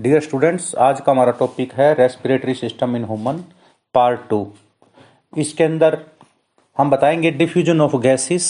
Dear 0.00 0.20
students 0.20 0.74
आज 0.74 1.00
का 1.00 1.12
हमारा 1.12 1.32
टॉपिक 1.38 1.72
है 1.72 1.92
respiratory 1.94 2.52
system 2.54 2.94
in 2.96 3.04
human 3.04 3.38
part 3.94 4.20
two 4.28 4.38
इसके 5.32 5.64
अंदर 5.64 5.98
हम 6.76 6.90
बताएँगे 6.90 7.30
डिफ्यूजन 7.30 7.80
ऑफ़ 7.80 7.96
गैसेस 7.96 8.46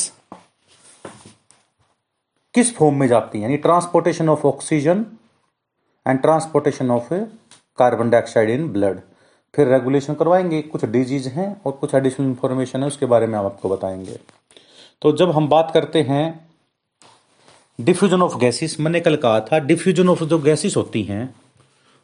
किस 2.54 2.74
फॉर्म 2.76 2.96
में 2.96 3.06
जाती 3.08 3.38
है, 3.38 3.42
यानी 3.42 3.56
transportation 3.56 4.28
of 4.28 4.46
oxygen 4.46 5.04
and 6.06 6.20
transportation 6.20 6.90
of 6.90 7.12
carbon 7.78 8.10
dioxide 8.10 8.50
in 8.50 8.68
blood 8.72 9.00
फिर 9.54 9.68
रेगुलेशन 9.68 10.14
करवाएँगे, 10.14 10.60
कुछ 10.62 10.84
डिज़ीज़ 10.84 11.28
हैं 11.28 11.60
और 11.66 11.72
कुछ 11.72 11.94
एडिशनल 11.94 12.26
इंफॉर्मेशन 12.26 12.80
है, 12.80 12.86
उसके 12.86 13.06
बारे 13.06 13.26
में 13.26 13.38
हम 13.38 13.46
आपको 13.46 13.68
बताएँगे। 13.68 14.18
तो 15.02 15.12
जब 15.16 15.30
हम 15.30 15.48
बात 15.48 15.70
करते 15.74 16.02
हैं 16.02 16.49
डिफ्यूजन 17.80 18.22
ऑफ़ 18.22 18.36
गैसेस 18.38 18.76
मैंने 18.80 19.00
कल 19.00 19.16
कहा 19.16 19.40
था 19.40 19.58
डिफ्यूजन 19.58 20.08
ऑफ़ 20.08 20.24
जो 20.24 20.38
गैसेस 20.38 20.76
होती 20.76 21.02
हैं, 21.02 21.34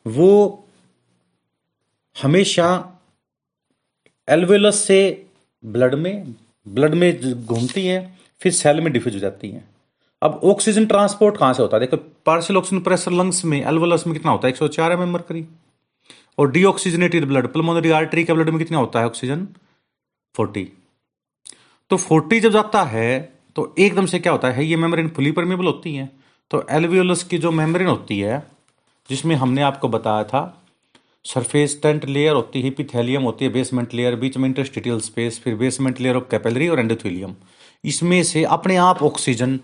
वो 0.07 0.65
हमेशा 2.17 2.69
एल्वेलस 4.29 4.85
से 4.85 5.27
ब्लड 5.65 5.95
में 5.95 6.35
ब्लड 6.67 6.95
में 6.95 7.45
घूमती 7.47 7.87
है, 7.87 8.19
फिर 8.41 8.53
सेल 8.53 8.81
में 8.81 8.93
डिफ्यूज 8.93 9.15
हो 9.15 9.21
जाती 9.21 9.51
हैं। 9.51 9.69
अब 10.23 10.41
ऑक्सीजन 10.45 10.87
ट्रांसपोर्ट 10.87 11.37
कहाँ 11.37 11.53
से 11.55 11.63
होता 11.63 11.77
है? 11.77 11.81
देखो 11.81 11.97
पार्शियल 12.27 12.57
ऑक्सीजन 12.57 12.83
प्रेशर 12.83 13.13
लंग्स 13.13 13.45
में 13.45 13.61
एल्वेलस 13.63 14.07
में 14.07 14.17
कितना 14.17 14.33
होता 14.33 14.47
है? 14.47 14.53
एक 14.53 14.57
सौ 14.57 14.69
चार 14.69 14.93
एम 14.93 15.05
मरकरी 15.13 15.47
और 16.39 16.51
डीऑक्सीजनेटेड 16.51 17.25
ब्लड 17.25 17.47
पल्मोनरी 17.47 17.91
आर्टरी 17.91 18.25
के 18.25 18.33
ब्लड 18.33 18.49
में 18.49 18.59
कितना 18.59 18.79
होता 18.79 19.01
है 19.01 19.07
ऑक्सीजन 19.07 19.47
फोर्टी 20.35 20.69
तो 21.91 21.97
फोर्टी 21.97 22.41
जब 22.41 22.53
जाता 22.53 22.83
है 22.85 23.36
तो 23.57 23.75
एकदम 23.79 24.07
से 24.07 24.19
क्या 24.19 24.33
होता 24.33 24.49
है, 24.51 24.65
ये 24.65 24.77
मेम्ब्रेन 24.77 25.09
फुली 25.09 25.31
परमेबल 25.33 25.65
होती 25.65 25.95
है। 25.95 26.11
तो 26.51 26.67
एल्वियोलस 26.71 27.23
की 27.23 27.39
जो 27.39 27.51
मेम्ब्रेन 27.51 27.89
होती 27.89 28.19
है, 28.21 28.47
जिसमें 29.09 29.35
हमने 29.37 29.63
आपको 29.63 29.89
बताया 29.89 30.25
था 30.25 30.63
सरफेस 31.25 31.79
टेंट 31.83 32.05
लेयर 32.05 32.35
होती 32.35 32.63
है 32.63 32.71
पिथेलियम 32.71 33.23
होती 33.23 33.45
है 33.45 33.51
बेसमेंट 33.53 33.95
लेयर 33.95 34.17
बीच 34.17 34.37
में 34.37 34.49
इंटरस्टिटियल 34.49 35.01
स्पेस 35.01 35.41
फिर 35.45 35.55
बेसमेंट 35.55 36.01
लेयर 36.01 36.17
ऑफ़ 36.17 36.25
कैपेलरी 36.31 36.69
और 36.69 36.81
एंडोथेलियम 36.81 37.35
इसमें 37.85 38.23
से 38.23 38.45
अपने 38.45 38.77
आप 38.77 39.03
ऑक्सीजन 39.03 39.59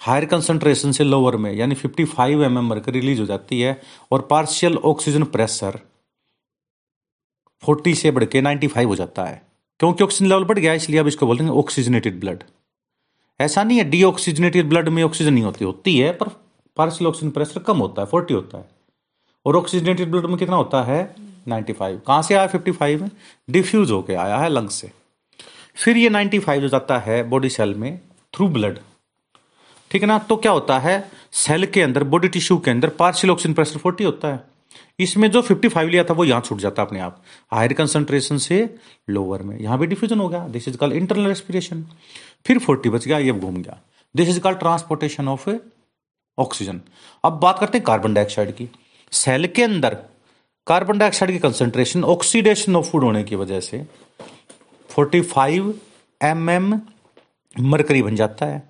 हायर 0.00 0.24
कंसंट्रेशन 0.24 0.92
से 0.92 1.04
लोअर 1.04 1.36
में, 1.36 1.52
यानी 1.52 1.74
55 1.74 2.04
फाइव 2.04 2.44
एम 2.44 2.58
एम 2.58 2.72
रिलीज़ 2.72 3.20
हो 3.20 3.26
जाती 3.26 3.60
है, 3.60 3.80
और 4.12 4.26
पार्शियल 4.30 4.76
ऑक्सीजन 4.76 5.24
प्रेशर 5.24 5.78
40 7.62 7.94
से 7.94 8.10
बढ़ 8.10 8.24
के 8.24 8.42
95 8.42 8.86
हो 8.86 8.96
जाता 8.96 9.24
है। 9.24 9.42
क्योंकि 9.80 10.04
ऑक्सीजन 10.04 10.28
लेवल 10.28 10.44
बढ़ 10.44 10.58
गया, 10.58 10.74
इसलिए 10.74 11.00
अब 11.00 11.06
इसको 11.06 11.26
बोलते 11.26 11.44
हैं 11.44 11.50
ऑक्सीजनेटेड 11.50 12.20
ब्लड 12.20 12.42
ऐसा 13.42 13.62
नहीं 13.64 13.78
है 13.78 13.84
डीऑक्सीजनेटेड 13.84 14.68
ब्लड 14.68 14.88
में 14.88 15.02
ऑक्सीजन 15.02 15.32
नहीं 15.34 15.44
होती 15.44 15.64
होती 15.64 15.98
है, 15.98 16.12
पर 16.12 16.28
पार्शियल 16.76 17.08
ऑक्सीजन 17.08 17.30
प्रेशर 17.30 17.60
कम 17.60 17.78
होता 17.78 18.02
है 18.02 18.08
फोर्टी 18.08 18.34
होता 18.34 18.58
है। 18.58 18.68
और 19.46 19.56
ऑक्सीजनेटेड 19.56 20.10
ब्लड 20.10 20.26
में 20.26 20.36
कितना 20.36 20.56
होता 20.56 20.82
है? 20.82 21.14
नाइन्टी 21.48 21.72
फाइव 21.72 22.00
कहाँ 22.06 22.22
से 22.22 22.34
आया 22.34 22.46
फिफ्टी 22.46 22.70
फाइव 22.70 23.02
में? 23.02 23.10
डिफ्यूज 23.50 23.90
होके 23.90 24.14
आया 24.14 24.36
है 24.36 24.48
लंग 24.48 24.68
से। 24.68 24.90
फिर 25.74 25.96
ये 25.96 26.08
नाइन्टी 26.10 26.38
फाइव 26.38 26.60
जो 26.60 26.68
जाता 26.68 26.98
है 26.98 27.22
बॉडी 27.22 27.48
सेल 27.48 27.74
में 27.74 27.98
थ्रू 28.34 28.48
ब्लड 28.48 28.78
ठीक 29.90 30.02
है 30.02 30.08
ना? 30.08 30.18
तो 30.18 30.36
क्या 30.36 30.52
होता 30.52 30.78
है? 30.78 31.10
सेल 31.32 31.66
के 31.66 31.82
अंदर 31.82 32.04
बॉडी 32.04 32.28
टिश्यू 32.28 32.58
के 32.58 32.70
अंदर 32.70 32.88
पार्शियल 32.88 33.30
ऑक्सीजन 33.30 33.54
प्रेशर 33.54 33.78
फोर्टी 33.78 34.04
होता 34.04 34.28
है। 34.28 34.51
इसमें 35.00 35.30
जो 35.30 35.42
55 35.42 35.88
लिया 35.88 36.04
था, 36.04 36.14
वो 36.14 36.24
यहाँ 36.24 36.40
छूट 36.40 36.58
जाता 36.58 36.82
अपने 36.82 37.00
आप। 37.00 37.22
हायर 37.52 37.72
कंसंट्रेशन 37.72 38.38
से 38.38 38.68
लोअर 39.10 39.42
में। 39.42 39.58
यहाँ 39.58 39.78
भी 39.78 39.86
डिफ्यूजन 39.86 40.20
हो 40.20 40.28
गया। 40.28 40.46
This 40.48 40.68
is 40.68 40.76
called 40.76 40.94
internal 40.94 41.26
respiration 41.26 41.84
फिर 42.46 42.58
40 42.58 42.88
बच 42.88 43.06
गया, 43.06 43.18
ये 43.18 43.32
घूम 43.32 43.56
गया। 43.56 43.80
This 44.14 44.28
is 44.28 44.40
called 44.40 44.58
transportation 44.58 45.28
of 45.28 45.48
oxygen 46.38 46.80
अब 47.24 47.38
बात 47.40 47.58
करते 47.58 47.78
हैं 47.78 47.84
कार्बन 47.84 48.14
डाइऑक्साइड 48.14 48.54
की। 48.56 48.68
सेल 49.12 49.46
के 49.46 49.62
अंदर 49.62 49.96
कार्बन 50.66 50.98
डाइऑक्साइड 50.98 51.32
की 51.32 51.38
कंसंट्रेशन 51.38 52.04
ऑक्सीडेशन 52.04 52.76
ऑफ़ 52.76 52.90
फ़ूड 52.90 53.04
होने 53.04 53.22
की 53.24 53.36
वजह 53.36 53.60
से 53.60 53.84
45 54.90 55.22
फाइव 55.22 55.74
एम 56.20 56.50
एम 56.50 56.80
मरकरी 57.60 58.02
बन 58.02 58.16
जाता 58.16 58.46
है। 58.46 58.62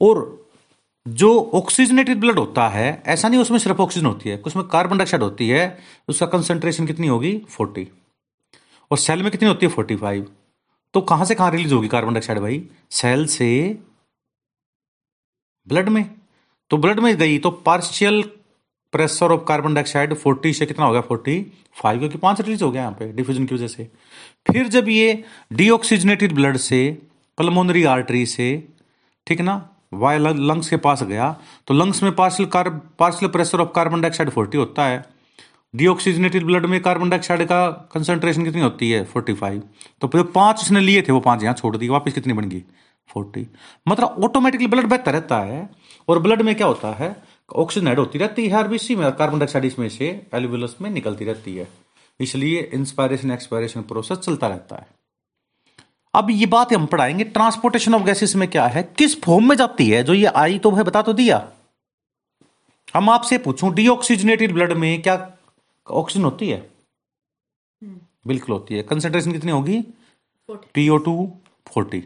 और 0.00 0.20
जो 1.08 1.50
ऑक्सीजनेटेड 1.54 2.20
ब्लड 2.20 2.38
होता 2.38 2.68
है, 2.68 3.02
ऐसा 3.06 3.28
नहीं 3.28 3.40
उसमें 3.40 3.58
सिर्फ़ 3.58 3.78
ऑक्सीजन 3.78 4.06
होती 4.06 4.28
है, 4.28 4.36
उसमें 4.36 4.66
कार्बन 4.66 4.98
डाइऑक्साइड 4.98 5.22
होती 5.22 5.48
है, 5.48 5.78
उसका 6.08 6.26
कंसेंट्रेशन 6.26 6.86
कितनी 6.86 7.06
होगी? 7.06 7.38
फोर्टी 7.48 7.88
और 8.90 8.98
सेल 8.98 9.22
में 9.22 9.30
कितनी 9.32 9.48
होती 9.48 9.66
है? 9.66 9.72
फोर्टी 9.72 9.96
फाइव 9.96 10.26
तो 10.94 11.00
कहाँ 11.00 11.24
से 11.24 11.34
कहाँ 11.34 11.50
रिलीज़ 11.50 11.74
होगी 11.74 11.88
कार्बन 11.88 12.14
डाइऑक्साइड 12.14 12.38
भाई? 12.38 12.62
सेल 12.90 13.26
से 13.26 13.78
ब्लड 15.68 15.88
में. 15.88 16.10
तो 16.70 16.76
ब्लड 16.76 17.00
में 17.00 17.16
गई 17.16 17.38
तो 17.38 17.50
partial 17.50 18.22
pressure 18.92 19.32
of 19.32 19.44
carbon 19.44 19.74
dioxide 19.74 20.14
forty 20.14 20.52
से 20.52 20.66
कितना 20.66 20.86
हो 20.86 20.92
गया? 20.92 21.00
फोर्टी 21.00 21.52
फाइव 21.82 21.98
क्योंकि 21.98 22.18
पाँच 22.18 22.40
रिलीज़ 22.40 22.64
हो 22.64 22.70
गया 22.70 22.82
यहाँ 22.82 22.94
पे 22.94 23.12
डिफ्यूजन 23.12 23.46
की 23.46 23.54
वजह 23.54 23.68
से. 23.68 23.88
फिर 24.52 24.68
जब 24.68 24.88
ये 24.88 25.24
डीऑक्सीजनेटेड 25.52 26.32
ब्लड 26.32 26.56
से 26.56 26.98
पल्मोनरी 27.38 27.84
आर्टरी 27.84 28.26
से, 28.26 28.68
ठीक 29.26 29.40
ना? 29.40 29.69
वाय 29.92 30.18
लंग्स 30.18 30.68
के 30.70 30.76
पास 30.78 31.02
गया 31.02 31.34
तो 31.68 31.74
लंग्स 31.74 32.02
में 32.02 32.14
partial 32.14 32.44
carb 32.48 32.80
partial 32.98 33.30
pressure 33.32 33.60
of 33.60 33.68
carbon 33.74 34.00
dioxide 34.00 34.30
forty 34.30 34.58
होता 34.58 34.84
है। 34.84 35.04
डीऑक्सीजनेटेड 35.74 36.44
ब्लड 36.44 36.66
में 36.66 36.80
कार्बन 36.82 37.10
डाइऑक्साइड 37.10 37.44
का 37.44 37.68
कंसंट्रेशन 37.92 38.44
कितनी 38.44 38.60
होती 38.60 38.90
है? 38.90 39.02
फोर्टी 39.04 39.32
फाइव 39.34 39.62
तो 40.00 40.08
जो 40.08 40.24
पाँच 40.26 40.60
उसने 40.60 40.80
लिए 40.80 41.02
थे, 41.02 41.12
वो 41.12 41.20
पाँच 41.20 41.42
यहाँ 41.42 41.54
छोड़ 41.54 41.76
दी 41.76 41.88
वापस 41.88 42.12
कितनी 42.12 42.32
बन 42.32 42.48
गई? 42.48 42.62
फोर्टी 43.10 43.46
मतलब 43.86 44.24
ऑटोमेटिकली 44.24 44.66
ब्लड 44.66 44.86
बेहतर 44.86 45.12
रहता 45.12 45.38
है, 45.38 45.68
और 46.08 46.18
ब्लड 46.18 46.42
में 46.42 46.54
क्या 46.54 46.66
होता 46.66 46.92
है? 46.94 47.16
ऑक्सीजन 47.56 47.88
एड 47.88 47.98
होती 47.98 48.18
रहती 48.18 48.46
है 48.48 48.56
आरबीसी 48.56 48.96
में 48.96 49.10
कार्बन 49.12 49.38
डाइऑक्साइड 49.38 49.64
इसमें 49.64 49.88
से 49.88 50.08
एल्यूबुलस 50.34 50.76
में 50.82 50.90
निकलती 50.90 51.24
रहती 51.24 51.56
है। 51.56 51.68
इसलिए 52.20 52.60
इंस्पायरेशन 52.74 53.30
एक्सपायरेशन 53.30 53.82
प्रोसेस 53.82 54.18
चलता 54.18 54.46
रहता 54.46 54.76
है। 54.76 54.86
अब 56.14 56.30
ये 56.30 56.46
बात 56.46 56.72
हम 56.72 56.86
पढ़ाएँगे। 56.86 57.24
ट्रांसपोर्टेशन 57.24 57.94
ऑफ़ 57.94 58.02
गैसेस 58.02 58.36
में 58.36 58.48
क्या 58.50 58.66
है? 58.66 58.82
किस 58.82 59.20
फॉर्म 59.22 59.48
में 59.48 59.56
जाती 59.56 59.90
है? 59.90 60.02
जो 60.02 60.14
ये 60.14 60.26
आई 60.26 60.58
तो 60.58 60.70
भाई 60.70 60.82
बता 60.82 61.02
तो 61.02 61.12
दिया। 61.12 61.48
हम 62.94 63.10
आपसे 63.10 63.38
पूछूँ 63.38 63.74
डीऑक्सीजनेटेड 63.74 64.52
ब्लड 64.52 64.72
में 64.72 65.02
क्या 65.02 65.32
ऑक्सीजन 65.90 66.24
होती 66.24 66.48
है? 66.48 66.70
बिल्कुल 68.26 68.52
होती 68.52 68.74
है। 68.74 68.82
कंसेंट्रेशन 68.82 69.32
कितनी 69.32 69.52
होगी? 69.52 69.80
PO 70.50 70.96
two 70.96 71.32
forty. 71.68 72.00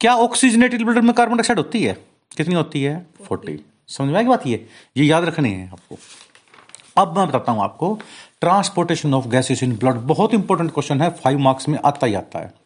क्या 0.00 0.14
ऑक्सीजनेटेड 0.14 0.84
ब्लड 0.84 1.04
में 1.04 1.14
कार्बन 1.14 1.32
डाइऑक्साइड 1.32 1.58
होती 1.58 1.82
है? 1.82 1.94
कितनी 2.36 2.54
होती 2.54 2.82
है? 2.82 3.06
फोर्टी। 3.24 3.58
समझ 3.88 4.08
में 4.08 4.16
आएगी 4.16 4.28
बात 4.28 4.46
ये? 4.46 4.66
ये 4.96 5.04
याद 5.04 5.24
रखनी 5.24 5.50
है 5.50 5.68
आपको। 5.68 5.98
अब 6.96 7.18
मैं 7.18 7.28
बताता 7.28 7.52
हूँ 7.52 7.62
आपको 7.62 7.98
transportation 8.40 9.14
of 9.14 9.28
gases 9.28 9.62
in 9.62 9.76
blood 9.76 9.94
बहुत 9.94 10.34
इंपॉर्टेंट 10.34 10.70
क्वेश्चन 10.70 11.00
है। 11.02 11.10
फाइव 11.10 11.38
मार्क्स 11.38 11.68
में 11.68 11.78
आता 11.84 12.06
ही 12.06 12.14
आता 12.14 12.38
है। 12.38 12.65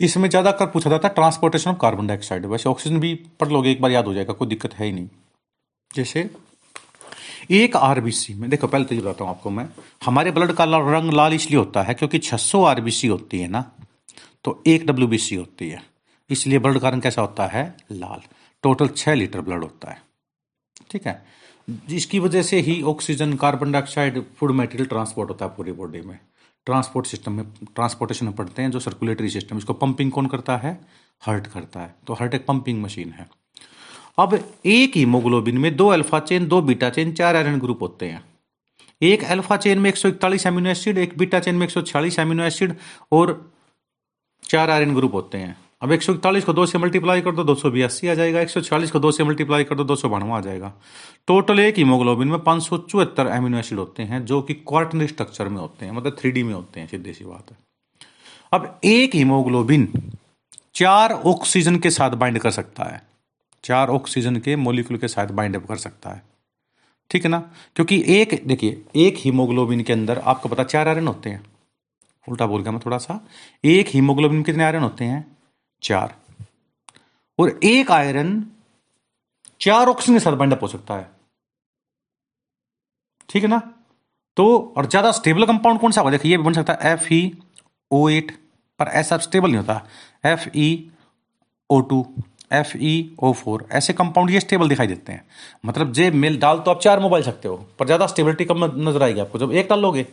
इसमें 0.00 0.28
ज़्यादा 0.30 0.50
कर 0.52 0.66
पूछा 0.66 0.90
जाता 0.90 1.08
है 1.08 1.14
ट्रांसपोर्टेशन 1.14 1.70
ऑफ़ 1.70 1.78
कार्बन 1.78 2.06
डाइऑक्साइड। 2.06 2.46
वैसे 2.46 2.68
ऑक्सीजन 2.68 2.98
भी 3.00 3.14
पढ़ 3.40 3.48
लोगे, 3.48 3.70
एक 3.70 3.80
बार 3.82 3.90
याद 3.90 4.06
हो 4.06 4.14
जाएगा, 4.14 4.32
कोई 4.32 4.48
दिक्कत 4.48 4.74
है 4.74 4.86
ही 4.86 4.92
नहीं। 4.92 5.08
जैसे, 5.90 6.28
एक 7.52 7.76
आरबीसी 7.76 8.34
में, 8.34 8.48
देखो, 8.50 8.66
पहले 8.66 8.84
तो 8.84 8.94
ये 8.94 9.00
बताता 9.00 9.24
हूँ 9.24 9.30
आपको 9.30 9.50
मैं, 9.50 9.68
हमारे 10.04 10.30
ब्लड 10.30 10.52
का 10.52 10.64
रंग 10.64 11.12
लाल 11.12 11.34
इसलिए 11.34 11.58
होता 11.58 11.82
है 11.82 11.94
क्योंकि 11.94 12.18
600 12.20 12.62
आरबीसी 12.64 13.08
होती 13.08 13.40
है 13.40 13.48
ना 13.48 13.64
तो 14.44 14.62
एक 14.66 14.86
डब्ल्यूबीसी 14.86 15.34
होती 15.34 15.68
है। 15.68 15.82
इसलिए 16.30 16.58
ब्लड 16.58 16.78
का 16.78 16.88
रंग 16.88 17.02
कैसा 17.02 17.22
होता 17.22 17.46
है? 17.46 17.64
लाल। 17.92 18.20
टोटल 18.64 18.88
छह 18.88 19.14
लीटर 19.14 19.40
ब्लड 19.40 19.62
होता 19.62 19.90
है। 19.90 20.02
ठीक 20.90 21.06
है? 21.06 21.22
जिसकी 21.88 22.18
वजह 22.18 22.42
से 22.42 22.60
ही 22.60 22.80
oxygen, 22.82 23.32
carbon 23.36 23.72
dioxide, 23.72 24.22
food 24.38 24.50
material 24.52 24.88
transport 24.88 25.30
होता 25.30 25.44
है 25.44 25.50
पूरी 25.56 25.72
बॉडी 25.72 26.00
में। 26.00 26.18
ट्रांसपोर्ट 26.66 27.06
सिस्टम 27.06 27.32
में, 27.32 27.44
ट्रांसपोर्टेशन 27.50 28.26
में 28.26 28.34
पढ़ते 28.34 28.62
हैं 28.62 28.70
जो 28.70 28.80
सर्कुलेटरी 28.80 29.30
सिस्टम 29.30 29.58
इसको 29.58 29.72
पंपिंग 29.72 30.12
कौन 30.12 30.26
करता 30.26 30.56
है? 30.56 30.80
हर्ट 31.26 31.46
करता 31.46 31.80
है। 31.80 31.94
तो 32.06 32.14
हर्ट 32.14 32.34
एक 32.34 32.46
पंपिंग 32.46 32.82
मशीन 32.82 33.10
है। 33.10 33.28
अब 34.18 34.52
एक 34.66 34.96
हीमोग्लोबिन 34.96 35.58
में 35.58 35.76
दो 35.76 35.88
अल्फ़ा 35.88 36.20
चेन 36.20 36.46
दो 36.46 36.62
बीटा 36.62 36.90
चेन 36.90 37.12
चार 37.12 37.36
आयरन 37.36 37.58
ग्रुप 37.58 37.82
होते 37.82 38.06
हैं। 38.06 38.24
एक 39.02 39.24
अल्फ़ा 39.24 39.56
चेन 39.56 39.78
में 39.78 39.90
141 39.90 40.46
एमिनो 40.46 40.70
एसिड 40.70 40.98
एक 40.98 41.18
बीटा 41.18 41.40
चेन 41.40 41.54
में 41.54 41.66
146 41.66 42.18
एमिनो 42.18 42.44
एसिड 42.44 42.76
और 43.12 43.52
चार 44.42 44.70
आयरन 44.70 44.94
ग्रुप 44.94 45.14
होते 45.14 45.38
हैं। 45.38 45.65
अब 45.86 45.92
एक 45.92 46.44
को 46.44 46.52
दो 46.52 46.66
से 46.66 46.78
मल्टीप्लाई 46.78 47.20
कर 47.20 47.32
दो 47.32 47.44
दो 47.44 47.54
आ 48.08 48.14
जाएगा। 48.14 48.40
एक 48.40 48.50
सौ 48.50 48.60
चालीस 48.60 48.90
को 48.90 48.98
दो 48.98 49.12
से 49.12 49.24
मल्टीप्लाई 49.24 49.64
कर 49.64 49.74
दो 49.74 49.84
दो 49.84 50.32
आ 50.32 50.40
जाएगा। 50.40 50.72
टोटल 51.26 51.60
एक 51.60 51.78
हीमोग्लोबिन 51.78 52.28
में 52.28 52.38
पाँच 52.38 52.62
सौ 52.62 52.78
चौहत्तर 52.78 53.26
एमिनो 53.26 53.58
एसिड 53.58 53.78
होते 53.78 54.02
हैं, 54.02 54.24
जो 54.24 54.42
कि 54.42 54.54
क्वार्टनरी 54.54 55.06
स्ट्रक्चर 55.06 55.48
में 55.48 55.60
होते 55.60 55.86
हैं 55.86 55.92
मतलब 55.92 56.16
थ्री 56.20 56.42
में 56.42 56.54
होते 56.54 56.80
हैं, 56.80 56.88
सीधी 56.88 57.12
सी 57.12 57.24
बात 57.24 57.50
है। 57.50 57.56
अब 58.52 58.80
एक 58.84 59.14
हीमोग्लोबिन 59.14 60.12
चार 60.74 61.12
ऑक्सीजन 61.12 61.76
के 61.76 61.90
साथ 61.90 62.10
बाइंड 62.10 62.38
कर 62.38 62.50
सकता 62.50 62.84
है। 62.84 63.02
चार 63.64 63.88
ऑक्सीजन 63.88 64.36
के 64.36 64.56
मोलिकुल 64.56 64.96
के 64.96 65.08
साथ 65.08 65.26
बाइंड 65.26 65.56
अप 65.56 65.66
कर 65.68 65.76
सकता 65.76 66.10
है। 66.10 66.22
ठीक 67.10 67.24
है 67.24 67.30
ना? 67.30 67.50
क्योंकि 67.74 68.04
एक, 68.06 68.42
देखिए, 68.46 68.84
एक 68.96 69.14
हीमोग्लोबिन 69.16 69.82
के 69.82 69.92
अंदर 69.92 70.18
आपको 70.18 70.48
पता 70.48 70.64
चार 70.64 70.88
आयरन 70.88 71.08
होते 71.08 71.30
हैं। 71.30 71.46
उल्टा 72.28 72.46
बोल 72.46 72.62
गया 72.62 72.72
मैं 72.72 72.80
थोड़ा 72.86 72.98
सा। 72.98 73.28
एक 73.64 73.86
हीमोग्लोबिन 73.88 74.42
कितने 74.42 74.64
आयरन 74.64 74.82
होते 74.82 75.04
हैं? 75.04 75.35
चार। 75.82 76.14
और 77.38 77.58
एक 77.64 77.90
आयरन 77.92 78.42
चार 79.60 79.88
ऑक्सीजन 79.88 80.14
के 80.14 80.20
साथ 80.20 80.32
बाइंड 80.34 80.54
हो 80.54 80.68
सकता 80.68 80.94
है। 80.94 81.10
ठीक 83.28 83.42
है 83.42 83.48
ना? 83.48 83.60
तो 84.36 84.74
और 84.76 84.86
ज़्यादा 84.86 85.10
स्टेबल 85.12 85.46
कंपाउंड 85.46 85.80
कौन 85.80 85.92
सा 85.92 86.00
होगा? 86.00 86.10
देखिए, 86.10 86.30
ये 86.30 86.38
बन 86.38 86.52
सकता 86.52 86.72
है 86.72 86.92
एफ़ 86.92 87.12
ई 87.14 87.38
ओ 87.90 88.08
एट 88.08 88.30
पर 88.80 88.86
ऐसा 88.94 89.16
स्टेबल 89.18 89.48
नहीं 89.48 89.58
होता। 89.58 89.86
F 90.24 90.48
E 90.56 90.90
O 91.70 91.80
two 91.82 92.04
F 92.52 92.76
E 92.78 93.16
O 93.20 93.32
four 93.34 93.66
ऐसे 93.72 93.92
कंपाउंड 93.92 94.30
ये 94.30 94.40
स्टेबल 94.40 94.68
दिखाई 94.68 94.86
देते 94.86 95.12
हैं। 95.12 95.24
मतलब 95.66 95.92
जे 95.92 96.10
मेल 96.12 96.38
डाल 96.40 96.58
तो 96.58 96.70
आप 96.70 96.80
चार 96.80 97.00
मोबाइल 97.00 97.24
सकते 97.24 97.48
हो, 97.48 97.56
पर 97.78 97.86
ज़्यादा 97.86 98.06
स्टेबिलिटी 98.06 98.44
कम 98.44 98.64
नज़र 98.88 99.02
आएगी 99.02 99.20
आपको। 99.20 99.38
जब 99.38 99.52
एक 99.52 99.68
डाल 99.68 99.80
लोगे 99.80 100.06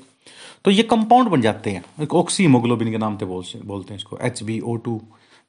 तो 0.66 0.72
ये 0.72 0.84
कंपाउंड 0.86 1.30
बन 1.30 1.42
जाते 1.42 1.72
हैं। 1.72 1.84
एक 2.04 2.14
ऑक्सी 2.16 2.44
हिमोग्लोबिन 2.44 2.92
के 2.92 2.98
नाम 2.98 3.18
से 3.18 3.26
बोलते 3.26 3.90
हैं 3.90 3.98
इसको 3.98 4.18
एच 4.20 4.44
बी 4.44 4.60
ओ 4.60 4.76
टू 4.78 5.02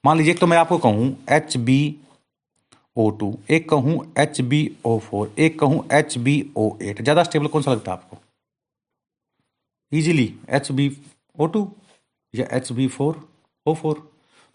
मान 0.04 0.18
लीजिए 0.18 0.34
तो 0.34 0.46
मैं 0.46 0.56
आपको 0.58 0.76
कहूँ 0.78 1.16
एच 1.32 1.56
बी 1.56 1.78
ओ 2.96 3.08
टू 3.10 3.32
एक 3.50 3.68
कहूँ 3.68 3.94
एच 4.18 4.40
बी 4.40 4.60
ओ 4.86 4.98
फोर 5.00 5.32
एक 5.38 5.58
कहूँ 5.60 5.86
एच 5.92 6.16
बी 6.18 6.34
ओ 6.56 6.70
एट 6.82 7.00
ज़्यादा 7.02 7.22
स्टेबल 7.22 7.46
कौन 7.46 7.62
सा 7.62 7.72
लगता 7.72 7.92
है 7.92 7.98
आपको? 7.98 8.18
Easily 9.92 10.34
H 10.50 10.70
B 10.72 10.90
O 11.38 11.46
two 11.46 11.68
या 12.34 12.46
H 12.56 12.72
B 12.72 12.86
four 12.88 13.20
O 13.66 13.74
four 13.74 14.02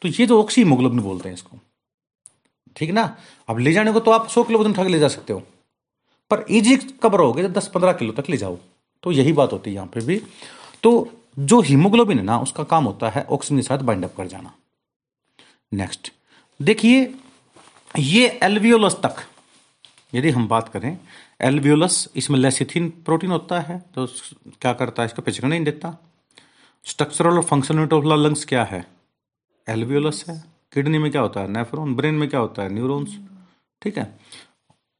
तो 0.01 0.07
ये 0.09 0.27
तो 0.27 0.39
ऑक्सी 0.41 0.61
हिमोग्लोबिन 0.61 0.99
बोलते 0.99 1.29
हैं 1.29 1.35
इसको, 1.35 1.57
ठीक 2.75 2.91
ना? 2.91 3.03
अब 3.49 3.59
ले 3.59 3.71
जाने 3.73 3.91
को 3.93 3.99
तो 3.99 4.11
आप 4.11 4.27
सौ 4.29 4.43
किलो 4.43 4.59
वज़न 4.59 4.71
उठा 4.71 4.83
के 4.83 4.89
ले 4.89 4.99
जा 4.99 5.07
सकते 5.07 5.33
हो, 5.33 5.39
पर 6.31 6.45
ईजी 6.51 6.75
कब 7.03 7.15
रहोगे? 7.15 7.43
जब 7.43 7.53
दस 7.53 7.67
पंद्रह 7.73 7.93
किलो 7.93 8.13
तक 8.13 8.29
ले 8.29 8.37
जाओ। 8.37 8.57
तो 9.03 9.11
यही 9.11 9.33
बात 9.33 9.53
होती 9.53 9.69
है 9.69 9.75
यहाँ 9.75 9.87
पे 9.93 10.01
भी। 10.01 10.21
तो 10.83 10.91
जो 11.39 11.61
हीमोग्लोबिन 11.61 12.17
है 12.17 12.23
ना, 12.23 12.39
उसका 12.39 12.63
काम 12.65 12.83
होता 12.83 13.09
है 13.09 13.25
ऑक्सीजन 13.25 13.57
के 13.57 13.63
साथ 13.63 13.79
बाइंड 13.81 14.05
अप 14.05 14.15
कर 14.17 14.27
जाना। 14.27 14.53
नेक्स्ट 15.71 16.11
देखिए, 16.59 17.13
ये 17.99 18.27
एल्वियोलस 18.43 18.93
तक, 18.95 19.15
यदि 20.13 20.29
हम 20.29 20.47
बात 20.47 20.69
करें 20.69 20.97
एल्वियोलस 21.41 22.07
इसमें 22.15 22.37
लेसिथिन 22.39 22.89
प्रोटीन 23.05 23.31
होता 23.31 23.59
है 23.59 23.77
तो 23.95 24.05
क्या 24.61 24.73
करता 24.73 25.03
है, 25.03 25.05
इसको 25.05 25.21
पिछड़ 25.21 25.45
नहीं 25.45 25.63
देता। 25.63 25.97
स्ट्रक्चरल 26.85 27.37
और 27.37 27.43
फंक्शनल 27.43 27.87
ऑफ़ 27.93 28.05
लंग्स 28.05 28.45
क्या 28.45 28.63
है? 28.63 28.85
एल्वियोलस 29.67 30.23
है। 30.29 30.43
किडनी 30.73 30.97
में 30.97 31.09
क्या 31.11 31.21
होता 31.21 31.41
है? 31.41 31.51
नेफ्रॉन 31.51 31.95
ब्रेन 31.95 32.15
में 32.15 32.29
क्या 32.29 32.39
होता 32.39 32.63
है? 32.63 32.73
न्यूरॉन्स 32.73 33.17
ठीक 33.81 33.97
है? 33.97 34.19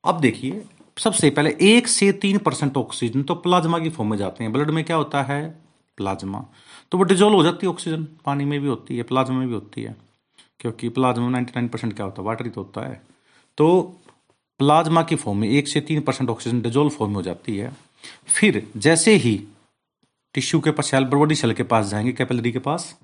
अब 0.04 0.19
देखिए, 0.21 0.63
सबसे 0.98 1.30
पहले 1.30 1.56
एक 1.62 1.88
से 1.88 2.12
तीन 2.13 2.38
परसेंट 2.38 2.77
ऑक्सीजन 2.77 3.24
तो 3.24 3.36
प्लाज्मा 3.38 3.80
की 3.80 3.89
फॉर्म 3.89 4.10
में 4.10 4.18
जाते 4.18 4.44
हैं। 4.44 4.54
ब्लड 4.54 4.69
में 4.69 4.83
क्या 4.83 4.95
होता 4.95 5.24
है? 5.24 5.48
प्लाज्मा 5.98 6.45
तो 6.92 6.98
वो 6.98 7.04
डिजोल्व 7.04 7.36
हो 7.36 7.44
जाती 7.44 7.66
है 7.66 7.71
ऑक्सीजन 7.71 8.04
पानी 8.25 8.45
में 8.45 8.60
भी 8.62 8.68
होती 8.68 8.98
है 8.98 9.04
प्लाज्मा 9.04 9.38
में 9.38 9.48
भी 9.48 9.54
होती 9.54 9.83
है। 9.83 9.95
क्योंकि 10.59 10.89
प्लाज्मा 10.89 11.23
में 11.25 11.31
नाइन्टी 11.31 11.53
नाइन 11.56 11.67
परसेंट 11.67 11.95
क्या 11.95 12.06
होता 12.06 12.21
है? 12.21 12.25
वाटर 12.25 12.45
ही 12.45 12.51
तो 12.51 12.61
होता 12.63 12.88
है। 12.89 13.01
तो 13.57 13.97
प्लाज्मा 14.59 15.03
की 15.03 15.15
फॉर्म 15.15 15.39
में 15.39 15.50
एक 15.50 15.67
से 15.67 15.81
तीन 15.81 16.01
परसेंट 16.01 16.29
ऑक्सीजन 16.29 16.61
डिजोल्व 16.61 16.89
फॉर्म 16.89 17.11
में 17.11 17.15
हो 17.15 17.21
जाती 17.21 17.57
है। 17.57 17.75
फिर 18.27 18.71
जैसे 18.77 19.13
ही 19.15 19.47
टिश्यू 20.33 20.59
के 20.59 20.71
पास 20.71 20.91
सेल 20.91 21.06
बॉडी 21.06 21.35
सेल 21.35 21.53
के 21.53 21.63
पास 21.63 21.85
जाएँगे 21.85 22.11
कैपिलरी 22.11 22.51
के 22.51 22.59
पास 22.59 23.00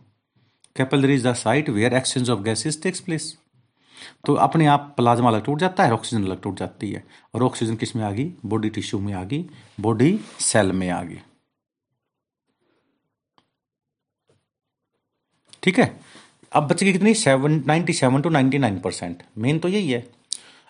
capillary 0.76 1.14
is 1.14 1.28
the 1.28 1.34
site 1.34 1.70
where 1.70 1.94
exchange 1.94 2.30
of 2.30 2.40
gases 2.40 2.84
takes 2.84 3.00
place 3.00 3.38
तो 4.26 4.34
अपने 4.34 4.66
आप 4.66 4.94
प्लाज्मा 4.98 5.30
अलग 5.30 5.46
टूट 5.46 5.60
जाता 5.60 5.84
है 5.84 5.94
ऑक्सीजन 5.94 6.26
अलग 6.26 6.42
टूट 6.42 6.56
जाती 6.56 6.92
है। 6.92 7.04
और 7.34 7.44
ऑक्सीजन 7.44 7.76
किसमें 7.76 8.04
आ 8.04 8.12
गई? 8.12 8.34
बॉडी 8.46 8.70
टिश्यू 8.70 9.00
में 9.00 9.14
आ 9.14 9.24
गई। 9.24 9.50
बॉडी 9.80 10.20
सेल 10.40 10.72
में 10.72 10.90
आ 10.90 11.04
गई। 11.04 11.20
ठीक 15.64 15.80
है? 15.80 16.05
अब 16.52 16.68
बचेगी 16.68 16.92
कितनी? 16.94 17.14
Seven 17.14 17.64
ninety 17.68 17.94
seven 17.94 18.22
to 18.22 18.30
ninety 18.30 18.58
nine 18.58 18.80
percent 18.80 19.24
main 19.38 19.60
तो 19.60 19.68
यही 19.68 19.92
है। 19.92 20.08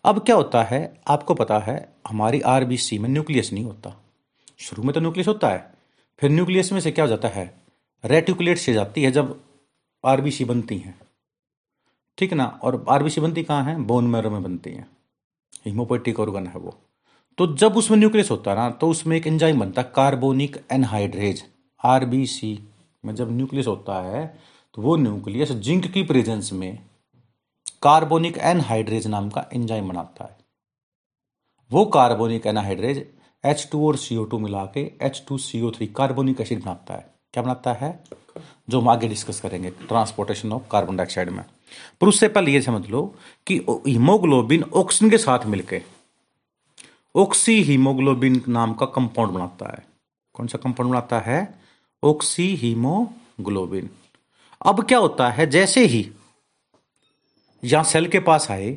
अब 0.06 0.19
क्या 0.19 0.36
होता 0.36 0.63
है? 0.63 1.01
आपको 1.07 1.33
पता 1.33 1.60
है, 1.60 1.77
हमारी 2.07 2.42
आरबीसी 2.42 3.00
में 3.00 3.10
न्यूक्लियस 3.10 3.51
नहीं 3.54 3.63
होता। 3.63 3.95
शुरू 4.57 4.83
में 4.83 4.94
तो 4.94 5.00
न्यूक्लियस 5.00 5.27
होता 5.27 5.50
है, 5.50 5.74
फिर 6.19 6.30
न्यूक्लियस 6.30 6.72
में 6.72 6.80
से 6.80 6.92
क्या 6.92 7.06
हो 7.06 7.10
जाता 7.10 7.27
है? 7.27 7.54
रेटिकुलेट 8.04 8.57
से 8.57 8.74
जाती 8.74 9.04
है 9.04 9.12
जब 9.12 9.39
आरबीसी 10.04 10.45
बनती 10.45 10.77
हैं। 10.77 11.00
ठीक 12.18 12.33
ना? 12.33 12.45
और 12.63 12.86
आरबीसी 12.89 13.22
बनती 13.22 13.44
कहाँ 13.44 13.63
है? 13.63 13.77
बोन 13.77 14.07
मैरो 14.07 14.30
में 14.30 14.44
बनती 14.44 14.69
है। 14.69 14.88
हीमोपोइटिक 15.66 16.19
ऑर्गन 16.19 16.48
है 16.48 16.60
वो। 16.60 16.77
तो 17.38 17.45
जब 17.56 17.77
उसमें 17.77 17.98
न्यूक्लियस 17.98 18.31
होता 18.31 18.51
है 18.51 18.57
ना 18.57 18.69
तो 18.72 18.89
उसमें 18.89 19.16
एक 19.18 19.27
एंजाइम 19.27 19.60
बनता 19.60 19.81
है 19.81 19.92
कार्बोनिक 19.95 20.57
एनहाइड्रेज 20.72 21.44
आरबीसी 21.83 22.60
में 23.06 23.13
जब 23.16 23.31
न्यूक्लियस 23.31 23.68
होता 23.68 24.01
है 24.01 24.22
तो 24.75 24.81
वो 24.81 24.95
न्यूक्लियस 24.95 25.51
जिंक 25.66 25.86
की 25.88 26.01
प्रेजेंस 26.04 26.51
में 26.54 26.80
कार्बोनिक 27.83 28.38
एनहाइड्रेज 28.38 29.07
नाम 29.07 29.30
का 29.30 29.45
एंजाइम 29.54 29.88
बनाता 29.89 30.25
है। 30.25 30.38
वो 31.72 31.86
कार्बोनिक 31.86 32.48
एनहाइड्रेज 32.48 32.98
एच 33.44 33.68
टू 33.72 33.88
और 33.88 33.98
सीओ 33.98 34.24
टू 34.24 34.39
मिला 34.39 34.66
के 34.66 34.81
H 35.01 35.24
two 35.27 35.38
CO 35.38 35.72
three 35.72 35.88
carbonic 35.88 36.42
acid 36.42 36.63
बनाता 36.63 36.94
है। 36.94 37.06
क्या 37.33 37.44
बनाता 37.44 37.74
है? 37.74 38.04
जो 38.69 38.81
हम 38.81 38.89
आगे 38.89 39.07
डिस्कस 39.07 39.42
करेंगे 39.42 39.69
ट्रांसपोर्टेशन 39.69 40.54
ऑफ़ 40.54 40.69
कार्बन 40.72 40.98
डाइऑक्साइड 40.98 41.30
में। 41.30 41.44
पर 42.01 42.07
उससे 42.07 42.27
पहले 42.27 42.51
ये 42.51 42.62
समझ 42.62 42.88
लो 42.89 43.06
कि 43.48 43.57
हीमोग्लोबिन 43.88 44.63
ऑक्सीजन 44.63 45.12
के 45.12 45.18
साथ 45.18 45.45
मिलकर 45.45 45.81
ऑक्सी 47.16 47.62
हीमोग्लोबिन 47.63 48.42
नाम 48.48 48.74
का 48.74 48.86
कंपाउंड 48.86 49.31
बनाता 49.31 49.72
है। 49.72 49.86
कौन 50.33 50.48
सा 50.48 50.57
कंपाउंड 50.57 50.92
बनाता 50.92 51.19
है? 51.19 51.60
ऑक्सी 52.04 52.56
हीमोग्लोबिन 52.56 53.89
अब 54.66 54.84
क्या 54.84 54.98
होता 55.00 55.30
है, 55.30 55.46
जैसे 55.48 55.86
ही 55.86 56.10
यहाँ 57.64 57.84
सेल 57.84 58.08
के 58.08 58.20
पास 58.22 58.50
आए 58.52 58.72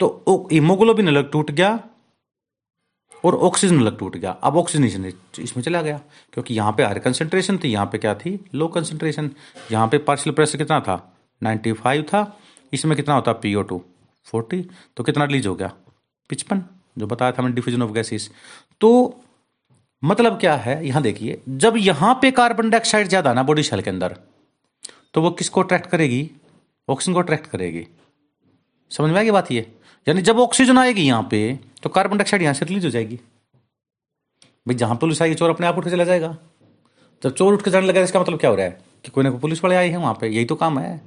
तो 0.00 0.48
हीमोग्लोबिन 0.52 1.08
अलग 1.08 1.30
टूट 1.30 1.50
गया 1.50 1.78
और 3.24 3.34
ऑक्सीजन 3.46 3.80
अलग 3.80 3.98
टूट 3.98 4.16
गया। 4.16 4.30
अब 4.42 4.56
ऑक्सीजन 4.56 4.84
इसमें 5.40 5.62
चला 5.62 5.82
गया, 5.82 6.00
क्योंकि 6.32 6.54
यहाँ 6.54 6.72
पे 6.72 6.82
हाई 6.82 7.00
कंसेंट्रेशन 7.00 7.58
थी, 7.58 7.68
यहाँ 7.68 7.86
पे 7.86 7.98
क्या 7.98 8.14
थी? 8.14 8.38
लो 8.54 8.68
कंसेंट्रेशन 8.68 9.30
यहाँ 9.72 9.86
पे 9.88 9.98
पार्शियल 10.00 10.34
प्रेशर 10.34 10.58
कितना 10.58 10.80
था? 10.80 10.96
95 11.42 12.02
था। 12.04 12.38
इसमें 12.72 12.96
कितना 12.96 13.14
होता? 13.14 13.32
पीओ 13.34 13.62
टू 13.62 13.80
फोर्टी 14.26 14.60
तो 14.96 15.04
कितना 15.04 15.24
रिलीज़ 15.24 15.48
हो 15.48 15.54
गया? 15.54 15.72
पिचपन, 16.30 16.62
जो 16.98 17.06
बताया 17.06 17.32
था 17.32 17.42
मैंने 17.42 17.54
डिफ्यूजन 17.54 17.82
ऑफ़ 17.82 17.92
गैसेस 17.92 18.30
तो 18.80 19.20
मतलब 20.02 20.38
क्या 20.40 20.54
है? 20.56 20.86
यहाँ 20.86 21.02
देखिए, 21.02 21.40
जब 21.48 21.76
यहाँ 21.78 22.18
पे 22.22 22.30
कार्बन 22.32 22.70
डाइऑक्साइड 22.70 23.08
ज़्यादा 23.08 23.32
ना 23.34 23.42
बॉडी 23.42 23.62
सेल 23.62 23.82
के 23.82 23.90
अंदर 23.90 24.16
तो 25.14 25.22
वो 25.22 25.30
किसको 25.32 25.62
अट्रैक्ट 25.62 25.86
करेगी? 25.86 26.30
ऑक्सीजन 26.88 27.14
को 27.14 27.20
अट्रैक्ट 27.20 27.46
करेगी। 27.46 27.86
समझ 28.90 29.10
में 29.10 29.18
आएगी 29.18 29.30
बात 29.30 29.50
ये? 29.52 29.66
यानी 30.06 30.22
जब 30.22 30.38
ऑक्सीजन 30.40 30.78
आएगी 30.78 31.02
यहाँ 31.02 31.26
पे 31.30 31.58
तो 31.82 31.88
कार्बन 31.90 32.18
डाइऑक्साइड 32.18 32.42
यहाँ 32.42 32.54
से 32.54 32.66
रिलीज़ 32.66 32.84
हो 32.84 32.90
जाएगी। 32.90 33.16
भाई 34.66 34.74
जहाँ 34.74 34.96
पुलिस 34.96 35.22
आएगी, 35.22 35.34
चोर 35.34 35.50
अपने 35.50 35.66
आप 35.66 35.78
उठ 35.78 35.84
के 35.84 35.90
चला 35.90 36.04
जाएगा। 36.04 36.36
जब 37.22 37.34
चोर 37.34 37.54
उठ 37.54 37.62
के 37.62 37.70
जाने 37.70 37.86
लगा, 37.86 38.00
इसका 38.00 38.20
मतलब 38.20 38.38
क्या 38.38 38.50
हो 38.50 38.56
रहा 38.56 38.66
है? 38.66 38.80
कि 39.04 39.10
कोई 39.10 39.24
ना 39.24 39.30
कोई 39.30 39.40
पुलिस 39.40 39.62
वाले 39.64 39.76
आए 39.76 39.88
हैं 39.88 39.96
वहाँ 39.96 40.14
पे, 40.20 40.28
यही 40.28 40.44
तो 40.44 40.54
काम 40.54 40.78
है। 40.78 41.00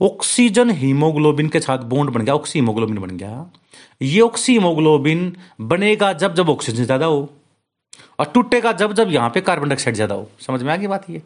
ऑक्सीजन 0.00 0.70
हीमोग्लोबिन 0.70 1.48
के 1.48 1.60
साथ 1.60 1.78
बॉन्ड 1.86 2.10
बन 2.10 2.24
गया 2.24 2.34
ऑक्सी 2.34 2.58
हीमोग्लोबिन 2.58 2.98
बन 2.98 3.16
गया। 3.16 3.50
ये 4.00 4.20
ऑक्सी 4.20 4.52
हीमोग्लोबिन 4.52 5.36
बनेगा 5.60 6.12
जब 6.14 6.34
जब 6.34 6.48
ऑक्सीजन 6.48 6.84
ज़्यादा 6.84 7.06
हो, 7.06 7.28
और 8.20 8.26
टूटेगा 8.26 8.72
जब 8.72 8.92
जब 8.92 9.10
यहाँ 9.10 9.30
पे 9.30 9.40
कार्बन 9.40 9.68
डाइऑक्साइड 9.68 9.94
ज़्यादा 9.94 10.14
हो। 10.14 10.28
समझ 10.40 10.62
में 10.62 10.72
आ 10.72 10.76
गई 10.76 10.86
बात 10.86 11.08
ये? 11.10 11.22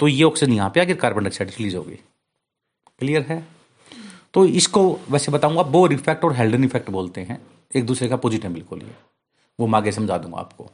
तो 0.00 0.08
ये 0.08 0.22
ऑक्सीजन 0.24 0.52
यहाँ 0.52 0.70
पे 0.70 0.80
आगे 0.80 0.94
कार्बन 0.94 1.22
डाइऑक्साइड 1.22 1.50
रिलीज़ 1.50 1.76
होगी। 1.76 1.98
क्लियर 2.98 3.22
है? 3.22 3.44
तो 4.34 4.44
इसको 4.46 4.82
वैसे 5.10 5.32
बताऊँगा 5.32 5.62
बोर 5.64 5.92
इफ़ेक्ट 5.92 6.24
और 6.24 6.34
हेल्डन 6.36 6.64
इफ़ेक्ट 6.64 6.90
बोलते 6.90 7.20
हैं। 7.20 7.40
एक 7.72 7.86
दूसरे 7.86 8.08
का 8.08 8.16
पोजिट 8.16 8.44
है 8.44 8.52
बिल्कुल 8.52 8.82
ये। 8.82 8.94
वो 9.58 9.66
मैं 9.66 9.78
आगे 9.78 9.92
समझा 9.92 10.18
दूँगा 10.18 10.38
आपको। 10.38 10.70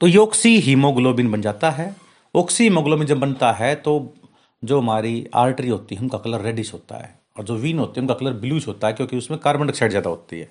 तो 0.00 0.06
ये 0.06 0.16
ऑक्सी 0.16 0.58
हीमोग्लोबिन 0.60 1.30
बन 1.32 1.42
जाता 1.42 1.70
है। 1.70 1.94
ऑक्सी 2.34 2.64
हीमोग्लोबिन 2.64 3.06
जब 3.06 3.20
बनता 3.20 3.52
है 3.52 3.74
तो 3.76 4.14
जो 4.62 4.80
हमारी 4.80 5.26
आर्टरी 5.34 5.68
होती 5.68 5.94
है, 5.94 6.00
उनका 6.00 6.18
कलर 6.18 6.40
रेडिश 6.40 6.72
होता 6.72 6.96
है। 6.96 7.18
और 7.38 7.44
जो 7.44 7.54
वीन 7.56 7.78
होती 7.78 8.00
है, 8.00 8.02
उनका 8.02 8.14
कलर 8.14 8.32
ब्लूश 8.34 8.66
होता 8.68 8.86
है, 8.86 8.92
क्योंकि 8.92 9.16
उसमें 9.16 9.38
कार्बन 9.40 9.66
डाइऑक्साइड 9.66 9.90
ज़्यादा 9.90 10.10
होती 10.10 10.38
है। 10.40 10.48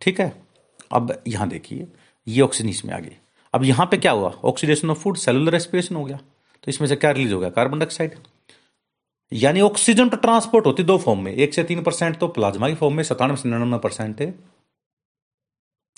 ठीक 0.00 0.20
है? 0.20 0.32
अब 0.92 1.22
यहाँ 1.28 1.48
देखिए, 1.48 1.86
ये 2.26 2.40
ऑक्सीजन 2.42 2.68
इसमें 2.70 2.94
आ 2.94 2.98
गई 2.98 3.16
अब 3.54 3.64
यहाँ 3.64 3.86
पे 3.86 3.96
क्या 3.96 4.12
हुआ? 4.12 4.32
Oxidation 4.44 4.90
of 4.90 4.98
food 4.98 5.16
cellular 5.16 5.52
respiration 5.52 5.96
हो 5.96 6.04
गया। 6.04 6.16
तो 6.16 6.68
इसमें 6.68 6.88
से 6.88 6.96
क्या 6.96 7.10
रिलीज़ 7.10 7.32
हो 7.34 7.40
गया? 7.40 7.50
कार्बन 7.50 7.78
डाइऑक्साइड 7.78 8.14
यानी 9.32 9.60
ऑक्सीजन 9.60 10.08
तो 10.08 10.16
ट्रांसपोर्ट 10.16 10.66
होती 10.66 10.82
दो 10.82 10.96
फॉर्म 10.98 11.20
में। 11.24 11.32
एक 11.32 11.54
से 11.54 11.64
तीन 11.64 11.82
परसेंट 11.82 12.16
तो 12.18 12.28
प्लाज्मा 12.28 12.68
की 12.68 12.74
फॉर्म 12.74 12.94
में, 12.94 13.02
सतानवे 13.02 13.36
से 13.36 13.48
निन्यानवे 13.48 13.78
परसेंट 13.78 14.20
है। 14.20 14.34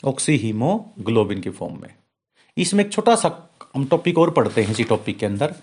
ऑक्सी 0.05 0.37
हीमोग्लोबिन 0.37 1.41
की 1.41 1.51
फॉर्म 1.51 1.81
में। 1.83 1.95
इसमें 2.57 2.85
एक 2.85 2.93
छोटा 2.93 3.15
सा 3.17 3.31
हम 3.75 3.85
टॉपिक 3.85 4.19
और 4.19 4.31
पढ़ते 4.31 4.63
हैं 4.63 4.71
इसी 4.71 4.85
टॉपिक 4.85 5.19
के 5.19 5.27
अंदर। 5.27 5.55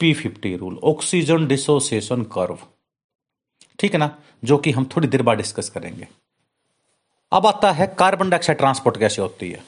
P 0.00 0.12
fifty 0.14 0.56
rule 0.56 0.78
oxygen 0.84 1.46
dissociation 1.46 2.22
curve 2.32 2.58
ठीक 3.78 3.92
है 3.92 3.98
ना? 3.98 4.16
जो 4.44 4.58
कि 4.58 4.70
हम 4.70 4.84
थोड़ी 4.96 5.08
देर 5.08 5.22
बाद 5.22 5.36
डिस्कस 5.36 5.68
करेंगे। 5.68 6.08
अब 7.32 7.46
आता 7.46 7.70
है 7.72 7.86
कार्बन 7.98 8.30
डाइऑक्साइड 8.30 8.58
ट्रांसपोर्ट 8.58 8.98
कैसे 8.98 9.22
होती 9.22 9.50
है? 9.50 9.62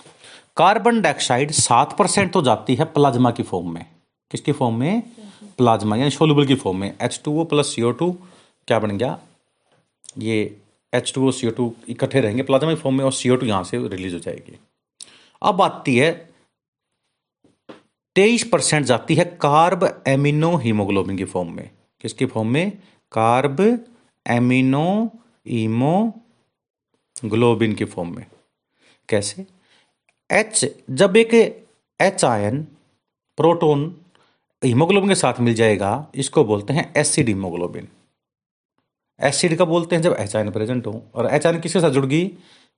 कार्बन 0.57 1.01
डाइऑक्साइड 1.01 1.51
सात 1.51 1.97
परसेंट 1.99 2.33
तो 2.33 2.43
जाती 2.43 2.75
है 2.75 2.85
प्लाज्मा 2.85 3.31
की 3.31 3.43
फॉर्म 3.43 3.73
में। 3.75 3.87
किसकी 4.31 4.53
फॉर्म 4.53 4.75
में? 4.75 5.03
प्लाज्मा, 5.59 5.97
यानी 5.97 6.11
सोलुबल 6.11 6.47
की 6.47 6.55
फॉर्म 6.55 6.79
में। 6.79 6.95
H 7.03 7.21
two 7.25 7.41
O 7.41 7.45
plus 7.45 7.75
CO 7.75 7.91
two 7.93 8.11
क्या 8.69 8.79
बन 8.79 8.99
गया? 8.99 9.19
ये 10.19 10.57
H 10.93 11.13
two 11.15 11.29
O 11.29 11.31
C 11.31 11.51
two 11.51 11.75
इकट्ठे 11.89 12.21
रहेंगे 12.21 12.43
प्लाज्मा 12.43 12.71
की 12.71 12.81
फॉर्म 12.81 12.97
में 12.97 13.05
और 13.05 13.13
सीओ 13.13 13.37
टू 13.37 13.47
यहाँ 13.47 13.65
से 13.65 13.89
रिलीज़ 13.89 14.15
हो 14.15 14.21
जाएगी। 14.21 14.59
अब 15.43 15.63
आती 15.63 15.97
है, 15.97 16.31
तेईस 18.17 18.45
परसेंट 18.53 18.87
जाती 18.87 19.15
है 19.15 19.25
कार्ब 19.25 20.03
एमिनो 20.07 20.57
हीमोग्लोबिन 20.57 21.17
की 21.17 21.25
फॉर्म 21.25 21.53
में। 21.57 21.71
किसकी 22.01 22.27
फॉर्म 22.27 22.49
में? 22.49 22.73
कार्ब 23.13 23.61
एमिनो 24.27 25.11
हीमोग्लोबिन 25.49 26.13
की 27.73 27.85
फॉर्म 27.85 28.17
में। 28.17 28.27
कैसे? 29.09 29.47
एच 30.31 30.65
जब 30.91 31.17
एक 31.17 31.35
एच 32.01 32.25
आयन 32.25 32.63
प्रोटोन 33.39 33.95
हीमोग्लोबिन 34.63 35.09
के 35.09 35.15
साथ 35.15 35.41
मिल 35.41 35.55
जाएगा, 35.55 36.07
इसको 36.15 36.45
बोलते 36.45 36.73
हैं 36.73 36.93
एसिड 36.97 37.29
हीमोग्लोबिन 37.29 37.89
एसिड 39.21 39.57
का 39.59 39.65
बोलते 39.65 39.97
हैं 39.97 40.03
जब 40.03 40.17
एच 40.19 40.37
आयन 40.37 40.51
प्रेजेंट 40.51 40.87
हो, 40.87 41.03
और 41.15 41.27
एच 41.27 41.47
आयन 41.47 41.61
किसके 41.61 41.81
साथ 41.81 41.91
जुड़ 41.91 42.07
गई 42.07 42.25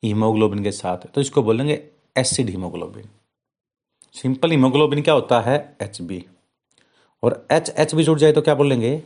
हीमोग्लोबिन 0.02 0.62
के 0.64 0.72
साथ. 0.72 1.06
तो 1.14 1.20
इसको 1.20 1.42
बोलेंगे 1.42 1.82
एसिड 2.16 2.48
हीमोग्लोबिन 2.48 3.08
सिंपल 4.14 4.50
हीमोग्लोबिन 4.50 5.02
क्या 5.02 5.14
होता 5.14 5.40
है? 5.40 5.76
एच 5.82 6.00
बी 6.02 6.24
और 7.22 7.46
एच 7.52 7.70
एच 7.70 7.94
भी 7.94 8.04
जुड़ 8.04 8.18
जाए 8.18 8.32
तो 8.32 8.40
क्या 8.42 8.54
बोलेंगे? 8.54 9.02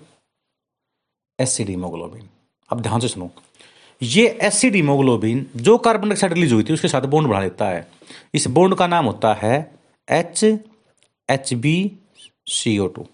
एसिड 1.38 1.68
हीमोग्लोबिन 1.68 2.28
अब 2.70 2.80
ध्यान 2.80 3.00
से 3.00 3.08
सुनो. 3.08 3.30
ये 4.02 4.26
एसिड 4.42 4.75
हीमोग्लोबिन 4.75 5.47
जो 5.56 5.76
कार्बन 5.78 6.09
डाइऑक्साइड 6.09 6.32
रिलीज़ 6.32 6.52
हुई 6.54 6.64
थी, 6.64 6.73
उसके 6.73 6.88
साथ 6.88 7.02
बॉन्ड 7.02 7.28
बढ़ा 7.28 7.40
देता 7.40 7.68
है। 7.68 7.87
इस 8.35 8.47
बॉन्ड 8.49 8.75
का 8.75 8.87
नाम 8.87 9.04
होता 9.04 9.32
है 9.35 9.54
H 10.09 10.44
H 11.28 11.52
B 11.54 11.92
C 12.47 12.78
O 12.78 12.87
two 12.87 13.06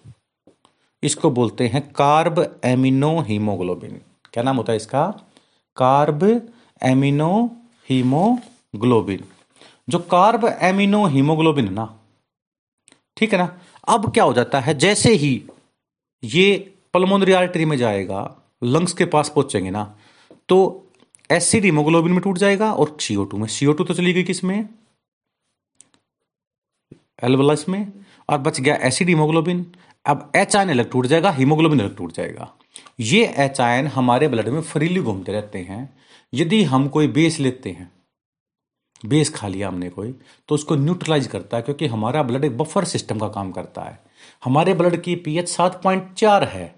इसको 1.02 1.30
बोलते 1.30 1.66
हैं 1.68 1.82
कार्ब 1.92 2.60
एमिनो 2.64 3.18
हीमोग्लोबिन। 3.20 4.00
क्या 4.32 4.42
नाम 4.42 4.56
होता 4.56 4.72
है 4.72 4.76
इसका? 4.76 5.06
Carbamino 6.82 7.50
haemoglobin. 7.90 9.24
जो 9.88 9.98
कार्ब 9.98 10.44
एमिनो 10.62 11.04
हीमोग्लोबिन 11.06 11.72
ना, 11.72 11.86
ठीक 13.16 13.32
है 13.32 13.38
ना? 13.38 13.58
अब 13.88 14.12
क्या 14.14 14.24
हो 14.24 14.32
जाता 14.32 14.60
है, 14.60 14.74
जैसे 14.74 15.12
ही 15.12 15.42
ये 16.22 16.74
पल्मोनरी 16.94 17.32
आर्टरी 17.34 17.64
में 17.64 17.76
जाएगा 17.76 18.20
लंग्स 18.64 18.92
के 18.92 19.04
पास 19.06 19.28
पहुँचेंगे 19.28 19.70
ना 19.70 19.94
तो 20.48 20.58
एसिड 21.30 21.64
हीमोग्लोबिन 21.64 22.12
में 22.12 22.20
टूट 22.20 22.38
जाएगा 22.38 22.72
और 22.72 22.96
सीओ 23.00 23.24
टू 23.24 23.36
में। 23.36 23.46
सीओ 23.48 23.72
टू 23.72 23.84
तो 23.84 23.94
चली 23.94 24.12
गई 24.12 24.22
किसमें 24.24 24.68
एल्वलस 27.24 27.68
में। 27.68 27.92
और 28.28 28.38
बच 28.38 28.60
गया 28.60 28.74
एसिड 28.86 29.08
हीमोग्लोबिन 29.08 29.64
अब 30.06 30.30
एच 30.36 30.56
आयन 30.56 30.68
अलग 30.70 30.90
टूट 30.90 31.06
जाएगा 31.06 31.30
हीमोग्लोबिन 31.30 31.80
अलग 31.80 31.96
टूट 31.96 32.12
जाएगा। 32.12 32.52
ये 33.00 33.24
एच 33.38 33.60
आयन 33.60 33.86
हमारे 33.86 34.28
ब्लड 34.28 34.48
में 34.48 34.60
फ्रीली 34.62 35.00
घूमते 35.00 35.32
रहते 35.32 35.58
हैं। 35.60 35.88
यदि 36.32 36.62
हम 36.64 36.88
कोई 36.88 37.08
बेस 37.08 37.38
लेते 37.40 37.70
हैं 37.70 37.90
बेस 39.02 39.30
खा 39.30 39.48
लिया 39.48 39.68
हमने 39.68 39.88
कोई 39.90 40.12
तो 40.48 40.54
उसको 40.54 40.76
न्यूट्रलाइज 40.76 41.26
करता 41.26 41.56
है 41.56 41.62
क्योंकि 41.62 41.86
हमारा 41.86 42.22
ब्लड 42.22 42.44
एक 42.44 42.56
बफर 42.58 42.84
सिस्टम 42.84 43.18
का 43.18 43.28
काम 43.28 43.50
करता 43.52 43.82
है। 43.82 43.98
हमारे 44.44 44.74
ब्लड 44.74 45.00
की 45.02 45.14
पीएच 45.16 45.48
सात 45.48 45.80
पॉइंट 45.82 46.12
चार 46.14 46.44
है। 46.44 46.74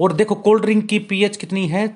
और 0.00 0.12
देखो 0.12 0.34
कोल्ड 0.36 0.62
ड्रिंक 0.62 0.86
की 0.86 0.98
पीएच 0.98 1.36
कितनी 1.36 1.66
है? 1.68 1.86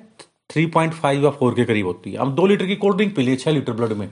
थ्री 0.49 0.65
पॉइंट 0.65 0.93
फाइव 0.93 1.23
या 1.23 1.29
फोर 1.29 1.53
के 1.53 1.65
करीब 1.65 1.85
होती 1.85 2.11
है। 2.11 2.17
हम 2.17 2.31
दो 2.35 2.45
लीटर 2.47 2.65
की 2.65 2.75
कोल्ड 2.75 2.95
ड्रिंक 2.95 3.15
पी 3.15 3.23
लिए 3.23 3.35
छह 3.35 3.51
लीटर 3.51 3.73
ब्लड 3.73 3.93
में। 3.93 4.09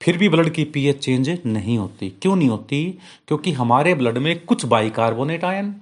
फिर 0.00 0.16
भी 0.18 0.28
ब्लड 0.28 0.48
की 0.48 0.64
पीएच 0.64 0.98
चेंज 0.98 1.28
नहीं 1.46 1.76
होती। 1.78 2.08
क्यों 2.22 2.36
नहीं 2.36 2.48
होती? 2.48 2.84
क्योंकि 3.28 3.52
हमारे 3.52 3.94
ब्लड 3.94 4.18
में 4.18 4.38
कुछ 4.44 4.64
बाइकार्बोनेट 4.64 5.44
आयन, 5.44 5.74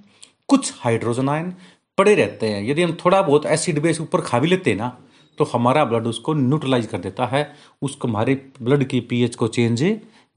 कुछ 0.47 0.73
हाइड्रोजन 0.77 1.29
आयन 1.29 1.53
पड़े 1.97 2.15
रहते 2.15 2.47
हैं। 2.47 2.63
यदि 2.63 2.83
हम 2.83 2.97
थोड़ा 3.05 3.21
बहुत 3.21 3.45
एसिड 3.45 3.81
बेस 3.81 4.01
ऊपर 4.01 4.21
खा 4.21 4.39
भी 4.39 4.47
लेते 4.47 4.69
हैं 4.69 4.77
ना 4.77 4.97
तो 5.37 5.45
हमारा 5.45 5.83
ब्लड 5.85 6.07
उसको 6.07 6.33
न्यूट्रलाइज 6.33 6.85
कर 6.85 6.97
देता 6.97 7.25
है। 7.25 7.51
उसको 7.81 8.07
हमारे 8.07 8.35
ब्लड 8.61 8.83
की 8.83 8.99
पीएच 8.99 9.35
को 9.35 9.47
चेंज 9.47 9.83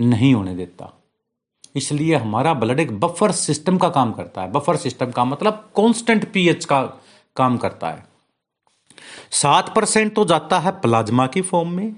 नहीं 0.01 0.33
होने 0.35 0.55
देता। 0.55 0.93
इसलिए 1.77 2.15
हमारा 2.15 2.55
ब्लड 2.55 2.81
एक 2.81 2.99
बफर 3.01 3.33
सिस्टम 3.33 3.79
का 3.79 3.89
काम 3.89 4.13
करता 4.13 4.43
है। 4.43 4.51
बफर 4.53 4.77
सिस्टम 4.77 5.11
का 5.11 5.25
मतलब 5.25 5.69
कांस्टेंट 5.77 6.33
पीएच 6.33 6.65
का 6.65 6.83
काम 7.37 7.57
करता 7.57 7.91
है। 7.91 8.07
सात 9.31 9.75
परसेंट 9.77 10.15
तो 10.15 10.25
जाता 10.25 10.59
है 10.59 10.71
प्लाज्मा 10.71 11.27
की 11.27 11.43
फॉर्म 11.43 11.69
में, 11.69 11.97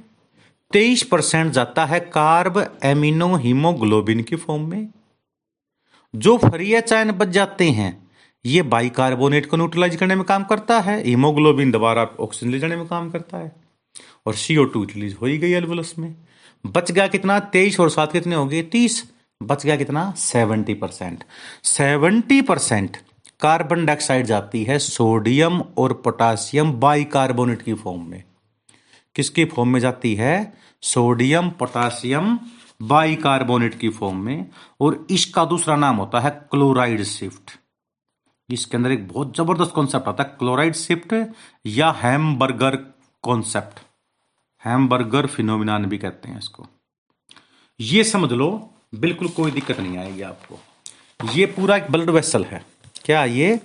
तेईस 0.72 1.02
परसेंट 1.02 1.52
जाता 1.52 1.84
है 1.86 2.00
कार्ब 2.00 2.78
एमिनो 2.84 3.36
हीमोग्लोबिन 3.36 4.22
की 4.22 4.36
फॉर्म 4.36 4.62
में। 4.62 4.88
जो 6.16 6.38
फ्री 6.38 6.80
चयन 6.80 7.12
बच 7.12 7.28
जाते 7.28 7.70
हैं, 7.70 8.10
ये 8.46 8.62
बाइकार्बोनेट 8.62 9.46
को 9.46 9.56
न्यूट्रलाइज 9.56 9.96
करने 9.96 10.14
में 10.14 10.24
काम 10.24 10.44
करता 10.44 10.80
है, 10.80 11.04
हीमोग्लोबिन 11.06 11.70
दोबारा 11.70 12.02
ऑक्सीजन 12.20 12.52
ले 12.52 12.58
जाने 12.58 12.76
में 12.76 12.86
काम 12.86 13.10
करता 13.10 13.38
है। 13.38 13.52
और 14.26 14.34
सीओ 14.34 14.64
टू 14.64 14.84
रिलीज़ 14.84 15.16
हो 15.16 15.26
ही 15.26 15.38
गई 15.38 15.52
एल्वुलस 15.52 15.94
में। 15.98 16.14
बच 16.66 16.92
गया 16.92 17.06
कितना? 17.06 17.40
तेईस 17.40 17.80
और 17.80 17.90
सात 17.90 18.12
कितने 18.12 18.34
हो 18.34 18.46
गए? 18.46 18.62
तीस। 18.62 19.12
बच 19.42 19.64
गया 19.66 19.76
कितना? 19.76 20.12
Seventy 20.16 20.74
percent. 20.74 21.24
Seventy 21.64 22.42
percent 22.42 22.96
carbon 23.40 23.84
dioxide 23.86 24.26
जाती 24.26 24.64
है 24.64 24.78
सोडियम 24.78 25.60
और 25.60 25.92
पोटासियम 25.92 26.72
बाइकार्बोनेट 26.72 27.62
की 27.62 27.74
फॉर्म 27.74 28.02
में। 28.10 28.22
किसकी 29.14 29.44
फॉर्म 29.44 29.70
में 29.70 29.80
जाती 29.80 30.14
है? 30.14 30.52
सोडियम, 30.82 31.50
पोटासियम, 31.50 32.38
बाइकार्बोनेट 32.82 33.78
की 33.78 33.88
फॉर्म 33.88 34.16
में। 34.16 34.46
और 34.80 35.06
इसका 35.10 35.44
दूसरा 35.44 35.76
नाम 35.76 35.96
होता 35.96 36.20
है 36.20 36.30
क्लोराइड 36.30 37.02
शिफ्ट। 37.02 37.50
इसके 38.48 38.76
अंदर 38.76 38.92
एक 38.92 39.08
बहुत 39.08 39.36
ज़बरदस्त 39.36 39.70
कॉन्सेप्ट 39.70 40.08
आता 40.08 40.22
है, 40.22 40.36
क्लोराइड 40.38 40.74
शिफ्ट 40.74 41.14
या 41.66 41.90
हैमबर्गर 41.90 42.76
कॉन्सेप्ट 43.22 43.80
हैमबर्गर 44.62 45.26
फिनोमिनान 45.26 45.86
भी 45.86 45.98
कहते 45.98 46.28
हैं 46.28 46.38
इसको। 46.38 46.66
ये 47.80 48.04
समझ 48.04 48.32
लो, 48.32 48.70
बिल्कुल 48.94 49.28
कोई 49.28 49.50
दिक्कत 49.50 49.80
नहीं 49.80 49.98
आएगी 49.98 50.22
आपको। 50.22 50.58
ये 51.34 51.46
पूरा 51.46 51.76
एक 51.76 51.90
ब्लड 51.90 52.10
वेसल 52.10 52.44
है। 52.44 52.64
क्या 53.10 53.24
ये? 53.24 53.58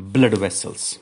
ब्लड 0.00 0.34
वेसल्स 0.34 0.98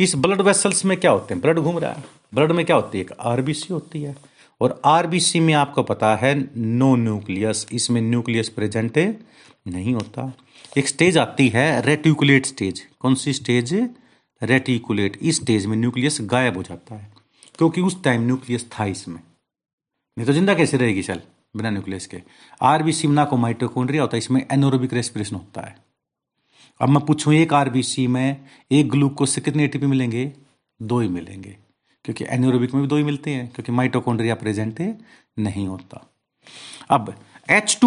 इस 0.00 0.14
ब्लड 0.16 0.40
वेसल्स 0.40 0.84
में 0.84 0.96
क्या 1.00 1.10
होते 1.10 1.34
हैं? 1.34 1.40
ब्लड 1.42 1.58
घूम 1.58 1.78
रहा 1.78 1.92
है। 1.92 2.04
ब्लड 2.34 2.52
में 2.52 2.64
क्या 2.66 2.76
होती 2.76 2.98
है? 2.98 3.04
एक 3.04 3.12
आरबीसी 3.12 3.72
होती 3.72 4.02
है। 4.02 4.16
और 4.60 4.80
आरबीसी 4.84 5.40
में 5.40 5.52
आपको 5.54 5.82
पता 5.82 6.14
है 6.16 6.34
नो 6.56 6.94
न्यूक्लियस 6.96 7.66
इसमें 7.72 8.00
न्यूक्लियस 8.00 8.48
प्रेजेंट 8.48 8.98
नहीं 9.66 9.94
होता। 9.94 10.32
एक 10.78 10.88
स्टेज 10.88 11.18
आती 11.18 11.48
है 11.48 11.80
रेटिकुलेट 11.86 12.46
स्टेज 12.46 12.86
कौन 13.00 13.14
सी 13.14 13.32
स्टेज 13.32 13.74
रेटिकुलेट 14.42 15.18
इस 15.22 15.36
स्टेज 15.36 15.66
में 15.66 15.76
न्यूक्लियस 15.76 16.18
गायब 16.22 16.56
हो 16.56 16.62
जाता 16.62 16.94
है। 16.94 17.12
क्योंकि 17.58 17.80
उस 17.80 18.02
टाइम 18.04 18.26
न्यूक्लियस 18.26 18.70
था 18.70 18.84
इसमें। 18.86 19.20
नहीं 20.16 20.26
तो 20.26 20.32
ज़िंदा 20.32 20.54
कैसे 20.54 20.76
रहेगी 20.76 21.02
चल 21.02 21.20
बिना 21.54 21.70
न्यूक्लियस 21.70 22.06
के। 22.06 22.22
आरबीसी 22.62 23.08
में 23.08 23.14
ना 23.14 23.24
को 23.24 23.36
माइटोकॉन्ड्रिया 23.36 24.02
होता 24.02 24.16
है, 24.16 24.18
इसमें 24.18 24.44
एनोरोबिक 24.52 24.94
रेस्पिरेशन 24.94 25.36
होता 25.36 25.60
है। 25.60 25.76
अब 26.80 26.88
मैं 26.88 27.04
पूछूँ 27.06 27.34
एक 27.34 27.52
आरबीसी 27.54 28.06
में 28.06 28.44
एक 28.72 28.90
ग्लूकोज 28.90 29.28
से 29.28 29.40
कितने 29.40 29.64
एटीपी 29.64 29.86
मिलेंगे? 29.86 30.32
दो 30.80 31.00
ही 31.00 31.08
मिलेंगे। 31.08 31.56
क्योंकि 32.04 32.24
एनोरोबिक 32.28 32.74
में 32.74 32.82
भी 32.82 32.88
दो 32.88 32.96
ही 32.96 33.02
मिलते 33.02 33.30
हैं, 33.30 33.48
क्योंकि 33.48 33.72
माइटोकॉन्ड्रिया 33.72 34.34
प्रेजेंट 34.34 34.80
नहीं 35.38 35.66
होता। 35.68 36.06
अब 36.90 37.14
एच 37.50 37.78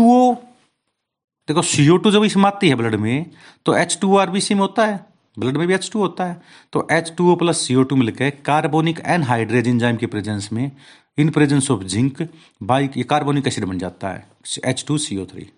देखो 1.48 1.62
सीओ 1.62 1.98
जब 2.12 2.24
इसमें 2.24 2.46
आती 2.46 2.70
है 2.70 2.76
ब्लड 2.76 2.96
में 2.96 3.26
तो 3.66 3.76
एच 3.76 3.98
टू 4.02 4.16
आरबीसी 4.18 4.54
में 4.54 4.62
होता 4.62 4.86
है, 4.86 5.00
ब्लड 5.40 5.58
में 5.58 5.68
भी 5.68 5.74
एच 5.74 5.90
होता 5.96 6.26
है। 6.26 6.42
तो 6.74 6.88
H 6.92 7.14
two 7.18 7.32
O 7.32 7.36
plus 7.36 7.58
CO 7.58 7.84
two 7.84 7.96
मिलकर 7.96 8.30
कार्बोनिक 8.46 9.00
एनहाइड्रेज 9.06 9.68
इंजाइम 9.68 9.98
के 9.98 10.06
प्रेजेंस 10.06 10.50
में 10.54 10.72
in 11.18 11.30
presence 11.30 11.70
of 11.72 11.84
zinc 11.84 12.22
by 12.64 12.90
ये 12.98 13.04
कार्बोनिक 13.04 13.48
एसिड 13.48 13.66
बन 13.66 13.80
जाता 13.80 14.10
है 14.10 14.26
H 14.66 14.84
two 14.88 14.98
C 14.98 15.18
O 15.18 15.26
three 15.26 15.50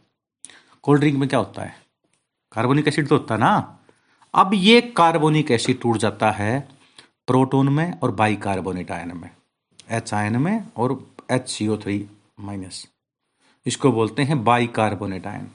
cold 0.84 1.00
drink 1.00 1.18
में 1.18 1.28
क्या 1.30 1.40
होता 1.40 1.62
है? 1.62 1.76
कार्बोनिक 2.52 2.88
एसिड 2.88 3.08
तो 3.08 3.18
होता 3.18 3.34
है 3.36 3.40
ना। 3.40 3.80
अब 4.34 4.52
ये 4.54 4.82
कार्बोनिक 4.98 5.52
एसिड 5.52 5.80
टूट 5.82 5.98
जाता 5.98 6.32
है 6.32 6.60
प्रोटोन 7.28 7.70
में 7.70 8.00
और 8.00 8.12
बाई 8.12 8.36
कार्बोनेट 8.36 8.92
आयन 8.92 9.18
में। 9.18 9.30
एच 9.92 10.14
आयन 10.14 10.38
में 10.38 10.68
और 10.78 10.98
H 11.32 11.50
C 11.50 11.68
O 11.68 11.78
three 11.78 12.06
minus 12.40 12.86
इसको 13.66 13.92
बोलते 13.92 14.24
हैं 14.24 14.44
बाई 14.44 14.68
कार्बोनेट 14.76 15.28
आयन 15.28 15.48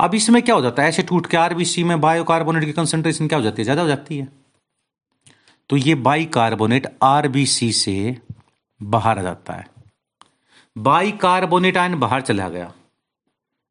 अब 0.00 0.14
इसमें 0.14 0.42
क्या 0.42 0.54
हो 0.54 0.62
जाता 0.62 0.82
है? 0.82 0.88
ऐसे 0.88 1.02
टूट 1.02 1.26
के 1.26 1.36
आरबीसी 1.36 1.84
में 1.84 2.00
बायो 2.00 2.24
कार्बोनेट 2.24 2.64
की 2.64 2.72
कंसेंट्रेशन 2.72 3.28
क्या 3.28 3.38
हो 3.38 3.42
जाती 3.44 3.60
है? 3.60 3.64
ज़्यादा 3.64 3.82
हो 3.82 3.88
जाती 3.88 4.18
है। 4.18 4.28
तो 5.70 5.76
ये 5.76 5.94
बाई 5.96 6.24
कार्बोनेट 6.34 6.86
आरबीसी 7.02 7.72
से 7.72 8.16
बाहर 8.82 9.18
आ 9.18 9.22
जाता 9.22 9.52
है। 9.52 9.68
बाई 10.78 11.12
कार्बोनेट 11.12 11.76
आयन 11.76 11.94
बाहर 11.94 12.20
चला 12.20 12.48
गया। 12.48 12.72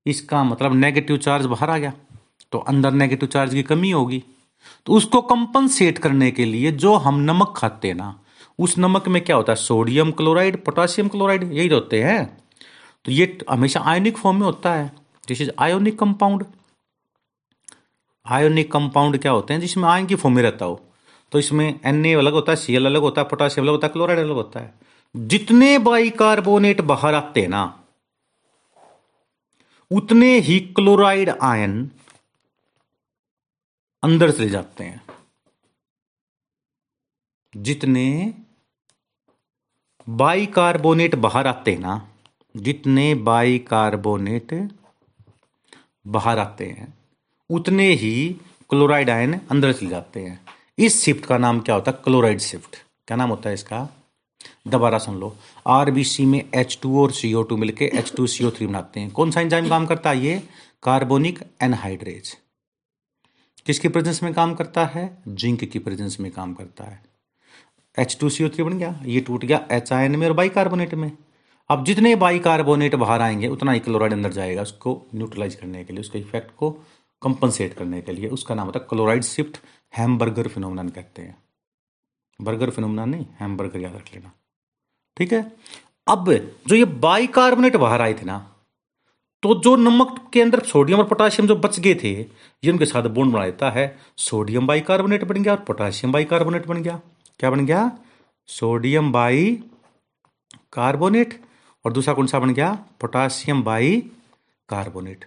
इसका 0.05 0.43
मतलब 0.43 0.73
नेगेटिव 0.73 1.17
चार्ज 1.17 1.45
बाहर 1.45 1.69
आ 1.69 1.77
गया। 1.77 1.93
तो 2.51 2.57
अंदर 2.57 2.91
नेगेटिव 2.91 3.29
चार्ज 3.29 3.53
की 3.53 3.63
कमी 3.63 3.91
होगी। 3.91 4.23
तो 4.85 4.93
उसको 4.93 5.21
कंपनसेट 5.21 5.97
करने 5.97 6.31
के 6.31 6.45
लिए 6.45 6.71
जो 6.71 6.95
हम 6.95 7.15
नमक 7.15 7.53
खाते 7.57 7.87
हैं 7.87 7.95
ना, 7.95 8.19
उस 8.59 8.77
नमक 8.77 9.07
में 9.07 9.23
क्या 9.23 9.35
होता 9.35 9.51
है? 9.51 9.55
सोडियम 9.55 10.11
क्लोराइड 10.11 10.63
पोटासियम 10.63 11.07
क्लोराइड 11.07 11.53
यही 11.53 11.67
होते 11.67 12.03
हैं। 12.03 12.37
तो 13.05 13.11
ये 13.11 13.37
हमेशा 13.49 13.79
आयोनिक 13.79 14.17
फॉर्म 14.17 14.37
में 14.37 14.45
होता 14.45 14.73
है। 14.73 14.91
This 15.27 15.41
is 15.41 15.51
ionic 15.59 15.99
compound 15.99 16.45
ionic 18.27 18.71
compound 18.71 19.17
क्या 19.17 19.31
होते 19.31 19.53
हैं? 19.53 19.61
जिसमें 19.61 19.89
आयन 19.89 20.05
की 20.05 20.15
फॉर्म 20.15 20.35
में 20.35 20.43
रहता 20.43 20.65
हो। 20.65 20.81
तो 21.31 21.39
इसमें 21.39 21.79
एन 21.85 22.17
अलग 22.17 22.33
होता 22.33 22.51
है 22.51 22.55
सी 22.55 22.75
अलग 22.75 23.01
होता 23.01 23.21
है 23.21 23.27
पोटासियम 23.29 23.65
अलग 23.65 23.71
होता 23.71 23.87
है 23.87 23.93
क्लोराइड 23.93 24.19
अलग 24.19 24.31
होता 24.31 24.59
है। 24.59 24.88
जितने 25.15 25.77
बाइकार्बोनेट 25.77 26.81
बाहर 26.81 27.13
आते 27.13 27.47
ना, 27.47 27.83
उतने 29.91 30.39
ही 30.39 30.59
क्लोराइड 30.59 31.29
आयन 31.29 31.91
अंदर 34.03 34.31
चले 34.31 34.49
जाते 34.49 34.83
हैं। 34.83 35.01
जितने 37.57 38.33
बाइकार्बोनेट 40.09 41.15
बाहर 41.15 41.47
आते 41.47 41.71
हैं 41.71 41.79
ना, 41.79 42.07
जितने 42.57 43.15
बाइकार्बोनेट 43.15 44.53
बाहर 46.07 46.39
आते 46.39 46.65
हैं, 46.65 46.93
उतने 47.49 47.87
ही 47.93 48.35
क्लोराइड 48.69 49.09
आयन 49.09 49.39
अंदर 49.51 49.73
चले 49.73 49.89
जाते 49.89 50.19
हैं। 50.19 50.45
इस 50.79 51.03
शिफ्ट 51.03 51.25
का 51.25 51.37
नाम 51.37 51.59
क्या 51.59 51.75
होता 51.75 51.91
है? 51.91 51.97
Chloride 52.03 52.39
shift. 52.39 52.75
क्या 53.07 53.17
नाम 53.17 53.29
होता 53.29 53.49
है 53.49 53.53
इसका? 53.53 53.87
दोबारा 54.67 54.97
सुन 54.97 55.15
लो। 55.15 55.35
आरबीसी 55.67 56.25
में 56.25 56.43
एच 56.55 56.77
टू 56.81 57.01
और 57.01 57.11
सीओ 57.11 57.43
टू 57.43 57.57
मिलकर 57.57 57.97
एच 57.97 58.13
टू 58.17 58.27
सीओ 58.27 58.51
थ्री 58.51 58.67
बनाते 58.67 58.99
हैं। 58.99 59.11
कौन 59.11 59.31
सा 59.31 59.41
एंजाइम 59.41 59.69
काम 59.69 59.85
करता 59.85 60.09
है? 60.09 60.19
ये 60.19 60.41
कार्बोनिक 60.83 61.39
एनहाइड्रेज 61.61 62.37
किसकी 63.65 63.87
प्रेजेंस 63.87 64.23
में 64.23 64.33
काम 64.33 64.53
करता 64.53 64.85
है? 64.85 65.17
जिंक 65.27 65.63
की 65.63 65.79
प्रेजेंस 65.79 66.19
में 66.19 66.31
काम 66.31 66.53
करता 66.53 66.83
है। 66.83 67.01
H 67.97 68.17
two 68.21 68.29
C 68.29 68.43
O 68.43 68.49
three 68.49 68.63
बन 68.63 68.77
गया। 68.77 68.99
ये 69.05 69.19
टूट 69.19 69.45
गया 69.45 69.65
एच 69.71 69.91
आई 69.93 70.05
एन 70.05 70.15
में 70.15 70.27
और 70.27 70.33
बाई 70.33 70.49
कार्बोनेट 70.49 70.93
में। 70.93 71.11
अब 71.69 71.83
जितने 71.85 72.15
बाई 72.15 72.39
कार्बोनेट 72.39 72.95
बाहर 72.95 73.21
आएँगे, 73.21 73.47
उतना 73.47 73.71
ही 73.71 73.79
क्लोराइड 73.79 74.13
अंदर 74.13 74.31
जाएगा 74.31 74.61
उसको 74.61 75.01
न्यूट्रलाइज 75.15 75.55
करने 75.55 75.83
के 75.83 75.93
लिए, 75.93 76.01
उसके 76.01 76.19
इफ़ेक्ट 76.19 76.55
को 76.57 76.71
कंपनसेट 77.21 77.73
करने 77.73 78.01
के 78.01 78.11
लिए। 78.11 78.27
उसका 78.27 78.55
नाम 78.55 78.65
होता 78.65 78.79
है 78.79 78.85
क्लोराइड 78.89 79.23
शिफ्ट 79.23 79.57
हैमबर्गर 79.97 80.47
फिनोमिनन 80.47 80.89
कहते 80.89 81.21
हैं। 81.21 81.37
बर्गर 82.39 82.69
फिनोमिनन 82.69 83.09
नहीं, 83.09 83.25
हैमबर्गर 83.39 83.79
याद 83.79 83.95
रख 83.95 84.13
लेना। 84.13 84.31
ठीक 85.17 85.33
है? 85.33 85.51
अब 86.07 86.31
जो 86.67 86.75
ये 86.75 86.85
बाई 86.85 87.27
कार्बोनेट 87.29 87.75
बाहर 87.77 88.01
आए 88.01 88.13
थे 88.13 88.25
ना 88.25 88.45
तो 89.43 89.53
जो 89.61 89.75
नमक 89.77 90.15
के 90.33 90.41
अंदर 90.41 90.59
सोडियम 90.65 90.99
और 90.99 91.05
पोटाशियम 91.07 91.47
जो 91.47 91.55
बच 91.57 91.79
गए 91.79 91.93
थे, 91.95 92.09
ये 92.63 92.71
उनके 92.71 92.85
साथ 92.85 93.03
बोन 93.09 93.31
बना 93.31 93.45
देता 93.45 93.69
है। 93.71 93.85
सोडियम 94.19 94.67
बाई 94.67 94.81
कार्बोनेट 94.83 95.23
बन 95.23 95.43
गया 95.43 95.53
और 95.53 95.59
पोटाशियम 95.63 96.11
बाई 96.11 96.23
कार्बोनेट 96.25 96.65
बन 96.67 96.81
गया। 96.83 96.99
क्या 97.39 97.49
बन 97.51 97.65
गया? 97.65 97.91
सोडियम 98.49 99.11
बाई 99.11 99.45
कार्बोनेट 100.73 101.39
और 101.85 101.93
दूसरा 101.93 102.13
कौन 102.13 102.27
सा 102.27 102.39
बन 102.39 102.53
गया? 102.53 102.71
पोटासियम 103.01 103.63
बाई 103.63 103.97
कार्बोनेट 104.69 105.25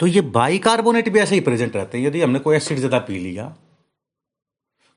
तो 0.00 0.06
ये 0.08 0.20
बाई 0.32 0.58
कार्बोनेट 0.60 1.08
भी 1.08 1.18
ऐसे 1.18 1.34
ही 1.34 1.40
प्रेजेंट 1.42 1.76
रहते 1.76 1.98
हैं। 1.98 2.06
यदि 2.06 2.20
हमने 2.22 2.38
कोई 2.38 2.56
एसिड 2.56 2.78
ज़्यादा 2.78 2.98
पी 3.00 3.18
लिया 3.18 3.54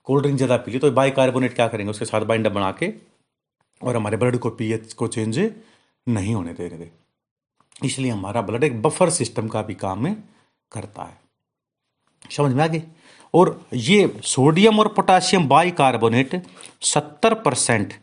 कोल्ड 0.07 0.23
ड्रिंक 0.23 0.37
ज़्यादा 0.37 0.57
पी 0.57 0.71
ली 0.71 0.79
तो 0.79 0.91
बाई 0.91 1.11
कार्बोनेट 1.11 1.53
क्या 1.55 1.67
करेंगे? 1.67 1.89
उसके 1.91 2.05
साथ 2.05 2.21
बाइंडर 2.23 2.49
बना 2.49 2.71
के 2.73 2.93
और 3.81 3.95
हमारे 3.95 4.17
ब्लड 4.17 4.37
को 4.37 4.49
पीएच 4.51 4.93
को 4.93 5.07
चेंज 5.07 5.39
नहीं 6.07 6.33
होने 6.35 6.53
दे 6.53 6.67
रहे 6.67 6.87
इसलिए 7.83 8.11
हमारा 8.11 8.41
ब्लड 8.41 8.63
एक 8.63 8.81
बफर 8.81 9.09
सिस्टम 9.09 9.47
का 9.47 9.61
भी 9.61 9.73
काम 9.75 10.13
करता 10.71 11.03
है। 11.03 11.17
समझ 12.31 12.51
में 12.53 12.63
आ 12.63 12.67
गई? 12.67 12.81
और 13.33 13.67
ये 13.73 14.19
सोडियम 14.25 14.79
और 14.79 14.87
पोटासियम 14.87 15.47
बाई 15.47 15.71
कार्बोनेट 15.73 16.41
सत्तर 16.83 17.33
परसेंट 17.41 17.93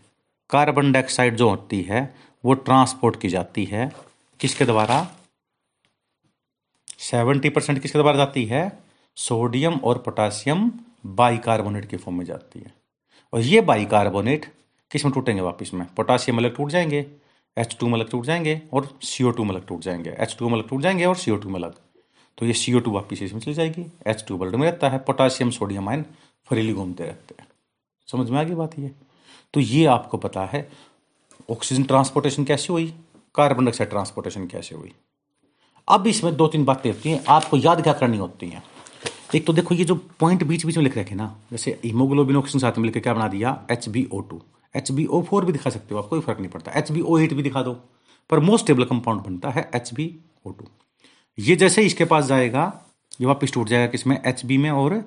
कार्बन 0.51 0.93
डाइऑक्साइड 0.93 1.37
जो 1.37 1.49
होती 1.49 1.81
है, 1.83 2.15
वो 2.45 2.55
ट्रांसपोर्ट 2.57 3.21
की 3.21 3.29
जाती 3.29 3.65
है। 3.65 3.91
किसके 4.41 4.65
द्वारा? 4.65 5.07
सेवेंटी 7.01 7.49
परसेंट 7.49 7.81
किसके 7.83 7.99
द्वारा 7.99 8.17
जाती 8.17 8.45
है? 8.45 8.71
सोडियम 9.17 9.75
और 9.75 9.99
पोटासियम 9.99 10.71
बाइकार्बोनेट 11.07 11.89
के 11.89 11.97
फॉर्म 11.97 12.19
में 12.19 12.25
जाती 12.25 12.61
है। 12.61 12.73
और 13.33 13.41
ये 13.41 13.61
बाइकार्बोनेट 13.61 14.47
किसमें 14.91 15.15
टूटेंगे 15.15 15.43
वापस 15.43 15.71
में? 15.75 15.87
पोटासियम 15.97 16.39
अलग 16.39 16.57
टूट 16.57 16.71
जाएँगे 16.71 17.07
एच 17.57 17.77
टू 17.81 17.87
में 17.87 17.95
अलग 17.95 18.11
टूट 18.11 18.25
जाएँगे 18.25 18.61
और 18.73 18.99
सी 19.03 19.25
ओ 19.25 19.31
टू 19.31 19.45
में 19.45 19.51
अलग 19.51 19.67
टूट 19.67 19.81
जाएँगे। 19.81 20.17
एच 20.19 20.37
टू 20.39 20.49
में 20.49 20.55
अलग 20.55 20.69
टूट 20.69 20.81
जाएँगे 20.81 21.05
और 21.05 21.17
सी 21.17 21.31
ओ 21.31 21.37
टू 21.37 21.49
में 21.49 21.57
अलग। 21.57 21.75
तो 22.39 22.47
ये 22.47 22.53
सी 22.53 22.75
ओ 22.75 22.79
टू 22.79 22.91
वापिस 22.91 23.23
इसमें 23.23 23.41
चली 23.41 23.55
जाएगी। 23.55 23.87
एच 24.07 24.25
टू 24.29 24.39
ब्लड 24.39 24.55
में 24.55 24.71
रहता 24.71 24.89
है। 24.89 24.99
पोटासियम 24.99 25.51
सोडियम, 25.51 25.89
आयन 25.89 26.05
फ्रीली 26.49 26.73
घूमते 26.73 27.05
रहते 27.05 27.35
हैं। 27.41 27.47
समझ 28.09 28.31
में 28.31 28.39
आ 28.39 28.43
गई 28.43 28.55
बात 28.55 28.79
ये? 28.79 28.91
तो 29.55 29.61
ये 29.61 29.85
आपको 29.87 30.19
पता 30.19 30.45
है 30.45 30.69
ऑक्सीजन 31.51 31.83
ट्रांसपोर्टेशन 31.83 32.45
कैसे 32.45 32.73
हुई? 32.73 32.95
कार्बन 33.35 33.65
डाइऑक्साइड 33.65 33.91
ट्रांसपोर्टेशन 33.91 34.47
कैसे 34.47 34.75
हुई? 34.75 34.93
अब 35.89 36.07
इसमें 36.07 36.37
दो 36.37 36.47
तीन 36.49 36.65
बातें 36.65 36.91
होती 36.93 37.11
हैं। 37.11 37.25
आपको 37.29 37.57
याद 37.57 37.83
क्या 37.83 37.93
करनी 37.93 38.17
होती 38.17 38.49
हैं? 38.49 38.63
एक 39.33 39.47
तो 39.47 39.53
देखो 39.53 39.75
ये 39.75 39.85
जो 39.85 39.95
पॉइंट 40.21 40.43
बीच 40.45 40.65
बीच 40.67 40.77
में 40.77 40.83
लिख 40.85 40.97
रखे 40.99 41.15
ना, 41.15 41.35
जैसे 41.51 41.79
हीमोग्लोबिन 41.85 42.37
ऑक्सीजन 42.37 42.59
साथ 42.59 42.73
में 42.73 42.83
मिलकर 42.83 43.01
क्या 43.01 43.15
बना 43.15 43.29
दिया? 43.29 43.67
H 43.71 43.89
B 43.89 44.07
O 44.13 44.21
two 44.21 44.41
H 44.75 44.91
B 44.93 45.05
O 45.07 45.23
four 45.23 45.45
भी 45.45 45.53
दिखा 45.53 45.71
सकते 45.71 45.95
हो 45.95 46.01
आप, 46.01 46.09
कोई 46.09 46.21
फ़र्क 46.21 46.39
नहीं 46.39 46.51
पड़ता। 46.51 46.73
एच 46.73 46.91
बी 46.93 47.01
ओ 47.01 47.19
एट 47.19 47.33
भी 47.35 47.43
दिखा 47.43 47.63
दो, 47.63 47.73
पर 48.31 48.41
मोस्ट 48.41 48.65
स्टेबल 48.65 48.85
कंपाउंड 48.85 49.23
बनता 49.23 49.51
है 49.51 49.71
एच 49.75 49.93
बी 49.95 50.15
ओ 50.47 50.51
टू 50.51 50.67
ये 51.39 51.57
जैसे 51.57 51.83
इसके 51.83 52.05
पास 52.05 52.25
जाएगा, 52.25 52.73
ये 53.21 53.27
वापिस 53.27 53.53
टूट 53.53 53.69
जाएगा 53.69 53.91
किसमें 53.91 54.21
एच 54.27 54.45
बी 54.47 54.59
में 54.59 54.71
और 54.71 55.03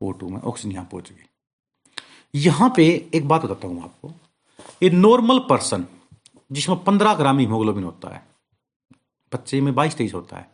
ओ 0.00 0.10
टू 0.12 0.28
में। 0.28 0.40
ऑक्सीजन 0.40 0.74
यहाँ 0.74 0.88
पहुँच 0.92 1.10
गई। 1.10 2.40
यहाँ 2.40 2.72
पे 2.76 2.84
एक 3.14 3.28
बात 3.28 3.44
बताता 3.44 3.68
हूँ 3.68 3.82
आपको। 3.82 4.12
ये 4.82 4.90
नॉर्मल 4.90 5.38
पर्सन 5.48 5.86
जिसमें 6.50 6.82
पंद्रह 6.84 7.14
ग्राम 7.14 7.38
हीमोग्लोबिन 7.38 7.84
होता 7.84 8.14
है, 8.14 8.22
बच्चे 9.32 9.60
में 9.60 9.74
बाईस 9.74 9.96
तेईस 9.96 10.14
होता 10.14 10.36
है, 10.36 10.48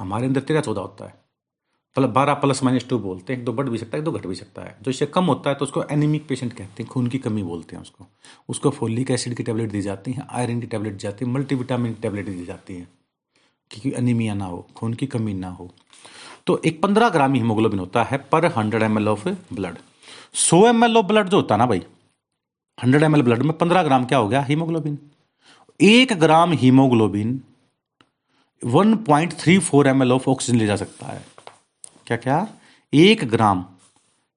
हमारे 0.00 0.26
अंदर 0.26 0.40
तेरह 0.40 0.60
चौदह 0.60 0.80
होता 0.80 1.06
है 1.06 1.20
प्लस 1.96 2.10
बारह 2.10 2.34
प्लस 2.34 2.62
माइनस 2.64 2.86
टू 2.88 2.98
बोलते 2.98 3.32
हैं, 3.32 3.40
एक 3.40 3.44
दो 3.44 3.52
बढ़ 3.52 3.68
भी 3.68 3.78
सकता 3.78 3.96
है, 3.96 3.98
एक 3.98 4.04
दो 4.04 4.12
घट 4.12 4.26
भी 4.26 4.34
सकता 4.34 4.62
है। 4.62 4.76
जो 4.82 4.90
इससे 4.90 5.06
कम 5.08 5.24
होता 5.24 5.50
है 5.50 5.56
तो 5.56 5.64
उसको 5.64 5.82
एनीमिक 5.92 6.26
पेशेंट 6.28 6.52
कहते 6.52 6.82
हैं, 6.82 6.88
खून 6.90 7.06
की 7.06 7.18
कमी 7.18 7.42
बोलते 7.42 7.76
हैं 7.76 7.82
उसको। 7.82 8.06
उसको 8.48 8.70
फोलिक 8.70 9.10
एसिड 9.10 9.34
की 9.36 9.42
टैबलेट 9.42 9.70
दी 9.70 9.82
जाती 9.82 10.12
है 10.12 10.26
आयरन 10.30 10.60
की 10.60 10.66
टैबलेट 10.66 10.92
दी 10.92 10.98
जाती 10.98 11.24
है 11.24 11.30
मल्टीविटामिन 11.30 11.92
की 11.94 12.02
टेबलेट 12.02 12.26
दी 12.26 12.44
जाती 12.44 12.74
है 12.74 12.86
क्योंकि 13.70 13.92
अनिमिया 13.92 14.34
ना 14.34 14.44
हो, 14.44 14.66
खून 14.76 14.94
की 14.94 15.06
कमी 15.06 15.34
ना 15.34 15.48
हो। 15.50 15.70
तो 16.46 16.60
एक 16.66 16.82
पंद्रह 16.82 17.08
ग्राम 17.08 17.34
हीमोग्लोबिन 17.34 17.78
होता 17.78 18.02
है 18.02 18.18
per 18.32 18.46
hundred 18.52 18.82
M 18.82 19.08
of 19.08 19.28
blood 19.52 19.76
सौ 20.38 20.66
एम 20.68 20.84
ऑफ़ 20.86 21.06
ब्लड 21.06 21.28
जो 21.28 21.36
होता 21.36 21.54
है 21.54 21.58
ना 21.58 21.66
भाई 21.66 21.82
हंड्रेड 22.78 23.02
एम 23.02 23.22
ब्लड 23.22 23.42
में 23.42 23.56
पंद्रह 23.58 23.82
ग्राम 23.82 24.04
क्या 24.04 24.18
हो 24.18 24.28
गया? 24.28 24.42
हीमोग्लोबिन 24.42 24.98
एक 25.80 26.12
gram 26.20 26.52
haemoglobin 26.54 27.40
one 28.62 28.94
point 29.04 29.32
three 29.34 29.58
four 29.60 29.86
M 29.88 30.02
of 30.04 30.28
oxygen 30.30 30.58
ले 30.58 30.66
जा 30.66 30.76
सकता 30.76 31.06
है। 31.06 31.24
क्या 32.06 32.16
क्या 32.18 32.46
एक 32.92 33.24
gram 33.30 33.64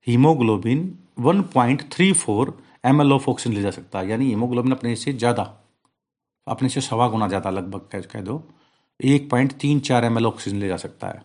haemoglobin 0.07 0.81
1.34 1.21 2.51
L 2.85 3.11
of 3.13 3.29
oxygen 3.29 3.55
ले 3.55 3.61
जा 3.61 3.71
सकता 3.71 3.99
है। 3.99 4.09
यानी 4.09 4.25
हीमोग्लोबिन 4.25 4.71
अपने 4.71 4.95
से 4.95 5.13
ज़्यादा 5.13 5.43
अपने 6.47 6.69
से 6.69 6.81
सवा 6.81 7.07
गुना 7.07 7.27
ज़्यादा 7.27 7.49
लगभग 7.49 7.87
कह, 7.91 8.01
कह 8.01 8.21
दो। 8.21 8.43
एक 8.99 9.29
पॉइंट 9.29 9.51
तीन 9.59 9.79
चार 9.81 10.05
एम 10.05 10.17
एल 10.17 10.25
ऑक्सीजन 10.25 10.57
ले 10.57 10.67
जा 10.67 10.77
सकता 10.77 11.07
है। 11.07 11.21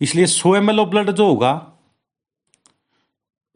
इसलिए 0.00 0.26
सौ 0.28 0.54
एम 0.56 0.70
ऑफ़ 0.70 0.88
ब्लड 0.88 1.10
जो 1.12 1.26
होगा 1.26 1.52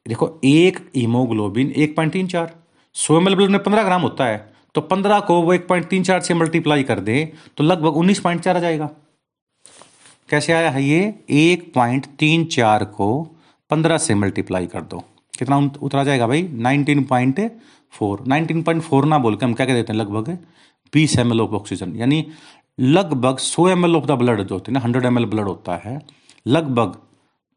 देखो 0.07 0.29
एक 0.45 0.79
हीमोग्लोबिन 0.97 1.71
एक 1.73 1.97
पॉइंट 1.97 2.13
तीन 2.13 2.29
चार 2.29 2.55
सौ 2.97 3.17
एम 3.19 3.35
ब्लड 3.35 3.51
में 3.51 3.63
पंद्रह 3.63 3.83
ग्राम 3.85 4.03
होता 4.03 4.27
है 4.27 4.39
तो 4.75 4.81
पंद्रह 4.83 5.21
को 5.21 5.41
वो 5.43 5.53
एक 5.55 5.67
पॉइंट 5.69 5.89
तीन 5.89 6.03
चार 6.05 6.21
से 6.21 6.35
मल्टीप्लाई 6.35 6.83
कर 6.85 7.01
दे 7.01 7.25
तो 7.57 7.65
लगभग 7.65 7.97
उन्नीस 7.97 8.21
पॉइंट 8.21 8.41
चार 8.43 8.57
आ 8.57 8.61
जाएगा। 8.61 8.91
कैसे 10.29 10.53
आया 10.53 10.71
है 10.71 10.83
ये? 10.85 11.15
एक 11.31 11.73
पॉइंट 11.75 12.07
तीन 12.19 12.45
चार 12.47 12.85
को 12.85 13.23
पंद्रह 13.71 13.99
से 13.99 14.15
मल्टीप्लाई 14.15 14.67
कर 14.67 14.83
दो। 14.83 15.03
कितना 15.39 15.57
उतरा 15.83 16.05
जाएगा 16.05 16.27
भाई? 16.27 16.43
Nineteen 16.43 17.05
point 17.05 17.41
four 17.93 18.25
nineteen 18.27 18.63
point 18.63 18.83
four 18.83 19.05
ना 19.05 19.19
बोल 19.19 19.37
के 19.37 19.47
हम 19.47 19.55
क्या 19.55 19.67
कह 19.67 19.75
देते 19.75 19.93
हैं? 19.93 19.99
लगभग 20.01 20.39
बीस 20.93 21.19
एम 21.19 21.33
एल 21.33 21.41
ऑफ़ 21.41 21.51
ऑक्सीजन 21.51 21.97
यानी 21.97 22.27
लगभग 22.79 23.39
सौ 23.39 23.69
M 23.69 23.85
L 23.85 23.97
of 23.97 24.05
the 24.07 24.11
blood 24.11 24.43
जो 24.43 24.55
होती 24.55 24.73
है 24.73 24.75
ना 24.75 24.81
हंड्रेड 24.81 25.05
एम 25.05 25.19
एल 25.19 25.25
ब्लड 25.25 25.45
होता 25.45 25.77
है, 25.77 26.01
लगभग 26.47 26.97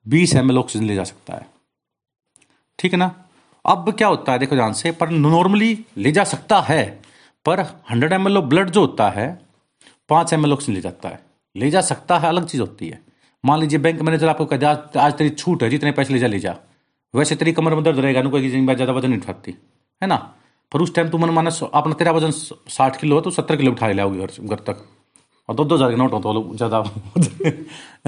बीस 0.06 0.36
एम 0.36 0.52
एल 0.52 0.58
ऑक्सीजन 0.58 0.86
ले 0.86 0.96
जा 0.96 1.04
सकता 1.04 1.34
है। 1.34 1.46
ठीक 2.80 2.92
है 2.94 3.00
ना? 3.00 3.14
अब 3.66 3.92
क्या 3.92 4.08
होता 4.08 4.32
है? 4.32 4.40
देखो 4.40 4.56
ध्यान 4.56 4.74
से, 4.74 4.92
पर 4.92 5.10
नॉर्मली 5.10 5.86
ले 5.98 6.12
जा 6.12 6.24
सकता 6.24 6.60
है, 6.62 7.02
पर 7.46 7.60
hundred 7.92 8.14
M 8.14 8.28
L 8.28 8.38
of 8.38 8.46
blood 8.46 8.70
जो 8.70 8.82
होता 8.82 9.10
है, 9.10 9.28
पाँच 10.10 10.34
एम 10.34 10.46
एल 10.46 10.54
ऑक्सीजन 10.54 10.74
ले 10.74 10.82
जाता 10.82 11.10
है। 11.10 11.20
ले 11.56 11.70
जा 11.72 11.82
सकता 11.84 12.18
है 12.18 12.28
अलग 12.30 12.46
चीज़ 12.48 12.62
होती 12.62 12.88
है। 12.88 13.02
मान 13.44 13.60
लीजिए 13.60 13.80
बैंक 13.80 14.02
मैनेजर 14.02 14.28
आपको 14.30 14.46
कहते 14.46 14.66
आज, 14.66 14.98
आज 14.98 15.14
तेरी 15.14 15.30
छूट 15.32 15.64
है 15.64 15.70
जितने 15.70 15.92
पैसे 15.92 16.14
ले 16.14 16.20
जा 16.20 16.28
ले 16.28 16.40
जा। 16.40 16.56
वैसे 17.14 17.36
तेरी 17.36 17.52
कमर 17.54 17.76
में 17.76 17.84
दर्द 17.84 18.00
रहेगा 18.00 18.22
कोई 18.24 18.50
ज़्यादा 18.50 18.92
वज़न 18.92 19.10
नहीं 19.10 19.20
उठाती 19.20 19.56
है 20.02 20.08
ना? 20.08 20.16
पर 20.72 20.82
उस 20.82 20.94
टाइम 20.96 21.10
तू 21.10 21.18
मन 21.18 21.30
माना 21.32 21.50
अपना 21.74 21.94
तेरा 21.94 22.12
वज़न 22.12 22.32
साठ 22.32 23.00
किलो 23.00 23.16
है 23.16 23.22
तो 23.22 23.32
सत्तर 23.32 23.56
किलो 23.56 23.72
उठा 23.72 23.88
ले 23.90 24.04
घर 24.18 24.32
घर 24.42 24.60
तक। 24.68 24.86
और 25.50 25.56
दो 25.56 25.64
दो 25.66 25.76
हज़ार 25.76 25.90
के 25.90 25.96
नोट 25.98 26.14
हो 26.14 26.20
तो 26.22 26.56
ज़्यादा 26.56 26.78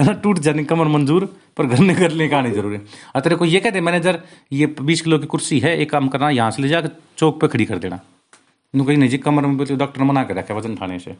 है 0.00 0.14
टूट 0.22 0.38
जाने 0.38 0.64
कमर 0.64 0.88
मंजूर 0.88 1.24
पर 1.56 1.66
घर 1.66 1.78
ने 1.80 1.94
कर 1.94 2.10
ले 2.12 2.28
का 2.28 2.40
नहीं 2.40 2.52
ज़रूरी 2.52 2.78
और 3.14 3.20
तेरे 3.20 3.36
को 3.36 3.44
ये 3.44 3.60
कहते 3.60 3.80
मैनेजर 3.82 4.20
ये 4.52 4.66
बीस 4.80 5.00
किलो 5.02 5.18
की 5.18 5.26
कुर्सी 5.26 5.58
है 5.60 5.76
एक 5.78 5.90
काम 5.90 6.08
करना 6.08 6.30
यहाँ 6.30 6.50
से 6.50 6.62
ले 6.62 6.68
जाकर 6.68 6.90
चौक 7.18 7.40
पे 7.40 7.48
खड़ी 7.48 7.64
कर 7.64 7.78
देना। 7.78 8.00
कहीं 8.74 8.96
नहीं 8.96 9.08
जी 9.10 9.18
कमर 9.20 9.46
में 9.46 9.56
डॉक्टर 9.68 10.02
मना 10.02 10.24
कर 10.24 10.34
रखा 10.34 10.54
वज़न 10.54 10.72
उठाने 10.72 10.98
से। 10.98 11.16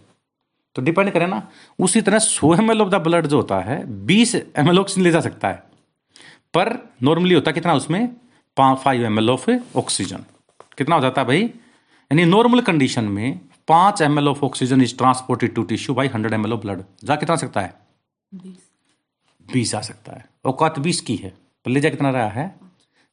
तो 0.74 0.82
डिपेंड 0.82 1.10
करे 1.10 1.26
ना 1.26 1.42
उसी 1.78 2.00
तरह 2.00 2.18
सो 2.18 2.54
M 2.54 2.70
L 2.70 2.82
of 2.82 2.88
the 2.88 2.94
blood 2.94 3.26
जो 3.26 3.36
होता 3.36 3.60
है 3.60 3.84
बीस 4.06 4.34
एम 4.34 4.68
एल 4.68 4.78
ऑक्सीजन 4.78 5.02
ले 5.02 5.10
जा 5.10 5.20
सकता 5.20 5.48
है। 5.48 5.62
पर 6.54 6.72
नॉर्मली 7.02 7.34
होता 7.34 7.52
कितना 7.52 7.74
उसमें? 7.74 8.16
Five 8.56 9.04
M 9.04 9.18
L 9.18 9.30
of 9.30 9.50
oxygen 9.76 10.24
कितना 10.78 10.96
हो 10.96 11.02
जाता 11.02 11.20
है 11.20 11.26
भाई? 11.26 11.42
यानी 11.42 12.24
नॉर्मल 12.24 12.60
कंडीशन 12.60 13.04
में 13.04 13.40
पाँच 13.68 14.02
M 14.02 14.18
L 14.18 14.28
of 14.28 14.44
oxygen 14.44 14.82
is 14.82 14.96
transported 14.96 15.54
to 15.54 15.62
tissue 15.62 15.94
by 15.94 16.08
hundred 16.08 16.32
M 16.32 16.46
L 16.46 16.52
of 16.52 16.60
blood 16.60 16.82
जा 17.04 17.16
कितना 17.16 17.36
सकता 17.36 17.60
है? 17.60 17.74
बीस। 19.52 19.74
आ 19.74 19.80
सकता 19.80 20.12
है। 20.12 20.24
औकात 20.44 20.78
बीस 20.78 21.00
की 21.00 21.16
है। 21.16 21.32
पर 21.64 21.70
ले 21.70 21.80
जा 21.80 21.90
कितना 21.90 22.10
रहा 22.10 22.28
है? 22.30 22.54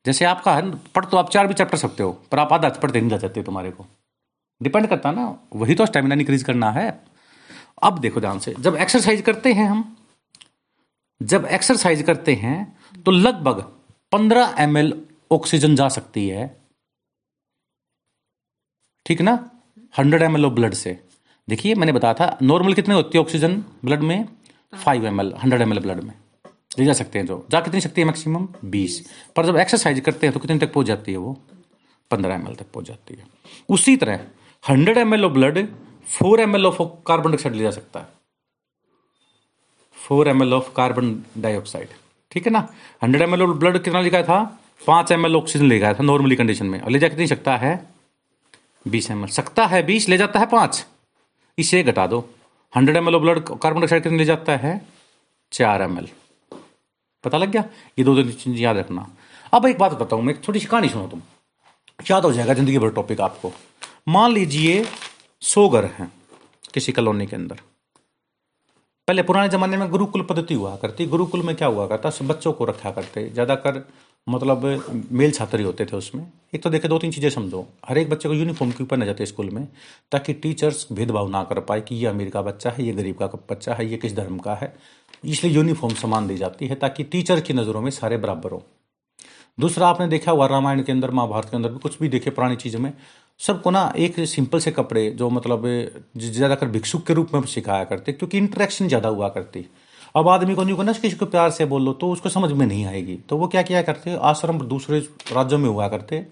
जैसे 0.06 0.26
आपका 0.26 0.56
है 0.56 0.70
पढ़ 0.96 1.06
तो 1.06 1.18
आप 1.18 1.30
चार 1.30 1.48
भी 1.48 1.54
चैप्टर 1.54 1.78
सकते 1.78 2.04
हो 2.04 2.12
पर 2.32 2.40
आप 2.40 2.54
आधा 2.54 2.70
पढ़ते 2.72 3.00
नहीं 3.00 3.10
जा 3.10 3.18
सकते 3.18 3.44
तुम्हारे 3.44 3.72
को। 3.72 3.86
डिपेंड 4.62 4.88
करता 4.88 5.12
ना 5.12 5.26
वही 5.56 5.76
तो 5.76 5.86
स्टेमिना 5.86 6.16
इंक्रीज 6.16 6.44
करना 6.44 6.72
है। 6.72 6.90
अब 7.82 8.00
देखो 8.00 8.20
ध्यान 8.20 8.40
से, 8.40 8.54
जब 8.60 8.76
एक्सरसाइज 8.76 9.22
करते 9.22 9.54
हैं 9.54 9.68
हम, 9.68 9.96
जब 11.22 11.46
एक्सरसाइज 11.46 12.02
करते 12.02 12.34
हैं 12.36 12.58
तो 13.06 13.12
लगभग 13.12 13.62
पंद्रह 14.12 14.56
एमएल 14.60 14.94
ऑक्सीजन 15.32 15.76
जा 15.76 15.88
सकती 15.90 16.28
है। 16.28 16.46
ठीक 19.06 19.22
ना? 19.22 19.34
हंड्रेड 19.98 20.22
एम 20.22 20.46
ऑफ़ 20.46 20.54
ब्लड 20.54 20.74
से। 20.74 20.98
देखिए, 21.48 21.76
मैंने 21.76 21.92
बताया 21.92 22.14
था 22.14 22.38
नॉर्मल 22.42 22.74
कितने 22.74 22.96
होती 22.96 23.18
है 23.18 23.24
ऑक्सीजन 23.24 23.64
ब्लड 23.86 24.02
में? 24.02 24.28
Five 24.74 25.06
M 25.06 25.22
L 25.22 25.34
hundred 25.44 25.62
ML 25.62 25.80
blood 25.80 26.04
में। 26.04 26.14
ले 26.80 26.86
जा 26.86 26.94
सकते 26.94 27.20
हैं 27.20 27.26
जो, 27.26 27.46
जा 27.52 27.60
कितनी 27.62 27.82
शक्ति 27.82 28.02
है 28.02 28.08
मैक्सिमम 28.08 28.48
बीस। 28.66 29.00
पर 29.36 29.46
जब 29.46 29.58
एक्सरसाइज 29.58 30.00
करते 30.00 30.28
हैं 30.28 30.34
तो 30.34 30.40
कितने 30.40 30.58
तक 30.60 30.74
पहुँच 30.74 30.88
जाती 30.88 31.12
है 31.12 31.18
वो? 31.18 31.34
पंद्रह 32.12 32.34
एम 32.34 32.54
तक 32.54 32.72
पहुँच 32.74 32.88
जाती 32.88 33.14
है। 33.14 33.26
उसी 33.70 33.96
तरह 33.98 34.26
hundred 34.64 34.98
M 34.98 35.14
of 35.14 35.32
blood 35.32 35.68
four 36.12 36.40
M 36.42 36.56
L 36.56 36.66
of 36.66 36.82
carbon 37.08 37.32
dioxide 37.32 37.56
ले 37.56 37.64
जा 37.64 37.72
सकता 37.72 38.00
है। 38.00 38.08
Four 39.98 40.28
M 40.28 40.42
L 40.44 40.54
of 40.54 40.72
carbon 40.76 41.16
dioxide 41.38 41.90
ठीक 42.32 42.46
है 42.46 42.52
ना? 42.52 42.68
Hundred 43.04 43.22
M 43.22 43.34
L 43.34 43.42
of 43.42 43.50
blood 43.50 43.84
कितना 43.84 44.02
लिखा 44.02 44.22
था? 44.24 44.44
पाँच 44.88 45.12
एम 45.12 45.26
एल 45.26 45.36
ऑक्सीजन 45.36 45.66
ले 45.66 45.78
गया 45.80 45.94
था 45.94 46.04
नॉर्मली 46.04 46.36
कंडीशन 46.36 46.66
में। 46.66 46.80
और 46.82 46.92
ले 46.92 47.00
जा 47.00 47.08
कितनी 47.08 47.28
सकता 47.28 47.56
है? 47.58 47.74
बीस 48.86 49.10
एम 49.12 49.24
एल। 49.24 49.30
सकता 49.30 49.66
है 49.66 49.82
बीस, 49.84 50.10
ले 50.10 50.18
जाता 50.18 50.40
है 50.40 50.46
पाँच। 50.46 50.86
इसे 51.58 51.84
घटा 51.84 52.08
दो। 52.08 52.20
Hundred 52.74 52.98
M 52.98 53.08
L 53.08 53.16
of 53.16 53.22
blood 53.22 53.40
carbon 53.40 53.80
dioxide 53.80 54.04
कितने 54.04 54.18
ले 54.18 54.26
जाता 54.26 54.58
है? 54.58 54.82
चार 55.52 55.82
एम 55.82 55.98
एल। 55.98 56.10
पता 57.24 57.38
लग 57.38 57.52
गया? 57.52 57.64
ये 58.00 58.04
दो 58.04 58.16
दो 58.16 58.32
चीज़ 58.32 58.58
याद 58.58 58.78
रखना। 58.78 59.08
अब 59.54 59.66
एक 59.66 59.78
बात 59.78 59.92
बताता 59.92 60.16
हूँ 60.16 60.24
मैं 60.26 60.42
छोटी 60.42 60.60
सी 60.60 60.66
कहानी 60.66 60.90
सुनो 60.90 61.08
तुम। 61.08 61.22
याद 62.12 62.26
हो 62.26 62.32
जाएगा 62.34 62.54
ज़िंदगी 62.54 62.78
भर 62.80 62.90
टॉपिक 62.92 63.22
आपको। 63.22 63.52
मान 64.08 64.32
लीजिए 64.32 64.86
सौ 65.42 65.68
घर 65.70 65.86
हैं 65.94 66.12
किसी 66.74 66.92
कॉलोनी 66.92 67.26
के 67.28 67.36
अंदर। 67.36 67.60
पहले 69.08 69.24
पुराने 69.24 69.50
जमाने 69.50 69.78
में 69.78 69.90
गुरुकुल 69.90 70.22
पद्धति 70.22 70.54
हुआ 70.54 70.76
करती। 70.76 71.06
गुरुकुल 71.06 71.42
में 71.42 71.56
क्या 71.56 71.68
हुआ 71.68 71.88
करता? 71.88 72.10
सब 72.10 72.28
बच्चों 72.28 72.52
को 72.54 72.66
रखा 72.66 72.92
करते। 72.92 73.28
ज़्यादातर 73.30 73.82
मतलब 74.28 74.66
मेल 75.12 75.32
छात्र 75.32 75.60
ही 75.60 75.66
होते 75.66 75.86
थे 75.86 75.96
उसमें। 75.98 76.26
एक 76.56 76.64
तो 76.64 76.70
देखे 76.70 76.88
दो 76.88 77.00
तीन 77.00 77.12
चीज़ें 77.12 77.30
समझो। 77.30 77.66
हर 77.86 77.98
एक 77.98 78.10
बच्चे 78.10 78.30
को 78.30 78.36
यूनिफॉर्म 78.36 78.72
के 78.72 78.84
ऊपर 78.84 78.98
न 78.98 79.06
जाते 79.06 79.26
स्कूल 79.26 79.50
में, 79.50 79.68
ताकि 80.12 80.34
टीचर्स 80.36 80.88
भेदभाव 80.92 81.30
ना 81.30 81.44
कर 81.44 81.60
पाए 81.62 81.82
कि 81.82 81.96
ये 81.96 82.06
अमीर 82.06 82.30
का 82.30 82.42
बच्चा 82.42 82.70
है, 82.70 82.86
ये 82.86 82.94
गरीब 82.94 83.18
का 83.18 83.28
बच्चा 83.50 83.74
है, 83.74 83.90
ये 83.92 83.98
किस 83.98 84.16
धर्म 84.16 84.38
का 84.40 84.56
है। 84.56 84.74
इसलिए 85.26 85.54
यूनिफॉर्म 85.54 85.96
समान 85.96 86.28
दी 86.28 86.38
जाती 86.38 86.68
है, 86.68 86.76
ताकि 86.76 87.04
टीचर 87.04 87.40
की 87.40 87.54
नज़रों 87.54 87.82
में 87.82 87.92
सारे 87.92 88.18
बराबर 88.18 88.52
हो। 88.52 88.64
दूसरा 89.62 89.88
आपने 89.88 90.08
देखा 90.08 90.32
हुआ 90.32 90.46
रामायण 90.48 90.82
के 90.84 90.92
अंदर, 90.92 91.12
महाभारत 91.12 91.50
के 91.50 91.56
अंदर 91.56 91.70
भी 91.70 91.80
कुछ 91.80 92.00
भी 92.00 92.10
देखे 92.10 92.30
पुरानी 92.32 92.56
चीज़ों 92.58 92.80
में 92.80 92.92
सबको 93.40 93.72
ना 93.72 93.92
एक 93.98 94.20
सिंपल 94.28 94.60
से 94.60 94.72
कपड़े, 94.72 95.10
जो 95.12 95.30
मतलब 95.30 95.64
ज़्यादातर 96.18 96.68
भिक्षुक 96.70 97.06
के 97.08 97.14
रूप 97.14 97.34
में 97.34 97.42
सिखाया 97.48 97.84
करते, 97.86 98.12
क्योंकि 98.14 98.38
इंटरेक्शन 98.38 98.88
ज़्यादा 98.88 99.10
हुआ 99.10 99.30
करती। 99.30 99.66
अब 100.16 100.28
आदमी 100.30 100.56
को 100.56 100.64
नहीं 100.64 100.76
को 100.76 100.84
ना 100.84 100.94
किसी 100.94 101.16
को 101.18 101.26
प्यार 101.28 101.50
से 101.52 101.66
बोलो 101.68 101.94
तो 101.96 102.10
उसको 102.12 102.30
समझ 102.30 102.52
में 102.52 102.66
नहीं 102.66 102.86
आएगी। 102.86 103.16
तो 103.30 103.38
वो 103.38 103.48
क्या 103.48 103.62
किया 103.64 103.82
करते, 103.82 104.16
आश्रम 104.16 104.60
दूसरे 104.68 105.00
राज्यों 105.32 105.60
में 105.60 105.70
हुआ 105.70 105.88
करते, 105.88 106.26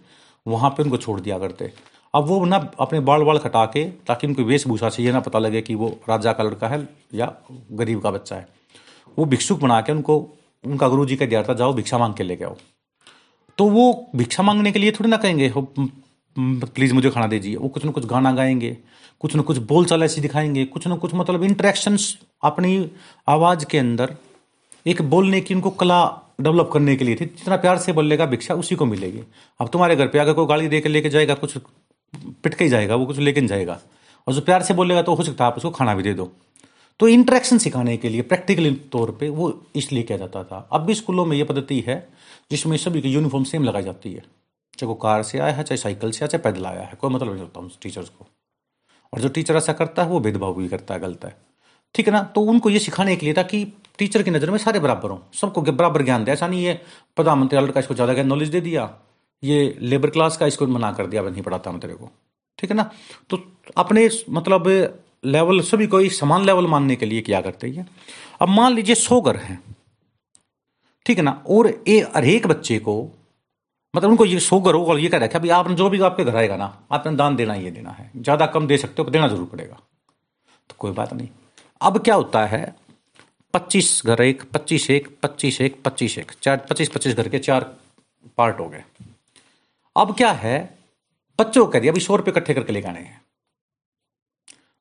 वहाँ 0.46 0.70
पर 0.70 0.84
उनको 0.84 0.98
छोड़ 0.98 1.20
दिया 1.22 1.38
करते। 1.40 1.72
अब 2.14 2.26
वो 2.26 2.44
ना 2.46 2.58
अपने 2.80 3.00
बाल 3.02 3.24
बाल 3.24 3.38
खटा 3.40 3.66
के 3.68 3.84
ताकि 4.08 4.28
उनको 4.28 4.44
वेशभूषा 4.44 4.90
से 4.90 5.04
ये 5.04 5.12
ना 5.12 5.20
पता 5.22 5.40
लगे 5.40 5.62
कि 5.62 5.76
वो 5.76 5.88
राजा 6.10 6.34
का 6.34 6.44
लड़का 6.44 6.68
है 6.68 6.88
या 7.14 7.32
गरीब 7.74 8.02
का 8.02 8.12
बच्चा 8.12 8.36
है, 8.36 8.48
वो 9.18 9.26
भिक्षुक 9.28 9.60
बना 9.62 9.80
के 9.82 9.92
उनको, 9.92 10.18
उनका 10.64 10.88
गुरु 10.88 11.06
जी 11.06 11.16
का 11.16 11.26
दिया 11.26 11.44
था, 11.44 11.54
जाओ 11.54 11.74
भिक्षा 11.74 11.98
मांग 11.98 12.14
के 12.14 12.24
लेके 12.24 12.46
आओ। 12.46 12.56
तो 13.60 13.66
वो 13.66 14.10
भिक्षा 14.16 14.44
मांगने 14.44 14.72
के 14.72 14.80
लिए 14.80 14.92
थोड़ी 14.92 15.10
ना 15.10 15.18
कहेंगे, 15.18 15.48
हो 15.48 15.62
प्लीज़ 16.36 16.94
मुझे 16.94 17.10
खाना 17.10 17.28
दीजिए। 17.28 17.56
वो 17.56 17.70
कुछ 17.70 17.86
ना 17.86 17.92
कुछ 17.92 18.06
गाना 18.06 18.32
गाएँगे, 18.32 18.78
कुछ 19.20 19.36
ना 19.36 19.42
कुछ 19.42 19.58
बोल 19.58 19.86
चाल 19.86 20.04
ऐसी 20.04 20.22
दिखाएँगे, 20.22 20.64
कुछ 20.66 20.88
ना 20.88 20.96
कुछ 20.96 21.14
मतलब 21.14 21.44
इंटरेक्शंस 21.44 22.18
अपनी 22.44 22.90
आवाज़ 23.28 23.66
के 23.66 23.78
अंदर 23.78 24.16
एक 24.88 25.02
बोलने 25.02 25.42
की 25.42 25.54
उनको 25.54 25.70
कला 25.72 26.00
डेवलप 26.42 26.70
करने 26.74 26.96
के 26.96 27.06
लिए 27.06 27.16
थी। 27.16 27.26
जितना 27.26 27.56
प्यार 27.58 27.78
से 27.78 27.94
बोलेगा, 27.94 28.26
भिक्षा 28.26 28.54
उसी 28.54 28.76
को 28.76 28.86
मिलेगी। 28.86 29.24
अब 29.60 29.68
तुम्हारे 29.68 29.96
घर 29.96 30.08
पे 30.08 30.20
अगर 30.20 30.34
कोई 30.34 30.46
गाड़ी 30.46 30.68
दे 30.68 30.84
लेके 30.88 31.10
जाएगा, 31.10 31.34
कुछ 31.34 31.58
पिटके 32.44 32.64
ही 32.64 32.70
जाएगा, 32.70 32.96
वो 32.96 33.06
कुछ 33.06 33.18
लेके 33.18 33.42
जाएगा, 33.42 33.80
और 34.28 34.34
जो 34.34 34.42
प्यार 34.42 34.64
से 34.64 34.74
बोलेगा 34.74 35.02
तो 35.02 35.16
हो 35.16 35.24
सकता 35.24 35.44
है 35.44 35.52
आप 35.52 35.58
उसको 35.58 35.70
खाना 35.70 35.96
भी 35.96 36.04
दे 36.04 36.14
दो। 36.14 36.32
तो 37.00 37.08
इंट्रैक्शन 37.08 37.58
सिखाने 37.58 37.98
के 37.98 38.10
लिए 38.10 38.22
प्रैक्टिकल 38.22 38.74
तौर 38.92 39.12
पे 39.12 39.30
वो 39.30 39.54
इसलिए 39.76 40.04
किया 40.04 40.18
जाता 40.18 40.44
था। 40.44 40.68
अब 40.72 40.82
भी 40.82 40.94
स्कूलों 40.94 41.26
में 41.26 41.38
ये 41.38 41.44
पद्धति 41.44 41.80
है 41.88 42.08
जिसमें 42.52 42.76
सभी 42.78 43.02
की 43.02 43.10
यूनिफॉर्म 43.10 43.44
सेम 43.44 43.64
लगाई 43.64 43.84
जाती 43.84 44.14
है। 44.14 44.22
चाहे 44.74 44.88
वो 44.88 44.94
कार 44.96 45.24
से 45.24 45.40
आया 45.40 45.54
है, 45.54 45.64
चाहे 45.64 45.78
साइकिल 45.78 46.12
से 46.12 46.26
आया, 46.26 46.28
चाहे 46.28 46.42
पैदल 46.44 46.66
आया 46.66 46.82
है, 46.82 46.98
कोई 47.00 47.10
मतलब 47.10 47.32
नहीं 47.32 47.42
होता 47.42 47.60
उन 47.60 47.70
टीचर्स 47.82 48.10
को। 48.10 48.28
और 49.14 49.22
जो 49.22 49.30
टीचर 49.30 49.56
ऐसा 49.56 49.74
करता 49.74 50.04
है, 50.04 50.10
वो 50.10 50.20
भेदभाव 50.20 50.54
भी 50.54 50.68
करता 50.68 50.94
है, 50.94 51.00
गलत 51.00 51.26
है। 51.26 51.36
ठीक 51.96 52.08
है 52.08 52.14
ना? 52.14 52.22
तो 52.26 52.42
उनको 52.44 52.70
ये 52.70 52.80
सिखाने 52.80 53.16
के 53.16 53.26
लिए 53.26 53.34
था 53.34 53.44
कि 53.44 53.64
टीचर 53.98 54.24
की 54.24 54.32
नज़र 54.32 54.52
में 54.52 54.58
सारे 54.58 54.80
बराबर 54.80 55.10
हों। 55.10 55.18
सबको 55.34 55.62
बराबर 55.62 56.04
ज्ञान 56.04 56.24
दे। 56.24 56.32
ऐसा 56.32 56.48
नहीं 56.48 56.66
है, 56.66 56.74
प्रधानमंत्री 57.16 57.72
का 57.72 57.80
इसको 57.80 57.94
ज़्यादा 57.94 58.14
ज्ञान 58.14 58.28
नॉलेज 58.28 58.50
दे 58.50 58.62
दिया। 58.62 58.90
ये 59.44 59.78
लेबर 59.82 60.10
क्लास 60.10 60.38
का 60.38 60.48
इसको 60.48 60.68
मना 60.68 60.92
कर 60.92 61.08
दिया 61.08 61.22
नहीं 61.24 61.42
पढ़ाता 61.42 61.72
मैं 61.72 61.80
तेरे 61.80 61.94
को। 61.94 62.10
ठीक 62.60 62.70
है 62.72 62.78
ना? 62.78 62.90
तो 63.30 63.42
अपने 63.78 64.10
मतलब 64.30 64.68
लेवल 65.26 65.62
सभी 65.62 65.88
को 65.88 66.08
समान 66.10 66.46
लेवल 66.46 66.68
मानने 66.68 66.96
के 66.96 67.06
लिए 67.06 67.22
क्या 67.22 67.42
करते 67.42 67.70
हैं 67.70 67.88
अब 68.42 68.50
मान 68.50 68.74
लीजिए 68.74 68.96
सौ 68.96 69.20
घर 69.22 69.36
हैं। 69.38 69.60
ठीक 71.06 71.18
है 71.18 71.24
ना? 71.24 71.32
और 71.48 71.68
ये 71.88 72.00
हरेक 72.16 72.48
बच्चे 72.48 72.80
को 72.80 73.02
मतलब 73.94 74.10
उनको 74.10 74.26
ये 74.26 74.40
शो 74.40 74.60
करो 74.62 74.84
और 74.86 75.00
ये 75.00 75.08
कह 75.10 75.20
है 75.20 75.28
कि 75.28 75.50
आपने 75.50 75.76
जो 75.76 75.90
भी 75.90 76.00
आपके 76.02 76.24
घर 76.24 76.36
आएगा 76.36 76.56
ना, 76.58 76.66
आपने 76.92 77.16
दान 77.16 77.36
देना 77.36 77.54
ही 77.54 77.72
देना 77.72 77.92
है। 77.92 78.12
ज़्यादा 78.18 78.46
कम 78.46 78.68
दे 78.68 78.78
सकते 78.78 79.02
हो 79.02 79.10
देना 79.10 79.28
ज़रूर 79.28 79.46
पड़ेगा। 79.46 79.80
तो 80.70 80.76
कोई 80.80 80.92
बात 80.92 81.14
नहीं। 81.14 81.28
अब 81.82 81.98
क्या 82.04 82.16
होता 82.16 82.46
है? 82.46 82.76
पच्चीस 83.54 84.02
घर 84.06 84.22
एक, 84.22 84.44
पच्चीस 84.52 84.90
एक 84.92 85.08
पच्चीस 85.24 85.62
एक 85.62 85.82
पच्चीस 85.86 86.18
एक। 86.18 86.32
चार, 86.42 86.58
पच्चीस 86.70 86.90
पच्चीस 86.90 87.16
घर 87.16 87.30
के 87.30 87.40
चार 87.40 87.64
पार्ट 88.38 88.60
हो 88.60 88.68
गए। 88.70 88.84
अब 89.96 90.16
क्या 90.16 90.32
है? 90.32 90.78
बच्चों 91.40 91.66
को 91.66 91.72
कह 91.72 91.80
दिया 91.80 91.92
अभी 91.92 92.02
सौ 92.02 92.16
रुपये 92.16 92.32
इकट्ठे 92.32 92.54
करके 92.54 92.74
लेके 92.74 92.88
आने 92.88 93.00
हैं। 93.00 93.22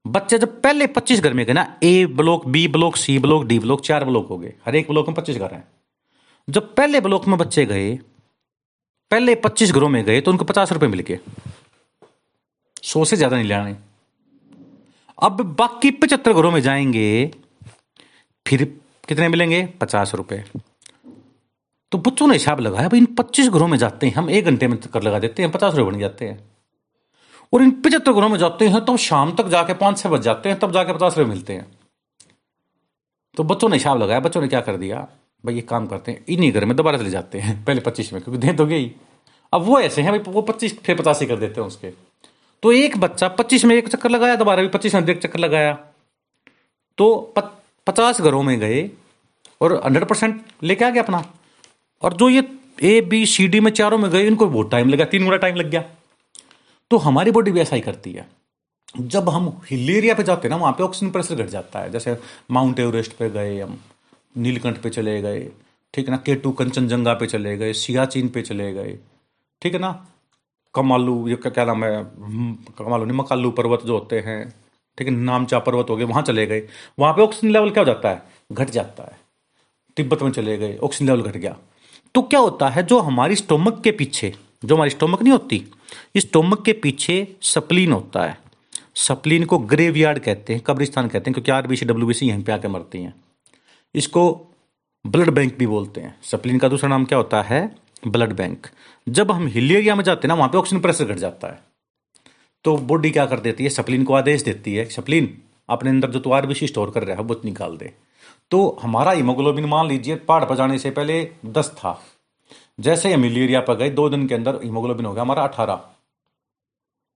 बच्चे 0.05 0.39
जब 0.39 0.61
पहले 0.61 0.87
पच्चीस 0.87 1.21
घर 1.21 1.35
में 1.35 1.45
गए 1.47 1.53
ना, 1.53 1.79
A 1.83 2.07
block, 2.07 2.47
B 2.47 2.67
block, 2.69 2.97
C 2.97 3.19
block, 3.19 3.45
D 3.45 3.59
block, 3.59 3.81
चार 3.81 4.05
ब्लॉक 4.05 4.29
हो 4.29 4.39
गए। 4.39 4.55
हर 4.67 4.77
एक 4.77 4.89
ब्लॉक 4.89 5.09
में 5.09 5.15
पच्चीस 5.15 5.37
घर 5.37 5.55
हैं। 5.55 5.65
जब 6.49 6.75
पहले 6.75 7.01
ब्लॉक 7.01 7.27
में 7.29 7.39
बच्चे 7.39 7.65
गए, 7.67 7.95
पहले 9.11 9.35
पच्चीस 9.35 9.73
घरों 9.73 9.89
में 9.89 10.05
गए 10.05 10.21
तो 10.21 10.31
उनको 10.31 10.45
पचास 10.45 10.73
रुपए 10.73 10.87
मिल 10.87 11.01
गए। 11.01 11.19
सौ 12.83 13.05
से 13.05 13.17
ज़्यादा 13.17 13.37
नहीं 13.37 13.49
लाने 13.49 13.77
अब 15.19 15.41
बाकी 15.59 15.91
पचहत्तर 15.91 16.33
घरों 16.33 16.51
में 16.51 16.61
जाएँगे, 16.61 17.31
फिर 18.47 18.65
कितने 19.09 19.29
मिलेंगे? 19.29 19.65
पचास 19.81 20.15
रुपए। 20.15 20.43
तो 21.93 21.99
बच्चों 21.99 22.27
ने 22.27 22.33
हिसाब 22.33 22.61
लगाया, 22.61 22.89
भाई 22.89 23.01
इन 23.01 23.07
पच्चीस 23.15 23.49
घरों 23.49 23.69
में 23.69 23.77
जाते 23.79 24.07
हैं, 24.07 24.15
हम 24.15 24.31
एक 24.31 24.45
घंटे 24.45 24.69
में 24.69 24.79
कर 24.81 25.03
लगा 25.03 25.19
देते 25.19 25.43
हैं, 25.43 25.51
पचास 25.53 25.75
रुपए 25.75 25.91
बन 25.91 25.99
जाते 25.99 26.25
हैं। 26.25 26.39
और 27.53 27.63
इन 27.63 27.71
पचहत्तर 27.81 28.13
घरों 28.13 28.29
में 28.29 28.39
जाते 28.39 28.69
हैं 28.69 28.85
तो 28.85 28.97
शाम 28.97 29.35
तक 29.37 29.49
जाके 29.49 29.75
पाँच 29.75 29.99
छह 29.99 30.09
बज 30.09 30.23
जाते 30.23 30.49
हैं, 30.49 30.59
तब 30.59 30.73
जाके 30.73 30.93
पचास 30.93 31.19
रुपए 31.19 31.29
मिलते 31.31 31.53
हैं। 31.53 31.67
तो 33.37 33.45
बच्चों 33.45 33.69
ने 33.69 33.77
हिसाब 33.77 34.03
लगाया, 34.03 34.21
बच्चों 34.21 34.41
ने 34.41 34.49
क्या 34.49 34.61
कर 34.61 34.77
दिया? 34.77 35.07
भाई 35.47 35.55
ये 35.55 35.61
काम 35.61 35.87
करते 35.87 36.13
हैं, 36.13 36.25
इन्हीं 36.29 36.53
घर 36.53 36.65
में 36.65 36.77
दोबारा 36.77 36.99
चले 36.99 37.11
जाते 37.11 37.39
हैं, 37.39 37.65
पहले 37.67 37.81
पच्चीस 37.81 38.13
में, 38.13 38.23
क्योंकि 38.23 38.47
दे 38.47 38.53
तो 38.53 38.67
गई। 38.67 38.95
अब 39.53 39.63
वो 39.63 39.81
ऐसे 39.81 40.03
हैं 40.03 40.11
भाई, 40.11 40.33
वो 40.33 40.43
पच्चीस, 40.43 40.79
फिर 40.79 40.97
पचासी 40.97 41.27
कर 41.27 41.37
देते 41.37 41.61
हैं 41.61 41.69
उसके। 41.69 41.91
तो 42.63 42.73
एक 42.73 42.99
बच्चा 42.99 43.29
पच्चीस 43.29 43.65
में 43.65 43.77
एक 43.77 43.89
चक्कर 43.89 44.11
लगाया 44.11 44.37
दोबारा 44.37 44.63
भी 44.63 44.69
पच्चीस 44.69 44.95
में 44.95 45.09
एक 45.09 45.23
चक्कर 45.23 45.39
लगाया। 45.39 45.79
तो 46.99 47.35
पचास 47.87 48.21
घरों 48.21 48.43
में 48.43 48.61
गए 48.61 48.91
और 49.61 49.83
हंड्रेड 49.85 50.05
परसेंट 50.05 50.43
लेके 50.63 50.85
आ 50.85 50.91
गया 50.91 51.03
अपना। 51.03 51.33
और 52.03 52.13
जो 52.13 52.29
ये 52.29 52.49
ए 52.83 53.01
बी 53.01 53.27
सी 53.27 53.49
डी 53.49 53.61
में 53.61 53.71
चारों 53.71 53.99
में 53.99 54.11
गए, 54.11 54.27
इनको 54.27 54.47
बहुत 54.47 54.71
टाइम 54.71 54.89
लगा, 54.89 55.05
तीन 55.05 55.25
गुना 55.25 55.37
टाइम 55.37 55.57
लग 55.57 55.71
गया। 55.71 55.85
तो 56.91 56.97
हमारी 56.97 57.31
बॉडी 57.31 57.51
भी 57.51 57.61
ऐसा 57.61 57.77
ही 57.77 57.83
करती 57.83 58.13
है। 58.13 58.29
जब 59.01 59.29
हम 59.29 59.63
हिल 59.71 59.91
एरिया 59.91 60.15
पे 60.15 60.23
जाते 60.23 60.49
हैं 60.49 60.51
ना, 60.51 60.57
वहाँ 60.57 60.73
पे 60.73 60.83
ऑक्सीजन 60.83 61.13
प्रेशर 61.13 61.35
घट 61.35 61.47
जाता 61.47 61.79
है। 61.79 61.91
जैसे 61.91 62.19
माउंट 62.51 62.81
एवरेस्ट 62.81 63.13
पे 63.13 63.31
गए 63.31 63.61
हम। 63.61 63.79
नीलकंठ 64.39 64.79
पे 64.79 64.91
चले 64.91 65.21
गए 65.23 65.41
ठीक 65.95 66.07
है 66.07 66.11
ना? 66.11 66.17
केटू 66.17 66.51
कंचनजंगा 66.53 67.15
पे 67.15 67.27
चले 67.27 67.57
गए 67.57 67.73
सियाचिन 67.73 68.29
पे 68.29 68.43
चले 68.43 68.73
गए 68.73 68.99
ठीक 69.63 69.75
है 69.75 69.81
ना? 69.81 69.93
कमालू 70.75 71.29
ये 71.29 71.37
क्या 71.37 71.65
नाम 71.65 71.85
है? 71.85 72.01
हम्म, 72.01 72.55
कमालू 72.79 73.05
नहीं 73.05 73.19
मकालू 73.19 73.51
पर्वत 73.51 73.85
जो 73.85 73.99
होते 73.99 74.19
हैं 74.21 74.49
ठीक 74.99 75.09
है? 75.09 75.15
नामचा 75.15 75.59
पर्वत 75.59 75.91
हो 75.91 75.97
गए 75.97 76.05
वहाँ 76.05 76.23
चले 76.23 76.47
गए। 76.47 76.63
वहाँ 76.99 77.13
पे 77.15 77.23
ऑक्सीजन 77.23 77.53
लेवल 77.53 77.71
क्या 77.71 77.81
हो 77.81 77.87
जाता 77.87 78.11
है? 78.11 78.23
घट 78.53 78.71
जाता 78.71 79.03
है। 79.03 79.19
तिब्बत 79.97 80.23
में 80.23 80.31
चले 80.31 80.57
गए 80.59 80.77
ऑक्सीजन 80.77 81.13
लेवल 81.13 81.31
घट 81.31 81.37
गया। 81.37 81.57
तो 82.15 82.23
क्या 82.23 82.41
होता 82.41 82.69
है 82.69 82.83
जो 82.83 82.99
हमारी 83.01 83.37
स्टोमक 83.37 83.81
के 83.85 83.91
पीछे 83.93 84.35
जो 84.65 84.75
हमारी 84.75 84.91
स्टोमक 84.91 85.23
नहीं 85.23 85.33
होती 85.33 85.65
इस 86.15 86.23
स्टोमक 86.23 86.65
के 86.65 86.73
पीछे 86.73 87.17
सप्लीन 87.43 87.93
होता 87.93 88.25
है। 88.27 88.39
सप्लीन 88.97 89.45
को 89.45 89.59
ग्रेवयार्ड 89.59 90.19
कहते 90.19 90.55
हैं 90.55 90.63
कब्रिस्तान 90.67 91.09
कहते 91.09 91.31
हैं 91.31 91.35
क्योंकि 91.35 91.53
R 91.53 91.67
B 91.67 91.77
C 91.77 91.87
W 91.87 92.07
B 92.07 92.15
C 92.15 92.29
यहीं 92.29 92.43
पे 92.45 92.53
आके 92.53 92.69
मरती 92.69 93.03
हैं। 93.03 93.15
इसको 93.95 94.25
ब्लड 95.05 95.31
बैंक 95.31 95.57
भी 95.59 95.67
बोलते 95.67 96.01
हैं। 96.01 96.15
सप्लीन 96.23 96.59
का 96.59 96.69
दूसरा 96.69 96.89
नाम 96.89 97.05
क्या 97.05 97.19
होता 97.19 97.43
है? 97.43 97.61
Blood 98.07 98.33
bank. 98.33 98.67
जब 99.07 99.31
हम 99.31 99.47
हिल 99.47 99.73
एरिया 99.73 99.95
में 99.95 100.03
जाते 100.05 100.27
हैं 100.27 100.29
ना, 100.29 100.35
वहाँ 100.35 100.49
पे 100.49 100.59
ऑक्सीजन 100.59 100.83
प्रेशर 100.83 101.05
घट 101.05 101.19
जाता 101.19 101.49
है। 101.49 101.63
तो 102.65 102.77
बॉडी 102.79 103.11
क्या 103.11 103.27
कर 103.27 103.41
देती 103.41 103.65
है? 103.65 103.71
सप्लीन 103.71 104.05
को 104.05 104.15
आदेश 104.15 104.43
देती 104.43 104.75
है 104.75 104.85
सप्लीन, 104.87 105.37
अपने 105.69 105.91
अंदर 105.91 106.11
जो 106.11 106.21
तो 106.21 106.31
आरबीसी 106.33 106.67
स्टोर 106.67 106.91
कर 106.91 107.05
रहा 107.05 107.17
है, 107.17 107.23
वो 107.23 107.41
निकाल 107.45 107.77
दे। 107.77 107.93
तो 108.51 108.79
हमारा 108.83 109.13
हीमोग्लोबिन 109.13 109.65
मान 109.65 109.89
लीजिए, 109.89 110.17
पहाड़ 110.17 110.45
पर 110.45 110.57
जाने 110.57 110.79
से 110.79 110.91
पहले 110.91 111.31
दस 111.47 111.71
था। 111.79 111.99
जैसे 112.81 113.13
हम 113.13 113.25
हिल 113.25 113.39
एरिया 113.39 113.61
पर 113.61 113.75
गए, 113.75 113.91
दो 113.91 114.09
दिन 114.09 114.27
के 114.29 114.35
अंदर 114.35 114.61
हीमोग्लोबिन 114.65 115.07
हो 115.07 115.13
गया, 115.13 115.23
हमारा 115.23 115.43
अठारह। 115.43 115.85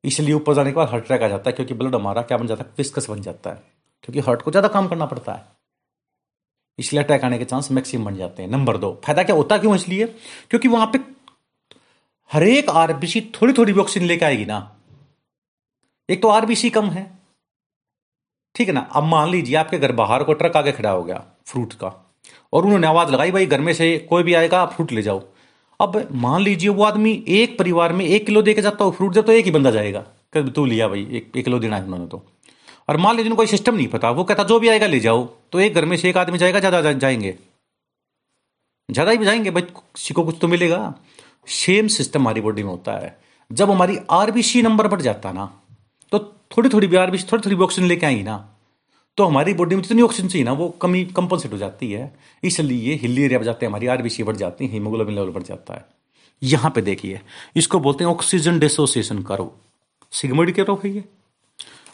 इसलिए 0.04 0.34
ऊपर 0.34 0.54
जाने 0.54 0.70
के 0.70 0.76
बाद 0.76 0.88
हार्ट 0.88 1.04
अटैक 1.04 1.22
आ 1.22 1.28
जाता 1.28 1.50
है, 1.50 1.56
क्योंकि 1.56 1.74
ब्लड 1.74 1.94
हमारा 1.94 2.22
क्या 2.22 2.38
बन 2.38 2.46
जाता 2.46 2.64
है? 2.64 2.70
विस्कस 2.78 3.10
बन 3.10 3.20
जाता 3.22 3.50
है, 3.50 3.62
क्योंकि 4.04 4.20
हार्ट 4.20 4.42
को 4.42 4.50
ज़्यादा 4.50 4.68
काम 4.68 4.88
करना 4.88 5.06
पड़ता 5.06 5.32
है। 5.32 5.61
इसलिए 6.78 7.02
अटैक 7.02 7.24
आने 7.24 7.38
के 7.38 7.44
चांस 7.44 7.70
मैक्सिमम 7.72 8.04
बन 8.04 8.16
जाते 8.16 8.42
हैं। 8.42 8.50
नंबर 8.50 8.76
दो 8.76 8.92
फ़ायदा 9.04 9.22
क्या 9.22 9.36
होता 9.36 9.58
क्यों 9.58 9.74
इसलिए? 9.76 10.06
क्योंकि 10.50 10.68
वहाँ 10.68 10.90
पे 10.92 10.98
हरेक 12.30 12.70
आरबीसी 12.70 13.20
थोड़ी 13.34 13.52
थोड़ी 13.52 13.72
भी 13.72 13.80
ऑक्सीजन 13.80 14.06
लेके 14.06 14.24
आएगी 14.24 14.44
ना। 14.44 14.58
एक 16.08 16.22
तो 16.22 16.28
आरबीसी 16.28 16.70
कम 16.70 16.90
है। 16.90 17.10
ठीक 18.54 18.68
है 18.68 18.74
ना? 18.74 18.80
अब 18.80 19.04
मान 19.04 19.28
लीजिए 19.30 19.56
आपके 19.56 19.78
घर 19.78 19.92
बाहर 19.92 20.24
को 20.24 20.32
ट्रक 20.34 20.56
आगे 20.56 20.72
खड़ा 20.72 20.90
हो 20.90 21.02
गया 21.04 21.24
फ्रूट 21.46 21.74
का 21.74 21.92
और 22.52 22.64
उन्होंने 22.64 22.86
आवाज़ 22.86 23.12
लगाई 23.12 23.30
भाई 23.30 23.46
घर 23.46 23.60
में 23.60 23.72
से 23.74 23.96
कोई 24.10 24.22
भी 24.22 24.34
आएगा 24.34 24.60
आप 24.62 24.72
फ्रूट 24.72 24.92
ले 24.92 25.02
जाओ। 25.02 25.22
अब 25.80 26.08
मान 26.14 26.42
लीजिए 26.42 26.70
वो 26.70 26.84
आदमी 26.84 27.12
एक 27.28 27.58
परिवार 27.58 27.92
में 27.92 28.04
एक 28.04 28.26
किलो 28.26 28.42
दे 28.42 28.54
के 28.54 28.62
जाता 28.62 28.84
हो 28.84 28.90
फ्रूट 28.90 29.14
जब 29.14 29.26
तो 29.26 29.32
एक 29.32 29.44
ही 29.44 29.50
बंदा 29.50 29.70
जाएगा। 29.70 30.00
तू 30.36 30.64
लिया 30.64 30.88
भाई 30.88 31.00
एक, 31.02 31.32
एक 31.36 31.44
किलो 31.44 31.58
देना 31.58 31.76
है 31.76 31.84
उन्होंने 31.84 32.06
तो। 32.06 32.22
और 32.92 32.96
मान 32.98 33.16
लीजिए 33.16 33.34
कोई 33.34 33.46
सिस्टम 33.46 33.74
नहीं 33.74 33.86
पता, 33.88 34.10
वो 34.10 34.24
कहता, 34.24 34.44
जो 34.44 34.58
भी 34.60 34.68
आएगा 34.68 34.86
ले 34.86 34.98
जाओ। 35.00 35.24
तो 35.52 35.60
एक 35.60 35.74
घर 35.74 35.84
में 35.84 35.96
से 35.96 36.08
एक 36.08 36.16
आदमी 36.16 36.38
जाएगा, 36.38 36.58
ज़्यादा 36.60 36.92
जाएँगे। 36.94 37.34
ज़्यादा 38.88 39.10
ही 39.10 39.24
जाएँगे, 39.24 39.50
भाई, 39.50 39.62
किसी 39.62 40.14
को 40.14 40.24
कुछ 40.24 40.36
तो 40.40 40.48
मिलेगा। 40.48 40.94
सेम 41.48 41.86
सिस्टम 41.88 42.20
हमारी 42.20 42.40
बॉडी 42.40 42.62
में 42.62 42.70
होता 42.70 42.92
है। 42.98 43.16
जब 43.50 43.70
हमारी 43.70 43.98
आरबीसी 44.10 44.62
नंबर 44.62 44.88
बढ़ 44.88 45.00
जाता 45.00 45.32
ना 45.32 45.46
तो 46.12 46.18
थोड़ी 46.50 46.68
थोड़ी 46.68 46.86
भी 46.86 46.96
आरबीसी 46.96 47.26
थोड़ी 47.32 47.42
थोड़ी 47.44 47.56
भी 47.56 47.62
ऑक्सीजन 47.64 47.86
लेके 47.88 48.06
आएँगी 48.06 48.22
ना 48.22 48.36
तो 49.18 49.24
हमारी 49.24 49.54
बॉडी 49.54 49.76
में 49.76 49.82
जितनी 49.82 50.02
ऑक्सीजन 50.02 50.28
चाहिए 50.28 50.44
ना, 50.44 50.52
वो 50.52 50.68
कमी 50.82 51.04
कंपनसेट 51.06 51.52
हो 51.52 51.58
जाती 51.58 51.90
है। 51.92 52.12
इसलिए 52.42 52.94
हिली 52.94 53.22
एरिया 53.22 53.40
जाते 53.40 53.66
हैं, 53.66 53.70
हमारी 53.70 53.86
आरबीसी 53.86 54.22
बढ़ 54.22 54.36
जाती 54.36 54.66
है 54.66 54.72
हीमोग्लोबिन 54.72 55.14
लेवल 55.14 55.30
बढ़ 55.30 55.42
जाता 55.42 55.74
है। 55.74 55.84
यहाँ 56.42 56.70
पे 56.70 56.82
देखिए, 56.82 57.20
इसको 57.56 57.80
बोलते 57.80 58.04
हैं 58.04 58.10
ऑक्सीजन 58.10 58.58
डिसोसिएशन 58.58 59.22
करो 59.22 59.52
सिग्मोइड 60.12 60.54
करो 60.56 60.80
है 60.84 60.90
ये। 60.90 61.04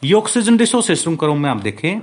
ये 0.05 0.13
ऑक्सीजन 0.13 0.57
डिसोसिएशन 0.57 1.17
करो, 1.17 1.35
में 1.35 1.51
आप 1.51 1.57
देखें 1.57 2.01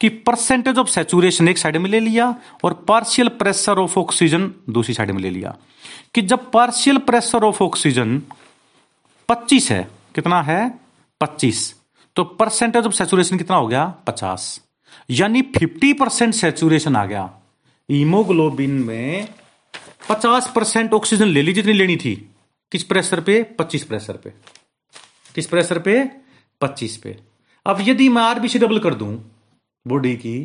कि 0.00 0.08
परसेंटेज 0.08 0.78
ऑफ़ 0.78 0.88
सेचुरेशन 0.88 1.48
एक 1.48 1.58
साइड 1.58 1.76
में 1.76 1.90
ले 1.90 2.00
लिया 2.00 2.36
और 2.64 2.74
पार्शियल 2.74 3.28
प्रेशर 3.28 3.78
ऑफ़ 3.78 3.98
ऑक्सीजन 3.98 4.54
दूसरी 4.70 4.94
साइड 4.94 5.10
में 5.10 5.22
ले 5.22 5.30
लिया। 5.30 5.56
कि 6.14 6.22
जब 6.22 6.50
पार्शियल 6.50 6.98
प्रेशर 6.98 7.44
ऑफ़ 7.44 7.62
ऑक्सीजन 7.62 8.22
25 9.28 9.70
है, 9.70 9.88
कितना 10.14 10.42
है? 10.42 10.78
25 11.20 11.74
तो 12.16 12.24
परसेंटेज 12.24 12.86
ऑफ़ 12.86 12.92
सेचुरेशन 12.92 13.38
कितना 13.38 13.56
हो 13.56 13.66
गया? 13.66 13.94
50 14.06 14.60
यानी 15.10 15.42
50 15.42 15.92
परसेंट 15.92 16.34
सेचुरेशन 16.34 16.96
आ 16.96 17.06
गया। 17.06 17.34
हीमोग्लोबिन 17.90 18.70
में 18.70 19.28
50 20.08 20.48
परसेंट 20.48 20.92
ऑक्सीजन 20.92 21.26
ले 21.26 21.42
ली 21.42 21.52
जितनी 21.52 21.72
लेनी 21.72 21.96
थी। 21.96 22.30
किस 22.72 22.82
प्रेशर 22.82 23.20
पे? 23.20 23.42
25 23.58 23.84
प्रेशर 23.84 24.16
पे। 24.16 24.30
किस 25.34 25.46
प्रेशर 25.46 25.78
पे? 25.78 26.23
25 26.64 26.96
पे। 26.96 27.16
अब 27.66 27.78
यदि 27.80 28.08
मैं 28.08 28.22
आरबीसी 28.22 28.58
डबल 28.58 28.78
कर 28.78 28.94
दूँ 28.94 29.12
बॉडी 29.86 30.14
की 30.16 30.38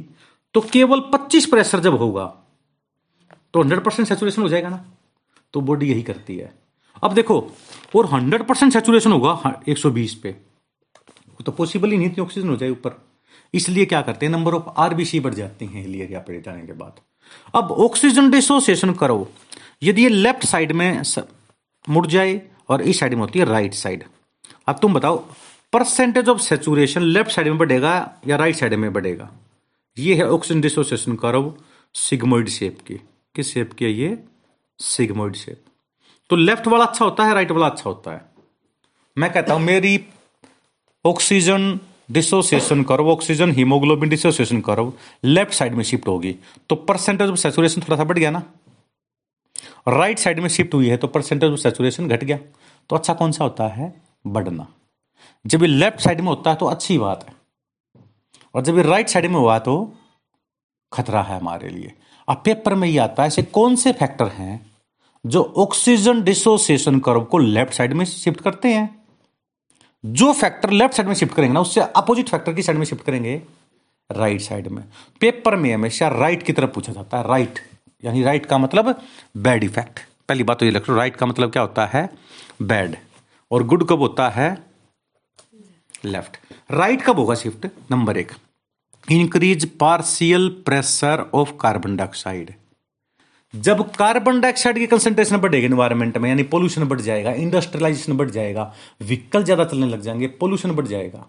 तो 0.55 0.62
केवल 0.73 0.99
25 1.12 1.45
प्रेशर 1.45 1.79
जब 1.79 1.97
होगा 1.97 2.25
तो 3.53 3.63
100 3.63 3.84
परसेंट 3.84 4.08
सेचुरेशन 4.08 4.41
हो 4.41 4.49
जाएगा 4.49 4.69
ना। 4.69 4.86
तो 5.53 5.62
बॉडी 5.62 5.88
यही 5.88 6.01
करती 6.03 6.36
है। 6.38 6.51
अब 7.03 7.13
देखो, 7.13 7.39
और 7.95 8.05
100 8.08 8.43
परसेंट 8.43 8.73
सेचुरेशन 8.73 9.12
होगा 9.12 9.62
120 9.69 10.13
पे। 10.13 10.32
तो 11.45 11.51
पॉसिबल 11.51 11.91
ही 11.91 11.97
नहीं 11.97 12.10
थी 12.10 12.21
ऑक्सीजन 12.21 12.49
हो 12.49 12.55
जाए 12.55 12.69
ऊपर। 12.69 13.01
इसलिए 13.53 13.86
क्या 13.86 14.01
करते 14.01 14.25
हैं 14.25 14.34
नंबर 14.34 14.53
ऑफ़ 14.53 14.69
आरबीसी 14.77 15.19
बढ़ 15.19 15.34
जाते 15.34 15.65
हैं 15.65 15.86
एरिया 15.86 16.19
पर 16.19 16.41
जाने 16.41 16.65
के 16.65 16.73
बाद। 16.73 16.99
अब 17.55 17.71
ऑक्सीजन 17.71 18.29
डिसोसिएशन 18.32 18.93
करो। 18.93 19.27
यदि 19.84 20.03
ये 20.03 20.10
लेफ़्ट 20.10 20.45
साइड 20.45 20.71
में 20.71 21.01
मुड़ 21.86 22.05
जाए, 22.08 22.41
और 22.69 22.82
इस 22.82 22.99
साइड 22.99 23.13
में 23.13 23.21
होती 23.21 23.39
है 23.39 23.45
राइट 23.45 23.73
साइड 23.75 24.03
अब 24.67 24.79
तुम 24.82 24.93
बताओ 24.93 25.23
percentage 25.73 26.29
of 26.29 26.39
saturation 26.39 27.01
left 27.01 27.32
side 27.32 27.47
में 27.47 27.58
बढ़ेगा 27.58 27.93
या 28.27 28.36
राइट 28.36 28.55
साइड 28.55 28.73
में 28.73 28.93
बढ़ेगा? 28.93 29.29
ये 29.97 30.15
है 30.15 30.29
oxygen 30.29 30.62
dissociation 30.62 31.15
curve 31.15 31.53
sigmoid 31.93 32.49
shape 32.49 32.77
की। 32.88 32.93
किस 33.36 33.53
शेप 33.53 33.73
की 33.73 33.86
है 33.86 33.91
ये? 33.91 34.17
Sigmoid 34.79 35.36
shape. 35.36 35.63
तो 36.29 36.36
लेफ़्ट 36.36 36.67
वाला 36.67 36.86
अच्छा 36.86 37.05
होता 37.05 37.23
है, 37.23 37.34
राइट 37.34 37.51
वाला 37.51 37.67
अच्छा 37.67 37.89
होता 37.89 38.12
है? 38.12 38.21
मैं 39.17 39.32
कहता 39.34 39.53
हूँ, 39.53 39.62
मेरी 39.62 40.05
oxygen 41.05 41.79
dissociation 42.12 42.84
curve 42.84 43.10
oxygen 43.10 43.51
haemoglobin 43.51 44.10
dissociation 44.10 44.62
curve 44.62 44.93
left 45.23 45.53
side 45.53 45.73
में 45.73 45.84
शिफ्ट 45.84 46.08
होगी। 46.08 46.36
तो 46.69 46.75
परसेंटेज 46.75 47.29
ऑफ़ 47.29 47.38
सेचुरेशन 47.38 47.82
थोड़ा 47.82 47.97
सा 47.97 48.03
बढ़ 48.03 48.17
गया 48.17 48.32
ना? 48.32 48.43
राइट 49.88 50.19
साइड 50.19 50.39
में 50.39 50.49
शिफ्ट 50.49 50.73
हुई 50.73 50.89
है 50.89 50.97
तो 50.97 51.08
परसेंटेज 51.08 51.51
ऑफ़ 51.51 51.60
सेचुरेशन 51.60 52.08
घट 52.08 52.23
गया। 52.23 52.38
तो 52.89 52.95
अच्छा 52.95 53.13
कौन 53.13 53.32
सा 53.32 53.43
होता 53.43 53.67
है? 53.67 53.93
बढ़ना। 54.27 54.67
जब 55.45 55.63
ये 55.63 55.67
लेफ़्ट 55.67 55.99
साइड 55.99 56.21
में 56.21 56.27
होता 56.27 56.49
है 56.49 56.55
तो 56.55 56.65
अच्छी 56.65 56.97
बात 56.97 57.25
है। 57.27 57.34
और 58.55 58.62
जब 58.62 58.77
ये 58.77 58.84
राइट 58.84 59.10
साइड 59.10 59.25
में 59.25 59.36
हुआ 59.36 59.58
तो 59.60 59.75
खतरा 60.91 61.21
है 61.21 61.39
हमारे 61.39 61.69
लिए। 61.69 61.93
अब 62.27 62.41
पेपर 62.45 62.75
में 62.75 62.88
ये 62.88 62.97
आता 62.97 63.23
है, 63.23 63.27
ऐसे 63.27 63.43
कौन 63.43 63.75
से 63.75 63.91
फैक्टर 63.93 64.27
हैं 64.27 64.65
जो 65.25 65.41
ऑक्सीजन 65.58 66.21
डिसोसिएशन 66.23 66.99
कर्व 66.99 67.21
को 67.21 67.38
लेफ़्ट 67.38 67.73
साइड 67.73 67.93
में 67.93 68.03
शिफ्ट 68.05 68.41
करते 68.41 68.73
हैं? 68.73 68.89
जो 70.03 70.32
फैक्टर 70.34 70.69
लेफ़्ट 70.71 70.95
साइड 70.95 71.08
में 71.08 71.15
शिफ्ट 71.15 71.34
करेंगे 71.34 71.53
ना, 71.53 71.62
उससे 71.62 71.82
अपोजिट 71.82 72.29
फैक्टर 72.29 72.53
की 72.53 72.63
साइड 72.63 72.77
में 72.77 72.86
शिफ्ट 72.86 73.03
करेंगे 73.03 73.41
राइट 74.10 74.41
साइड 74.41 74.67
में। 74.67 74.84
पेपर 75.21 75.55
में 75.55 75.73
हमेशा 75.73 76.08
राइट 76.10 76.43
की 76.43 76.53
तरफ़ 76.53 76.69
पूछा 76.69 76.93
जाता 76.93 77.17
है 77.17 77.27
राइट 77.27 77.60
यानी 78.03 78.23
राइट 78.23 78.45
का 78.45 78.58
मतलब 78.58 79.01
बैड 79.38 79.63
इफ़ेक्ट 79.63 79.99
पहली 80.29 80.43
बात 80.43 80.60
तो 80.60 80.65
ये 80.65 80.71
रख 80.71 80.89
लो 80.89 80.95
राइट 80.95 81.15
का 81.15 81.25
मतलब 81.25 81.51
क्या 81.51 81.62
होता 81.62 81.86
है? 81.86 82.10
बैड 82.62 82.95
और 83.51 83.63
गुड 83.63 83.88
कब 83.88 83.99
होता 83.99 84.29
है? 84.29 84.58
लेफ़्ट 86.03 86.38
राइट 86.71 87.01
कब 87.01 87.19
होगा 87.19 87.35
शिफ्ट 87.35 87.67
नंबर 87.91 88.17
एक. 88.17 88.31
Increase 89.07 89.65
partial 89.77 90.49
pressure 90.65 91.29
of 91.33 91.51
carbon 91.62 91.95
dioxide 91.95 92.53
जब 93.53 93.81
कार्बन 93.91 94.39
डाइऑक्साइड 94.41 94.77
की 94.77 94.88
कंसेंट्रेशन 94.88 95.38
बढ़ेगी 95.38 95.65
एनवायरमेंट 95.65 96.17
में, 96.17 96.29
यानी 96.29 96.43
पोल्यूशन 96.45 96.83
बढ़ 96.88 97.01
जाएगा 97.01 97.31
इंडस्ट्रियलाइजेशन 97.33 98.17
बढ़ 98.17 98.29
जाएगा 98.29 98.73
व्हीकल 99.01 99.43
ज़्यादा 99.43 99.65
चलने 99.65 99.88
लग 99.88 100.01
जाएँगे 100.01 100.27
पोल्यूशन 100.39 100.71
बढ़ 100.71 100.88
जाएगा। 100.88 101.25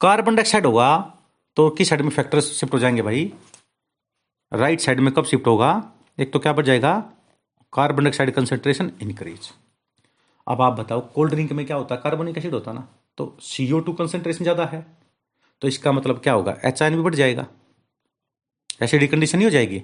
कार्बन 0.00 0.36
डाइऑक्साइड 0.36 0.66
होगा 0.66 0.96
तो 1.56 1.68
किस 1.70 1.88
साइड 1.88 2.02
में 2.02 2.10
फैक्टर 2.10 2.40
शिफ्ट 2.40 2.74
हो 2.74 2.78
जाएँगे 2.78 3.02
भाई? 3.02 3.32
राइट 4.52 4.80
साइड 4.80 5.00
में 5.00 5.12
कब 5.14 5.24
शिफ्ट 5.24 5.46
होगा? 5.46 5.70
एक 6.18 6.32
तो 6.32 6.38
क्या 6.38 6.52
बढ़ 6.52 6.66
जाएगा? 6.66 6.94
कार्बन 7.72 8.04
डाइऑक्साइड 8.04 8.30
कंसेंट्रेशन 8.34 8.92
इंक्रीज 9.02 9.50
अब 10.46 10.62
आप 10.62 10.78
बताओ 10.78 11.00
कोल्ड 11.14 11.32
ड्रिंक 11.32 11.52
में 11.52 11.64
क्या 11.66 11.76
होता 11.76 11.94
है? 11.94 12.00
कार्बोनिक 12.04 12.38
एसिड 12.38 12.54
होता 12.54 12.72
ना? 12.72 12.88
तो 13.18 13.36
सीओ 13.42 13.80
टू 13.80 13.92
कंसेंट्रेशन 13.92 14.44
ज़्यादा 14.44 14.64
है। 14.66 14.84
तो 15.62 15.68
इसका 15.68 15.92
मतलब 15.92 16.20
क्या 16.22 16.32
होगा? 16.32 16.56
एच 16.64 16.82
आयन 16.82 16.96
भी 16.96 17.02
बढ़ 17.02 17.14
जाएगा। 17.14 17.46
एसिडिक 18.82 19.10
कंडीशन 19.10 19.38
ही 19.38 19.44
हो 19.44 19.50
जाएगी। 19.50 19.82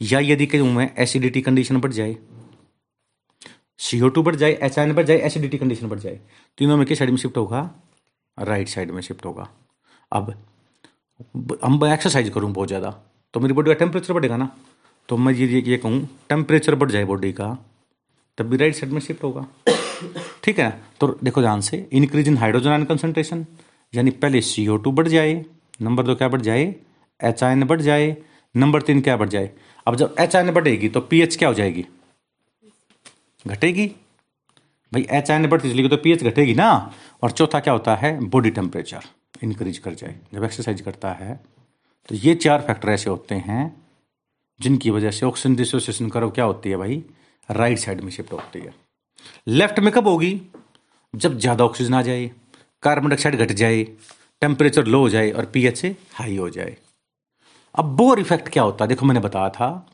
या 0.00 0.20
यदि 0.20 0.46
कहूँ 0.46 0.72
मैं 0.72 0.90
एसिडिटी 0.98 1.40
कंडीशन 1.42 1.80
बढ़ 1.80 1.92
जाए 1.92 2.16
सीओ 3.80 4.08
टू 4.08 4.22
बढ़ 4.22 4.36
जाए 4.36 4.52
एच 4.62 4.78
आयन 4.78 4.92
बढ़ 4.94 5.04
जाए 5.06 5.18
एसिडिटी 5.18 5.58
कंडीशन 5.58 5.88
बढ़ 5.88 5.98
जाए, 5.98 6.18
तीनों 6.58 6.76
में 6.76 6.86
किस 6.86 6.98
साइड 6.98 7.10
में 7.10 7.16
शिफ्ट 7.16 7.36
होगा? 7.36 7.70
राइट 8.38 8.68
साइड 8.68 8.90
में 8.90 9.00
शिफ्ट 9.02 9.24
होगा। 9.26 9.48
अब 10.12 10.30
हम 11.64 11.84
एक्सरसाइज 11.86 12.28
करूँ 12.34 12.52
बहुत 12.52 12.68
ज़्यादा 12.68 12.90
तो 13.34 13.40
मेरी 13.40 13.54
बॉडी 13.54 13.70
का 13.70 13.74
टेम्परेचर 13.78 14.14
बढ़ेगा 14.14 14.36
ना। 14.36 14.50
तो 15.08 15.16
मैं 15.16 15.32
ये 15.34 15.60
ये 15.60 15.76
कहूँ 15.76 16.08
टेम्परेचर 16.28 16.74
बढ़ 16.74 16.90
जाए 16.90 17.04
बॉडी 17.04 17.32
का, 17.32 17.56
तब 18.38 18.46
भी 18.46 18.56
राइट 18.56 18.74
साइड 18.74 18.92
में 18.92 19.00
शिफ्ट 19.00 19.24
होगा। 19.24 19.46
ठीक 20.44 20.58
है? 20.58 20.70
तो 21.00 21.06
देखो 21.24 21.40
ध्यान 21.40 21.60
से 21.60 21.86
increase 21.92 22.28
in 22.28 22.36
hydrogen 22.38 22.70
ion 22.70 22.84
concentration 22.84 23.46
यानी 23.92 24.10
पहले 24.12 24.40
सीओ 24.42 24.76
टू 24.76 24.92
बढ़ 24.92 25.08
जाए 25.08 25.44
नंबर 25.82 26.02
दो 26.02 26.14
क्या 26.14 26.28
बढ़ 26.28 26.40
जाए? 26.40 26.74
एचआईएन 27.20 27.64
बढ़ 27.64 27.80
जाए 27.80 28.16
नंबर 28.54 28.82
तीन 28.82 29.00
क्या 29.00 29.16
बढ़ 29.16 29.28
जाए? 29.28 29.50
अब 29.86 29.96
जब 29.96 30.14
एच 30.20 30.36
आयन 30.36 30.50
बढ़ेगी 30.52 30.88
तो 30.88 31.00
पीएच 31.02 31.36
क्या 31.36 31.48
हो 31.48 31.54
जाएगी? 31.54 31.84
घटेगी। 33.44 33.86
भाई 34.92 35.06
एच 35.10 35.30
आयन 35.30 35.46
बढ़ती 35.46 35.70
चलेगी 35.70 35.88
तो 35.88 35.96
पीएच 35.96 36.22
घटेगी 36.24 36.54
ना? 36.54 36.92
और 37.22 37.30
चौथा 37.30 37.60
क्या 37.60 37.72
होता 37.72 37.94
है? 37.96 38.18
बॉडी 38.20 38.50
टेम्परेचर 38.50 39.04
इंक्रीज 39.42 39.78
कर 39.78 39.94
जाए। 39.94 40.14
जब 40.34 40.44
एक्सरसाइज 40.44 40.80
करता 40.80 41.12
है 41.12 41.40
तो 42.08 42.14
ये 42.14 42.34
चार 42.34 42.60
फैक्टर 42.60 42.88
ऐसे 42.90 43.10
होते 43.10 43.34
हैं, 43.36 43.74
जिनकी 44.60 44.90
वजह 44.90 45.10
से 45.10 45.26
ऑक्सीजन 45.26 45.54
डिसोसिएशन 45.56 46.08
करो, 46.08 46.30
क्या 46.30 46.44
होती 46.44 46.70
है 46.70 46.76
भाई? 46.76 47.02
राइट 47.48 47.78
साइड 47.78 48.00
में 48.00 48.10
शिफ्ट 48.10 48.32
होती 48.32 48.58
है। 48.58 48.74
लेफ़्ट 49.48 49.78
में 49.80 49.92
कब 49.92 50.08
होगी 50.08 50.40
जब 51.14 51.38
ज़्यादा 51.38 51.64
ऑक्सीजन 51.64 51.94
आ 51.94 52.02
जाए 52.02 52.30
कार्बन 52.82 53.08
डाइऑक्साइड 53.08 53.36
घट 53.36 53.52
जाए 53.54 53.82
टेम्परेचर 54.42 54.86
लो 54.86 54.98
हो 55.00 55.08
जाए 55.08 55.30
और 55.30 55.44
पीएच 55.46 55.84
हाई 56.14 56.36
हो 56.36 56.48
जाए। 56.50 56.76
अब 57.74 57.84
बोर 57.96 58.20
इफ़ेक्ट 58.20 58.48
क्या 58.48 58.62
होता 58.62 58.84
है? 58.84 58.88
देखो 58.88 59.06
मैंने 59.06 59.20
बताया 59.20 59.48
था 59.50 59.86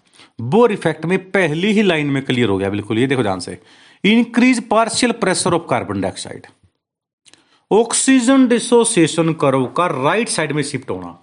बोर 0.43 0.73
इफ़ेक्ट 0.73 1.05
में 1.05 1.19
पहली 1.31 1.73
ही 1.73 1.83
लाइन 1.83 2.07
में 2.07 2.23
क्लियर 2.25 2.49
हो 2.49 2.57
गया, 2.59 2.71
बिल्कुल, 2.71 2.99
ये 2.99 3.07
देखो 3.07 3.23
ध्यान 3.23 3.41
से। 3.41 3.59
Increase 4.05 4.69
partial 4.69 5.13
pressure 5.15 5.55
of 5.55 5.67
carbon 5.71 6.01
dioxide 6.01 6.47
oxygen 7.71 8.47
dissociation 8.49 9.33
curve 9.41 9.67
का 9.77 9.87
राइट 9.87 10.29
साइड 10.29 10.53
में 10.53 10.63
शिफ्ट 10.63 10.91
होना। 10.91 11.19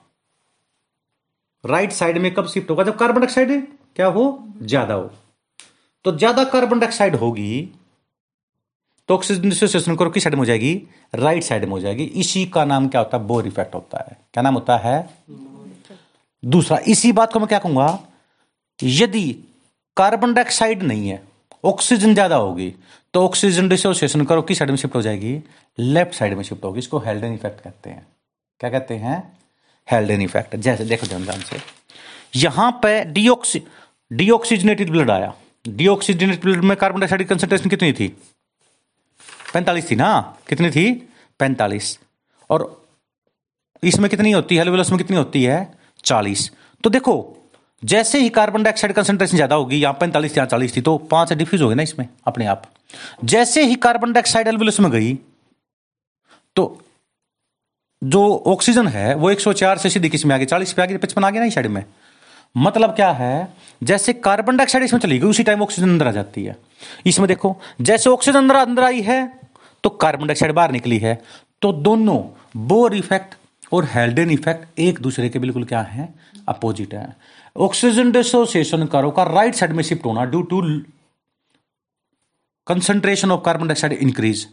राइट 1.63 1.91
साइड 1.91 2.17
में 2.17 2.34
कब 2.34 2.48
शिफ्ट 2.48 2.70
होगा? 2.70 2.84
जब 2.84 2.98
कार्बन 2.98 3.22
डाइऑक्साइड 3.22 3.67
क्या 3.96 4.08
हो? 4.08 4.43
ज़्यादा 4.62 4.93
हो। 4.93 5.12
तो 6.06 6.17
ज़्यादा 6.17 6.43
कार्बन 6.46 6.80
डाइऑक्साइड 6.80 7.15
होगी 7.15 7.70
तो 9.10 9.15
ऑक्सीजन 9.15 9.50
डिसोसिएशन 9.50 9.96
कर्व 9.96 10.10
किस 10.10 10.24
साइड 10.24 10.34
में 10.34 10.39
हो 10.39 10.46
जाएगी? 10.46 10.74
राइट 11.15 11.43
साइड 11.43 11.63
में 11.65 11.72
हो 11.72 11.80
जाएगी। 11.80 12.04
इसी 12.04 12.46
का 12.46 12.63
नाम 12.65 12.88
क्या 12.88 13.02
होता 13.02 13.17
है? 13.17 13.24
बोर 13.24 13.48
इफ़ेक्ट 13.48 13.76
होता 13.76 14.06
है। 14.08 14.17
क्या 14.34 14.41
नाम 14.43 14.54
होता 14.54 14.78
है? 14.78 15.10
दूसरा, 16.43 16.78
इसी 16.88 17.12
बात 17.12 17.34
को 17.34 17.39
मैं 17.39 17.48
क्या 17.48 17.60
कहूँगा? 17.60 18.00
यदि 18.80 19.32
कार्बन 19.98 20.34
डाइऑक्साइड 20.34 20.84
नहीं 20.84 21.10
है 21.10 21.22
ऑक्सीजन 21.63 22.13
ज़्यादा 22.13 22.36
होगी 22.36 22.74
तो 23.13 23.24
ऑक्सीजन 23.26 23.70
डिसोसिएशन 23.70 24.24
करो 24.26 24.41
किस 24.41 24.58
साइड 24.60 24.70
में 24.70 24.78
शिफ्ट 24.78 24.96
हो 24.96 25.02
जाएगी? 25.02 25.39
लेफ़्ट 25.78 26.13
साइड 26.13 26.34
में 26.34 26.43
शिफ्ट 26.43 26.63
होगी। 26.63 26.80
इसको 26.80 27.00
हेल्डन 27.00 27.34
इफ़ेक्ट 27.34 27.62
कहते 27.62 27.89
हैं। 27.89 28.06
क्या 28.62 28.70
कहते 28.70 28.96
हैं? 28.96 29.24
हेल्डन 29.88 30.22
इफ़ेक्ट 30.22 30.56
जैसे 30.58 30.86
देखो 30.86 31.08
ध्यान 31.08 31.24
ध्यान 31.24 31.41
से। 31.41 31.60
यहाँ 32.36 32.72
पे 32.84 33.04
डीऑक्सी 33.06 33.62
डीऑक्सीजनेटेड 34.12 34.89
ब्लड 34.91 35.12
आया। 35.12 35.34
डीऑक्सीजनेटेड 35.65 36.41
ब्लड 36.41 36.63
में 36.63 36.76
कार्बन 36.78 37.00
डाइऑक्साइड 37.00 37.22
की 37.22 37.28
कंसेंट्रेशन 37.28 37.70
कितनी 37.70 37.93
थी? 37.93 38.15
पैंतालीस 39.48 39.90
थी 39.92 39.96
ना? 39.96 40.36
कितनी 40.50 40.70
थी? 40.72 40.92
पैंतालीस। 41.40 41.98
और 42.50 42.86
इसमें 43.84 44.10
कितनी 44.10 44.32
होती 44.32 44.56
है? 44.56 44.62
में 44.92 44.98
कितनी 44.98 45.18
होती 45.18 45.44
है? 45.44 45.68
चालीस। 46.04 46.50
तो 46.84 46.90
देखो, 46.90 47.34
जैसे 47.84 48.20
ही 48.20 48.30
कार्बन 48.30 48.64
डाइऑक्साइड 48.64 48.94
कंसेंट्रेशन 48.94 49.36
ज़्यादा 49.36 49.56
होगी 49.56 49.78
यहाँ 49.78 49.94
पैंतालीस 49.94 50.38
यहाँ 50.38 50.48
चालीस 50.48 50.76
थी 50.76 50.82
तो 50.82 50.98
पाँच 51.12 51.34
डिफ्यूज 51.34 51.62
हो 51.62 51.68
गए 51.70 51.76
ना 51.76 51.84
इसमें, 51.84 52.08
अपने 52.28 52.46
आप। 52.46 52.64
जैसे 53.24 53.64
ही 53.64 53.76
कार्बन 53.78 54.14
डाइऑक्साइड 54.14 54.48
एल्बुलस 54.48 54.80
में 54.80 54.92
गई 54.92 55.14
तो 56.56 56.82
जो 58.02 58.22
ऑक्सीजन 58.48 58.88
है, 58.88 59.14
वो 59.16 59.32
104 59.32 59.78
से 59.78 59.90
सीधी 59.90 60.10
किसमें 60.10 60.34
आ 60.36 60.38
गई 60.38 60.46
चालीस 60.46 60.74
पे 60.74 60.82
आ 60.82 60.86
गई 60.86 60.98
पचपन 60.98 61.24
आ 61.24 61.30
गया 61.30 61.42
ना 61.42 61.48
इस 61.48 61.54
साइड 61.54 61.68
में? 61.68 61.84
मतलब 62.58 62.96
क्या 62.96 63.12
है? 63.12 63.48
जैसे 63.84 64.13
कार्बन 64.13 64.58
डाइऑक्साइड 64.58 64.84
इसमें 64.84 65.00
चली 65.00 65.17
गई, 65.20 65.28
उसी 65.28 65.43
टाइम 65.43 65.62
ऑक्सीजन 65.62 65.89
अंदर 65.89 66.08
आ 66.08 66.12
जाती 66.12 66.43
है। 66.43 66.56
इसमें 67.06 67.28
देखो, 67.28 67.56
जैसे 67.82 68.10
ऑक्सीजन 68.10 68.38
अंदर 68.38 68.56
अंदर 68.56 68.84
आई 68.84 69.02
है 69.02 69.20
तो 69.84 69.89
कार्बन 69.91 70.28
डाइऑक्साइड 70.28 70.52
बाहर 70.54 70.72
निकली 70.72 70.98
है। 71.00 71.20
तो 71.62 71.72
दोनों 71.74 72.17
बोर 72.67 72.96
इफ़ेक्ट 72.96 73.36
और 73.74 73.86
हेल्डेन 73.93 74.32
इफ़ेक्ट 74.32 74.80
एक 74.80 75.00
दूसरे 75.02 75.30
के 75.30 75.39
बिल्कुल 75.39 75.63
क्या 75.65 75.82
है? 75.82 76.13
अपोजिट 76.50 76.93
है। 76.93 77.15
ऑक्सीजन 77.56 78.12
डिसोसिएशन 78.12 78.86
करो 78.86 79.12
का 79.12 79.24
राइट 79.26 79.56
साइड 79.56 79.72
में 79.74 79.84
शिफ्ट 79.84 80.06
होना 80.06 80.26
due 80.26 80.41
to 80.43 80.62
concentration 82.67 83.32
of 83.32 83.41
carbon 83.43 83.67
dioxide 83.67 83.93
increase 83.93 84.48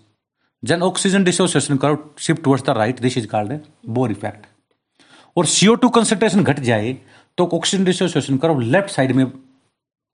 जन 0.63 0.83
oxygen 0.83 1.25
dissociation 1.25 1.77
curve 1.77 2.15
shift 2.19 2.43
towards 2.43 2.65
the 2.65 2.77
right 2.79 3.01
this 3.01 3.19
is 3.19 3.27
called 3.27 3.59
Bohr 3.89 4.11
effect 4.11 4.47
और 5.37 5.47
सीओ 5.47 5.75
टू 5.75 5.89
कंसंट्रेशन 5.89 6.43
घट 6.43 6.61
जाए 6.61 6.97
तो 7.39 7.47
oxygen 7.55 7.85
dissociation 7.85 8.37
curve 8.39 8.59
left 8.61 8.91
side 8.91 9.13
में 9.13 9.27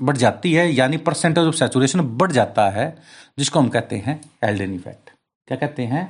बढ़ 0.00 0.16
जाती 0.16 0.52
है, 0.52 0.70
यानी 0.72 0.96
परसेंटेज 0.98 1.46
ऑफ़ 1.46 1.54
सेचुरेशन 1.54 2.00
बढ़ 2.18 2.32
जाता 2.32 2.68
है, 2.70 2.96
जिसको 3.38 3.58
हम 3.60 3.68
कहते 3.68 3.96
हैं 3.96 4.20
हेल्डेन 4.44 4.74
इफ़ेक्ट 4.74 5.10
क्या 5.48 5.56
कहते 5.58 5.82
हैं? 5.84 6.04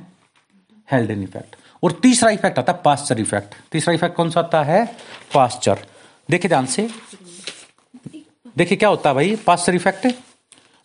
हेल्डेन 0.87 1.23
इफ़ेक्ट 1.23 1.55
और 1.83 1.91
तीसरा 2.01 2.29
इफ़ेक्ट 2.29 2.59
आता 2.59 2.71
है 2.71 2.81
पास्चर 2.83 3.19
इफ़ेक्ट 3.19 3.55
तीसरा 3.71 3.93
इफ़ेक्ट 3.93 4.15
कौन 4.15 4.29
सा 4.29 4.39
आता 4.39 4.63
है? 4.63 4.85
पास्चर 5.33 5.85
देखिए 6.29 6.49
ध्यान 6.49 6.65
से। 6.65 6.87
देखिए 8.57 8.77
क्या 8.77 8.89
होता 8.89 9.09
है 9.09 9.15
भाई 9.15 9.35
पास्चर 9.45 9.75
इफ़ेक्ट 9.75 10.07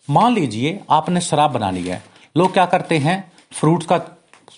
मान 0.07 0.33
लीजिए 0.33 0.79
आपने 0.89 1.21
शराब 1.21 1.51
बनानी 1.51 1.81
है। 1.83 2.01
लोग 2.35 2.53
क्या 2.53 2.65
करते 2.65 2.97
हैं? 2.97 3.31
फ्रूट 3.53 3.83
का 3.83 3.97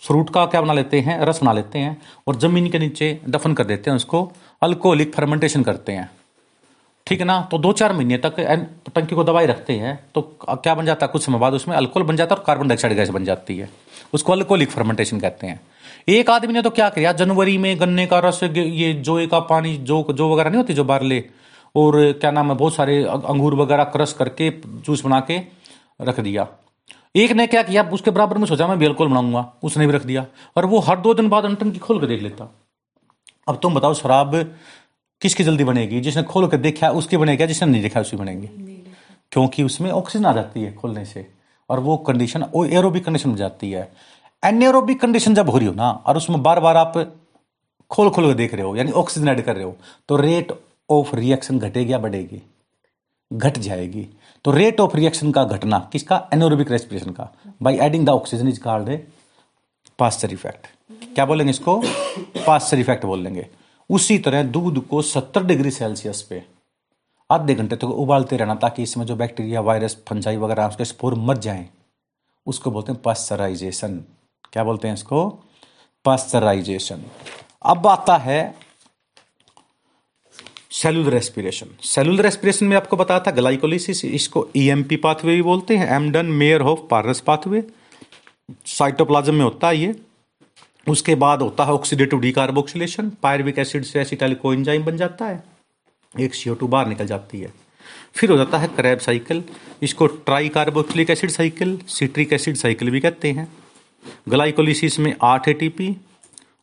फ्रूट 0.01 0.29
का 0.33 0.45
क्या 0.45 0.61
बना 0.61 0.73
लेते 0.73 0.99
हैं? 1.01 1.19
रस 1.21 1.39
बना 1.41 1.53
लेते 1.53 1.79
हैं 1.79 2.01
और 2.27 2.35
ज़मीन 2.39 2.69
के 2.71 2.79
नीचे 2.79 3.19
दफन 3.27 3.53
कर 3.53 3.63
देते 3.65 3.89
हैं 3.89 3.95
उसको। 3.97 4.31
अल्कोहलिक 4.61 5.13
फर्मेंटेशन 5.15 5.63
करते 5.63 5.91
हैं। 5.91 6.09
ठीक 7.07 7.19
है 7.19 7.25
ना? 7.25 7.41
तो 7.41 7.57
दो 7.57 7.71
चार 7.73 7.93
महीने 7.93 8.17
तक 8.17 8.39
टंकी 8.95 9.15
को 9.15 9.23
दवाई 9.23 9.45
रखते 9.45 9.73
हैं 9.73 9.99
तो 10.15 10.21
क्या 10.43 10.75
बन 10.75 10.85
जाता 10.85 11.05
है? 11.05 11.11
कुछ 11.11 11.25
समय 11.25 11.39
बाद 11.39 11.53
उसमें 11.53 11.75
अल्कोहल 11.77 12.05
बन 12.05 12.15
जाता 12.15 12.35
है 12.35 12.39
और 12.39 12.45
कार्बन 12.47 12.67
डाइऑक्साइड 12.67 12.95
गैस 12.95 13.09
बन 13.09 13.25
जाती 13.25 13.57
है। 13.57 13.69
उसको 14.13 14.31
अल्कोहलिक 14.33 14.69
फर्मेंटेशन 14.69 15.19
कहते 15.19 15.47
हैं। 15.47 15.59
एक 16.09 16.29
आदमी 16.29 16.53
ने 16.53 16.61
तो 16.61 16.69
क्या 16.69 16.89
किया? 16.89 17.11
जनवरी 17.13 17.57
में 17.57 17.79
गन्ने 17.79 18.05
का 18.07 18.19
रस 18.19 18.43
ये 18.43 18.93
जोए 18.93 19.27
का 19.27 19.39
पानी, 19.39 19.75
जो 19.77 20.05
जो 20.11 20.33
वगैरह 20.33 20.49
नहीं 20.49 20.57
होती, 20.57 20.73
जो 20.73 20.83
बारले 20.83 21.23
और 21.75 22.11
क्या 22.11 22.31
नाम 22.31 22.51
है, 22.51 22.57
बहुत 22.57 22.75
सारे 22.75 23.03
अंगूर 23.03 23.55
वगैरह 23.55 23.83
क्रश 23.85 24.13
करके, 24.13 24.49
जूस 24.65 25.05
बना 25.05 25.19
के 25.21 25.39
रख 26.01 26.19
दिया। 26.19 26.47
एक 27.15 27.31
ने 27.31 27.47
क्या 27.47 27.63
किया? 27.63 27.83
उसके 27.83 28.11
बराबर 28.11 28.37
में 28.37 28.45
सोचा, 28.45 28.67
मैं 28.67 28.77
भी 28.79 28.85
अल्कोहल 28.85 29.09
बनाऊँगा। 29.09 29.53
उसने 29.63 29.87
भी 29.87 29.93
रख 29.93 30.05
दिया। 30.05 30.25
और 30.57 30.65
वो 30.65 30.79
हर 30.79 30.99
दो 30.99 31.13
दिन 31.13 31.29
बाद 31.29 31.55
टंकी 31.55 31.79
खोल 31.79 31.99
के 31.99 32.07
देख 32.07 32.23
लेता। 32.23 32.53
अब 33.49 33.59
तुम 33.63 33.75
बताओ 33.75 33.93
शराब 33.93 34.35
किसकी 35.21 35.43
जल्दी 35.43 35.63
बनेगी? 35.63 35.99
जिसने 36.01 36.23
खोल 36.23 36.47
कर 36.47 36.57
देखा 36.57 36.89
उसकी 36.91 37.17
बनेगी 37.17 37.47
जिसने 37.47 37.71
नहीं 37.71 37.81
देखा 37.81 38.01
उसकी 38.01 38.17
बनेगी? 38.17 38.47
क्योंकि 39.31 39.63
उसमें 39.63 39.89
ऑक्सीजन 39.91 40.25
आ 40.25 40.33
जाती 40.33 40.61
है 40.61 40.73
खोलने 40.73 41.05
से। 41.05 41.25
और 41.69 41.79
वो 41.79 41.97
कंडीशन 41.97 42.43
वो 42.53 42.65
एरोबिक 42.65 43.05
कंडीशन 43.05 43.29
हो 43.29 43.37
जाती 43.37 43.71
है। 43.71 43.91
एनएरोबिक 44.43 44.99
कंडीशन 45.01 45.35
जब 45.35 45.49
हो 45.49 45.57
रही 45.57 45.67
हो 45.67 45.73
ना 45.73 45.91
और 45.91 46.17
उसमें 46.17 46.41
बार 46.43 46.59
बार 46.59 46.77
आप 46.77 46.93
खोल 47.91 48.09
खोल 48.09 48.27
कर 48.27 48.33
देख 48.33 48.53
रहे 48.53 48.63
हो 48.63 48.75
यानी 48.75 48.91
ऑक्सीजन 48.91 49.27
ऐड 49.27 49.41
कर 49.41 49.55
रहे 49.55 49.65
हो 49.65 49.75
तो 50.09 50.15
रेट 50.15 50.51
ऑफ़ 50.89 51.15
रिएक्शन 51.15 51.59
घटेगी 51.59 51.93
या 51.93 51.97
बढ़ेगी? 51.97 52.41
घट 53.33 53.57
जाएगी। 53.57 54.07
तो 54.45 54.51
रेट 54.51 54.79
ऑफ़ 54.79 54.95
रिएक्शन 54.97 55.31
का 55.31 55.43
घटना 55.43 55.79
किसका? 55.91 56.27
एनोरोबिक 56.33 56.71
रेस्पिरेशन 56.71 57.11
का। 57.11 57.33
By 57.61 57.77
adding 57.77 58.05
the 58.05 58.09
oxygen 58.09 58.47
is 58.47 58.61
called 58.61 58.89
Pasteur 59.99 60.33
effect 60.33 60.67
क्या 61.15 61.25
बोलेंगे 61.25 61.49
इसको? 61.51 61.81
पास्चर 62.45 62.79
इफ़ेक्ट 62.79 63.05
बोल 63.05 63.19
लेंगे। 63.19 63.45
उसी 63.89 64.17
तरह 64.19 64.43
दूध 64.45 64.85
को 64.87 65.01
70 65.01 65.43
डिग्री 65.45 65.71
सेल्सियस 65.71 66.21
पे 66.21 66.41
आधे 67.29 67.55
घंटे 67.55 67.75
तक 67.75 67.81
तो 67.81 67.87
उबालते 68.03 68.37
रहना 68.37 68.55
ताकि 68.55 68.83
इसमें 68.83 69.05
जो 69.05 69.15
बैक्टीरिया, 69.15 69.61
वायरस, 69.61 69.97
फंजाई 70.09 70.37
वगैरह 70.37 70.67
उसके 70.67 70.85
स्पोर 70.85 71.15
मर 71.15 71.37
जाएँ, 71.37 71.67
उसको 72.47 72.71
बोलते 72.71 72.91
हैं 72.91 73.01
पास्चराइजेशन 73.01 73.97
क्या 74.53 74.63
बोलते 74.63 74.87
हैं 74.87 74.95
इसको? 74.95 75.27
पास्चराइजेशन 76.05 77.03
अब 77.65 77.87
आता 77.87 78.17
है 78.17 78.39
सेलुलर 80.71 81.11
रेस्पिरेशन 81.11 81.67
सेलुलर 81.83 82.23
रेस्पिरेशन 82.23 82.65
में 82.65 82.75
आपको 82.77 82.97
बताया 82.97 83.19
था 83.19 83.31
ग्लाइकोलिसिस 83.31 84.03
इसको 84.05 84.47
ईएमपी 84.55 84.95
e 84.95 85.01
पाथवे 85.01 85.35
भी 85.35 85.41
बोलते 85.41 85.77
हैं 85.77 85.87
Embden 85.95 86.25
Meyerhof 86.41 86.61
of 86.61 86.79
Parnas 86.91 87.19
pathway 87.19 87.63
cytoplasm 88.67 89.33
में 89.35 89.43
होता 89.43 89.67
है 89.67 89.77
ये। 89.77 89.93
उसके 90.87 91.15
बाद 91.15 91.41
होता 91.41 91.63
है 91.63 91.71
ऑक्सीडेटिव 91.71 92.19
डीकार्बोक्सिलेशन 92.19 93.09
पायरविक 93.23 93.59
एसिड 93.59 93.83
से 93.83 93.99
एसिटाइल 94.01 94.35
कोएंजाइम 94.35 94.83
बन 94.85 94.97
जाता 94.97 95.25
है। 95.25 95.43
एक 96.13 96.33
टू 96.59 96.67
बाहर 96.67 96.87
निकल 96.87 97.07
जाती 97.07 97.39
है। 97.39 97.53
फिर 98.15 98.31
हो 98.31 98.37
जाता 98.37 98.57
है 98.57 98.67
क्रैब 98.67 98.99
साइकिल 98.99 99.43
इसको 99.83 100.07
tricarboxylic 100.49 101.09
acid 101.09 101.29
cycle 101.29 101.77
citric 101.87 102.33
acid 102.33 102.55
cycle 102.55 102.89
भी 102.89 102.99
कहते 102.99 103.31
हैं। 103.31 103.47
ग्लाइकोलिसिस 104.29 104.99
में 104.99 105.13
आठ 105.23 105.47
एटीपी 105.47 105.95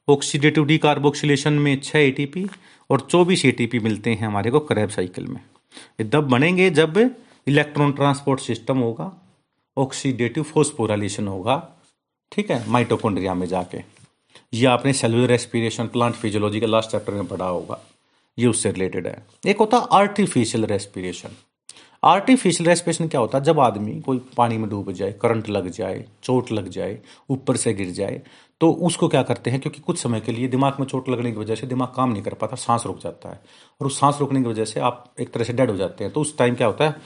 ऑक्सीडेटिव 0.09 0.65
डीकार्बोक्सिलेशन 0.67 1.53
में 1.53 1.79
छह 1.81 1.99
एटीपी 1.99 2.47
और 2.91 3.01
चौबीस 3.01 3.45
एटीपी 3.45 3.79
मिलते 3.79 4.11
हैं 4.11 4.27
हमारे 4.27 4.51
को 4.51 4.61
क्रैब 4.61 4.89
साइकिल 4.89 5.27
में। 5.27 5.41
ये 6.01 6.05
तब 6.05 6.29
बनेंगे 6.29 6.69
जब 6.71 6.99
इलेक्ट्रॉन 7.47 7.93
ट्रांसपोर्ट 7.93 8.41
सिस्टम 8.41 8.79
होगा 8.79 9.11
ऑक्सीडेटिव 9.77 10.43
फोस्पोराइलेशन 10.43 11.29
होगा। 11.29 11.57
ठीक 12.33 12.51
है? 12.51 12.69
माइटोकॉन्ड्रिया 12.71 13.35
में 13.35 13.47
जाके। 13.47 13.83
ये 14.55 14.67
आपने 14.67 14.93
सेलुलर 14.93 15.29
रेस्पिरेशन 15.29 15.87
प्लांट 15.87 16.15
फिजियोलॉजी 16.15 16.61
के 16.61 16.67
लास्ट 16.67 16.91
चैप्टर 16.91 17.13
में 17.13 17.27
पढ़ा 17.27 17.47
होगा। 17.47 17.79
ये 18.39 18.47
उससे 18.47 18.71
रिलेटेड 18.71 19.07
है। 19.07 19.27
एक 19.47 19.59
होता 19.59 19.77
है 19.77 19.87
आर्टिफिशियल 19.93 20.65
रेस्पिरेशन 20.65 21.37
आर्टिफिशियल 22.05 22.69
रेस्पिरेशन 22.69 23.09
क्या 23.09 23.21
होता? 23.21 23.39
है 23.39 23.45
जब 23.45 23.61
आदमी 23.61 24.01
कोई 24.01 24.19
पानी 24.37 24.57
में 24.59 24.69
डूब 24.71 24.91
जाए 24.93 25.13
करंट 25.13 25.49
लग 25.49 25.69
जाए, 25.69 26.05
चोट 26.23 26.53
लग 26.53 26.69
जाए, 26.69 26.99
ऊपर 27.31 27.57
से 27.57 27.73
गिर 27.75 27.91
जाए 27.91 28.21
तो 28.61 28.71
उसको 28.87 29.09
क्या 29.09 29.23
करते 29.23 29.51
हैं? 29.51 29.61
क्योंकि 29.61 29.81
कुछ 29.81 29.99
समय 29.99 30.21
के 30.21 30.33
लिए 30.33 30.49
दिमाग 30.49 30.77
में 30.81 30.87
चोट 30.87 31.09
लगने 31.09 31.33
की 31.33 31.39
वजह 31.39 31.55
से 31.55 31.67
दिमाग 31.67 31.89
काम 31.97 32.11
नहीं 32.13 32.23
कर 32.23 32.35
पाता, 32.35 32.57
सांस 32.57 32.87
रुक 32.87 32.99
जाता 33.03 33.29
है। 33.29 33.41
और 33.81 33.87
उस 33.87 33.99
सांस 34.01 34.19
रुकने 34.21 34.43
की 34.43 34.49
वजह 34.49 34.65
से 34.65 34.81
आप 34.81 35.05
एक 35.21 35.33
तरह 35.33 35.45
से 35.45 35.53
डेड 35.53 35.71
हो 35.71 35.77
जाते 35.77 36.05
हैं। 36.05 36.13
तो 36.13 36.21
उस 36.21 36.37
टाइम 36.39 36.55
क्या 36.55 36.67
होता 36.67 36.85
है? 36.85 36.97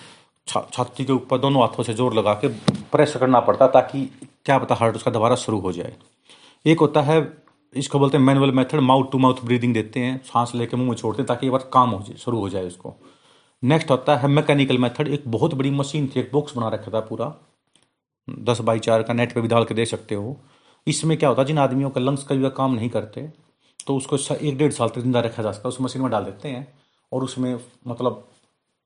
छाती 0.47 1.05
के 1.05 1.13
ऊपर 1.13 1.39
दोनों 1.39 1.61
हाथों 1.63 1.83
से 1.83 1.95
ज़ोर 1.95 2.15
लगा 2.15 2.35
के 2.35 2.49
प्रेस 2.93 3.15
करना 3.17 3.41
पड़ता 3.41 3.65
है 3.65 3.71
ताकि 3.71 4.09
क्या 4.51 4.59
पता 4.59 4.75
हार्ट 4.75 4.97
उसका 4.97 5.11
दोबारा 5.11 5.37
शुरू 5.39 5.59
हो 5.61 5.73
जाए। 5.73 5.93
एक 6.65 6.81
होता 6.81 7.01
है, 7.03 7.17
इसको 7.75 7.99
बोलते 7.99 8.17
हैं 8.17 8.25
manual 8.25 8.53
method 8.53 8.81
mouth 8.83 9.11
to 9.13 9.19
mouth 9.19 9.45
breathing 9.45 9.75
देते 9.75 10.01
हैं, 10.01 10.17
सांस 10.25 10.53
लेके 10.55 10.77
मुँह 10.77 10.89
में 10.89 10.97
छोड़ते 10.97 11.23
हैं 11.23 11.27
ताकि 11.27 11.47
एक 11.47 11.53
बार 11.53 11.69
काम 11.73 11.91
हो 11.91 12.03
जाए, 12.03 12.17
शुरू 12.19 12.39
हो 12.41 12.49
जाए 12.49 12.67
उसको। 12.67 12.95
नेक्स्ट 13.63 13.91
होता 13.91 14.17
है 14.17 14.29
मैकेनिकल 14.29 14.79
मेथड 14.79 15.09
एक 15.09 15.23
बहुत 15.29 15.55
बड़ी 15.55 15.71
मशीन 15.73 16.07
थी, 16.07 16.21
एक 16.21 16.31
बॉक्स 16.33 16.57
बना 16.57 16.69
रखा 16.69 16.91
था 16.91 17.01
पूरा। 17.03 17.33
दस 18.29 18.61
बाई 18.61 18.79
चार 18.81 19.03
का 19.03 19.13
नेट 19.15 19.35
पे 19.35 19.41
भी 19.41 19.49
डाल 19.49 19.65
के 19.65 19.75
देख 19.75 19.89
सकते 19.89 20.15
हो। 20.15 20.37
इसमें 20.87 21.17
क्या 21.19 21.29
होता 21.29 21.43
है 21.43 21.47
जिन 21.47 21.59
आदमियों 21.59 21.91
का 21.91 22.01
लंग्स 22.01 22.27
कई 22.27 22.39
बार 22.39 22.51
काम 22.53 22.75
नहीं 22.75 22.89
करते 22.91 23.29
तो 23.87 23.97
उसको 23.97 24.17
एक 24.35 24.59
डेढ़ 24.59 24.73
साल 24.73 24.89
तक 24.89 25.01
ज़िंदा 25.01 25.21
रखा 25.21 25.43
जा 25.43 25.53
सकता 25.53 25.69
है 25.69 25.73
उस 25.73 25.81
मशीन 25.81 26.03
में 26.03 26.11
डाल 26.11 26.25
देते 26.25 26.49
हैं 26.49 26.67
और 27.13 27.25
उसमें 27.25 27.55
मतलब 27.87 28.30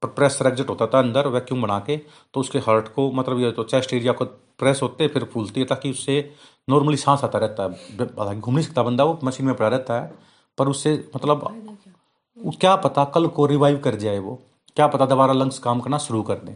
प्रेशर 0.09 0.46
एग्जिट 0.46 0.68
होता 0.68 0.86
था 0.86 0.98
अंदर 0.98 1.28
वैक्यूम 1.30 1.62
बना 1.62 1.78
के 1.80 1.96
तो 2.34 2.40
उसके 2.40 2.59
हार्ट 2.61 2.88
को 2.94 3.11
मतलब 3.12 3.40
ये 3.40 3.50
तो 3.52 3.64
चेस्ट 3.64 3.94
एरिया 3.94 4.12
को 4.12 4.24
प्रेस 4.24 4.80
होते, 4.82 5.09
फिर 5.09 5.24
फूलती 5.24 5.61
है, 5.61 5.66
ताकि 5.66 5.90
उससे 5.90 6.34
नॉर्मली 6.68 6.96
सांस 6.96 7.24
आता 7.24 7.38
रहता 7.38 7.62
है। 7.62 8.38
घूम 8.40 8.55
नहीं 8.55 8.64
सकता 8.64 8.82
बंदा, 8.82 9.05
वो 9.05 9.18
मशीन 9.24 9.46
में 9.46 9.55
पड़ा 9.55 9.68
रहता 9.68 9.94
है, 9.94 10.12
पर 10.59 10.68
उससे 10.68 10.92
मतलब 11.16 11.48
क्या 12.61 12.74
पता 12.78 13.05
कल 13.14 13.26
को 13.28 13.46
रिवाइव 13.46 13.78
कर 13.78 13.94
जाए 13.96 14.18
वो, 14.18 14.38
क्या 14.76 14.86
पता 14.88 15.07
दोबारा 15.07 15.32
लंग्स 15.34 15.59
काम 15.61 15.80
करना 15.80 15.98
शुरू 16.00 16.22
कर 16.22 16.34
दें। 16.36 16.55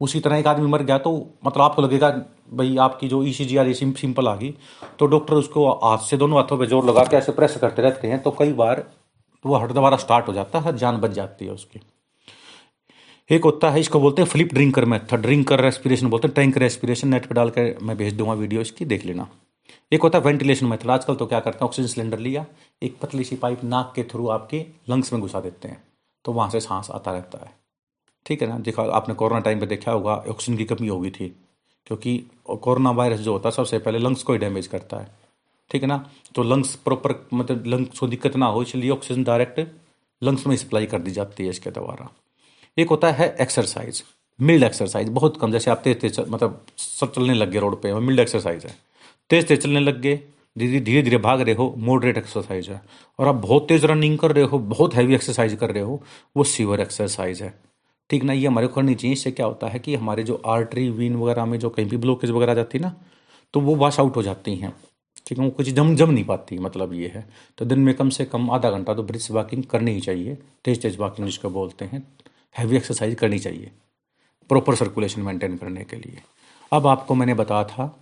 उसी 0.00 0.20
तरह 0.20 0.36
एक 0.36 0.46
आदमी 0.46 0.66
मर 0.68 0.82
गया 0.82 0.98
तो 0.98 1.10
मतलब 1.46 1.62
आपको 1.62 1.82
लगेगा, 1.82 2.10
भाई 2.52 2.76
आपकी 2.78 3.08
जो 3.08 3.22
ई 3.22 3.32
सी 3.32 3.44
जी 3.44 3.56
आर 3.56 3.72
सिंपल 3.74 4.28
आ 4.28 4.34
गई 4.36 4.54
तो 4.98 5.06
डॉक्टर 5.06 5.34
उसको 5.34 5.70
हाथ 5.74 5.98
से 6.00 6.16
दोनों 6.16 6.38
हाथों 6.38 6.58
पे 6.58 6.66
ज़ोर 6.66 6.84
लगा 6.84 7.04
के 7.04 7.16
ऐसे 7.16 7.32
प्रेस 7.32 7.56
करते 7.56 7.82
रहते 7.82 8.08
हैं 8.08 8.22
तो 8.22 8.30
कई 8.38 8.52
बार 8.54 8.84
वो 9.44 9.56
हट 9.56 9.72
दोबारा 9.72 9.96
स्टार्ट 9.96 10.28
हो 10.28 10.32
जाता 10.32 10.58
है, 10.58 10.76
जान 10.76 11.00
बच 11.00 11.10
जाती 11.12 11.44
है 11.44 11.52
उसकी। 11.52 11.80
एक 13.30 13.44
होता 13.44 13.70
है, 13.70 13.80
इसको 13.80 14.00
बोलते 14.00 14.22
हैं 14.22 14.28
flip 14.28 14.52
drinker 14.54 14.84
method 14.84 15.20
drinker 15.22 15.60
respiration 15.60 16.08
बोलते 16.10 16.28
हैं 16.28 16.34
टैंक 16.34 16.56
रेस्पिरेशन 16.58 17.08
नेट 17.08 17.26
पे 17.26 17.34
डाल 17.34 17.50
कर 17.50 17.74
मैं 17.82 17.96
भेज 17.96 18.14
दूँगा 18.14 18.32
वीडियो 18.34 18.60
इसकी, 18.60 18.84
देख 18.84 19.04
लेना। 19.06 19.26
एक 19.92 20.02
होता 20.02 20.18
है 20.18 20.24
वेंटिलेशन 20.24 20.66
मेथड 20.66 20.90
आजकल 20.90 21.14
तो 21.14 21.26
क्या 21.26 21.40
करते 21.40 21.58
हैं 21.58 21.66
ऑक्सीजन 21.66 21.88
सिलेंडर 21.88 22.18
लिया, 22.18 22.44
एक 22.82 22.96
पतली 23.02 23.24
सी 23.24 23.36
पाइप 23.36 23.64
नाक 23.64 23.92
के 23.96 24.02
थ्रू 24.04 24.28
आपके 24.28 24.64
लंग्स 24.90 25.12
में 25.12 25.20
घुसा 25.22 25.40
देते 25.40 25.68
हैं 25.68 25.82
तो 26.24 26.32
वहाँ 26.32 26.50
से 26.50 26.60
सांस 26.60 26.90
आता 26.90 27.12
रहता 27.12 27.38
है। 27.38 27.50
ठीक 28.26 28.42
है 28.42 28.48
ना? 28.48 28.58
देखा, 28.58 28.82
आपने 28.82 29.14
कोरोना 29.14 29.40
टाइम 29.40 29.60
पर 29.60 29.66
देखा 29.66 29.92
होगा 29.92 30.14
ऑक्सीजन 30.28 30.58
की 30.58 30.64
कमी 30.64 30.88
होगी 30.88 31.10
थी, 31.10 31.28
क्योंकि 31.86 32.16
कोरोना 32.48 32.90
वायरस 32.92 33.20
जो 33.20 33.32
होता 33.32 33.48
है, 33.48 33.54
सबसे 33.54 33.78
पहले 33.78 33.98
लंग्स 33.98 34.22
को 34.22 34.32
ही 34.32 34.38
डैमेज 34.38 34.66
करता 34.66 34.96
है। 34.96 35.08
ठीक 35.70 35.82
है 35.82 35.88
ना? 35.88 36.04
तो 36.34 36.42
लंग्स 36.42 36.74
प्रॉपर 36.76 37.14
मतलब 37.34 37.66
लंग्स 37.66 37.98
को 37.98 38.06
दिक्कत 38.08 38.36
ना 38.36 38.46
हो, 38.46 38.62
इसलिए 38.62 38.90
ऑक्सीजन 38.90 39.24
डायरेक्ट 39.24 39.60
लंग्स 40.22 40.46
में 40.46 40.56
सप्लाई 40.56 40.86
कर 40.86 40.98
दी 40.98 41.10
जाती 41.12 41.44
है 41.44 41.50
इसके 41.50 41.70
द्वारा। 41.70 42.08
एक 42.76 42.88
होता 42.88 43.10
है 43.12 43.34
एक्सरसाइज 43.40 44.02
मिल्ड 44.38 44.64
एक्सरसाइज 44.64 45.08
बहुत 45.08 45.36
कम, 45.36 45.52
जैसे 45.52 45.70
आप 45.70 45.80
तेज 45.84 46.00
तेज 46.00 46.18
मतलब 46.20 46.64
सब 46.78 47.12
चलने 47.12 47.34
लग 47.34 47.50
गए 47.50 47.58
रोड 47.58 47.80
पे 47.82 47.92
मिल्ड 47.96 48.20
एक्सरसाइज 48.20 48.64
है। 48.66 48.74
तेज 49.30 49.46
तेज 49.48 49.62
चलने 49.62 49.80
लग 49.80 50.00
गए, 50.00 50.20
धीरे 50.56 50.80
धीरे 50.80 51.02
धीरे 51.02 51.18
भाग 51.18 51.40
रहे 51.40 51.54
हो 51.54 51.74
मॉडरेट 51.78 52.16
एक्सरसाइज 52.18 52.68
है। 52.68 52.80
और 53.18 53.28
आप 53.28 53.34
बहुत 53.36 53.68
तेज 53.68 53.84
रनिंग 53.84 54.18
कर 54.18 54.32
रहे 54.32 54.44
हो, 54.44 54.58
बहुत 54.58 54.94
हैवी 54.94 55.14
एक्सरसाइज 55.14 55.54
कर 55.54 55.70
रहे 55.70 55.82
हो, 55.82 56.02
वो 56.36 56.44
सीवर 56.44 56.80
एक्सरसाइज 56.80 57.42
है। 57.42 57.54
ठीक 58.10 58.24
ना, 58.24 58.32
ये 58.32 58.46
हमारे 58.46 58.66
को 58.66 58.74
करनी 58.74 58.94
चाहिए, 58.94 59.12
इससे 59.12 59.30
क्या 59.30 59.46
होता 59.46 59.68
है 59.68 59.78
कि 59.78 59.94
हमारे 59.94 60.22
जो 60.22 60.42
आर्टरी 60.46 60.88
वीन 60.90 61.16
वगैरह 61.16 61.44
में 61.44 61.58
जो 61.58 61.70
कहीं 61.70 61.88
भी 61.88 61.96
ब्लॉकेज 61.96 62.30
वगैरह 62.30 62.52
आ 62.52 62.54
जाती 62.54 62.78
है 62.78 62.84
ना 62.84 62.94
तो 63.54 63.60
वो 63.60 63.74
वॉश 63.76 63.98
आउट 64.00 64.16
हो 64.16 64.22
जाती 64.22 64.54
हैं। 64.56 64.74
ठीक 65.26 65.38
है, 65.38 65.44
वो 65.44 65.50
कुछ 65.50 65.68
जम 65.68 65.94
जम 65.96 66.10
नहीं 66.10 66.24
पाती 66.24 66.58
मतलब 66.58 66.92
ये 66.94 67.08
है। 67.08 67.26
तो 67.58 67.64
दिन 67.64 67.78
में 67.78 67.94
कम 67.94 68.08
से 68.10 68.24
कम 68.24 68.50
आधा 68.50 68.70
घंटा 68.70 68.94
तो 68.94 69.02
ब्रिज 69.02 69.28
वॉकिंग 69.30 69.62
करनी 69.64 69.92
ही 69.92 70.00
चाहिए, 70.00 70.36
तेज 70.64 70.82
तेज 70.82 70.98
वॉकिंग 70.98 71.26
जिसको 71.26 71.50
बोलते 71.50 71.84
हैं। 71.84 72.02
हैवी 72.54 72.76
एक्सरसाइज 72.76 73.14
करनी 73.14 73.38
चाहिए। 73.38 73.70
प्रॉपर 74.50 74.74
सर्कुलेशन 74.74 75.20
मेंटेन 75.22 75.56
करने 75.56 75.84
के 75.84 75.96
लिए। 75.96 76.22
अब 76.72 76.86
आपको 76.86 77.14
मैंने 77.14 77.34
बताया 77.34 77.64
था, 77.64 78.00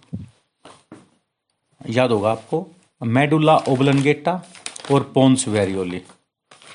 याद 1.80 2.10
होगा 2.10 2.30
आपको 2.30 2.66
मेडुल्ला 3.00 3.56
ओबलनगेटा 3.68 4.32
और 4.90 5.02
पोन्स 5.14 5.46
वेरियोली 5.48 5.98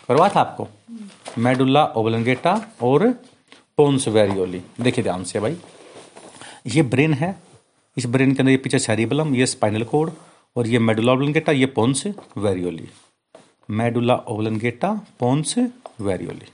करवा 0.08 0.30
था 0.30 0.40
आपको? 0.40 0.68
मेडुल्ला 1.38 1.86
ओबलनगेटा 1.98 2.54
और 2.82 3.08
पोन्स 3.78 4.08
वेरियोली 4.08 4.62
देखिए 4.82 5.04
ध्यान 5.04 5.24
से 5.24 5.40
भाई। 5.40 5.58
ये 6.68 6.82
ब्रेन 6.84 7.14
है। 7.14 7.36
इस 7.98 8.06
ब्रेन 8.06 8.34
के 8.34 8.40
अंदर 8.40 8.52
ये 8.52 8.58
पीछे 8.58 8.80
सेरिबलम 8.80 9.36
ये 9.36 9.46
स्पाइनल 9.46 9.84
कोड 9.84 10.12
और 10.56 10.68
ये 10.68 10.80
मेडुला 10.80 11.14
ओबलनगेटा 11.14 11.52
ये 11.52 11.66
pons 11.76 12.06
varolii 12.38 12.88
medulla 13.70 14.16
oblongata 14.28 14.94
pons 15.20 15.58
varolii 16.02 16.52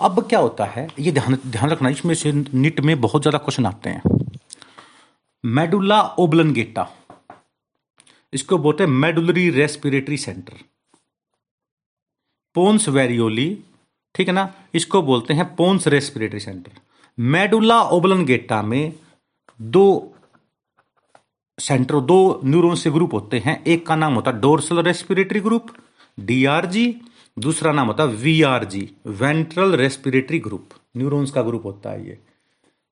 अब 0.00 0.20
क्या 0.28 0.38
होता 0.38 0.64
है? 0.64 0.86
ये 0.98 1.12
ध्यान 1.12 1.38
ध्यान 1.46 1.70
रखना, 1.70 1.88
इसमें 1.88 2.14
से 2.14 2.32
निट 2.32 2.80
में 2.80 3.00
बहुत 3.00 3.22
ज़्यादा 3.22 3.38
क्वेश्चन 3.38 3.66
आते 3.66 3.90
हैं। 3.90 4.02
Medulla 5.44 6.00
oblongata. 6.18 6.88
इसको 8.32 8.58
बोलते 8.58 8.84
हैं 8.84 8.90
medullary 8.90 9.48
respiratory 9.50 10.16
centre. 10.16 10.58
Pons 12.56 12.88
varolii, 12.88 13.48
ठीक 14.14 14.28
है 14.28 14.34
ना? 14.34 14.52
इसको 14.74 15.02
बोलते 15.02 15.34
हैं 15.34 15.54
pons 15.56 15.86
respiratory 15.88 16.40
centre. 16.40 16.80
Medulla 17.18 17.80
oblongata 17.82 18.62
में 18.62 18.92
दो 19.60 20.14
सेंटर, 21.58 22.00
दो 22.00 22.40
न्यूरॉन 22.44 22.74
से 22.74 22.90
ग्रुप 22.90 23.14
होते 23.14 23.38
हैं। 23.38 23.62
एक 23.64 23.86
का 23.86 23.96
नाम 23.96 24.14
होता 24.14 24.30
है 24.30 24.40
डोर्सल 24.40 24.78
रेस्पिरेटरी 24.82 25.40
ग्रुप, 25.40 25.66
डीआरजी 26.18 26.86
दूसरा 27.38 27.72
नाम 27.72 27.86
होता 27.86 28.02
है 28.02 28.08
VRG 28.08 28.90
ventral 29.06 29.74
respiratory 29.74 30.38
group 30.38 30.68
neurons 30.96 31.30
का 31.30 31.42
ग्रुप 31.42 31.64
होता 31.64 31.90
है 31.90 32.06
ये। 32.08 32.18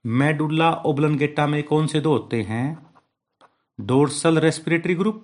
मेडुल्ला 0.07 0.71
ओबलनगेटा 0.87 1.47
में 1.47 1.63
कौन 1.63 1.87
से 1.87 2.01
दो 2.01 2.13
होते 2.13 2.43
हैं? 2.43 2.87
डोर्सल 3.81 4.39
रेस्पिरेटरी 4.39 4.95
ग्रुप 4.95 5.23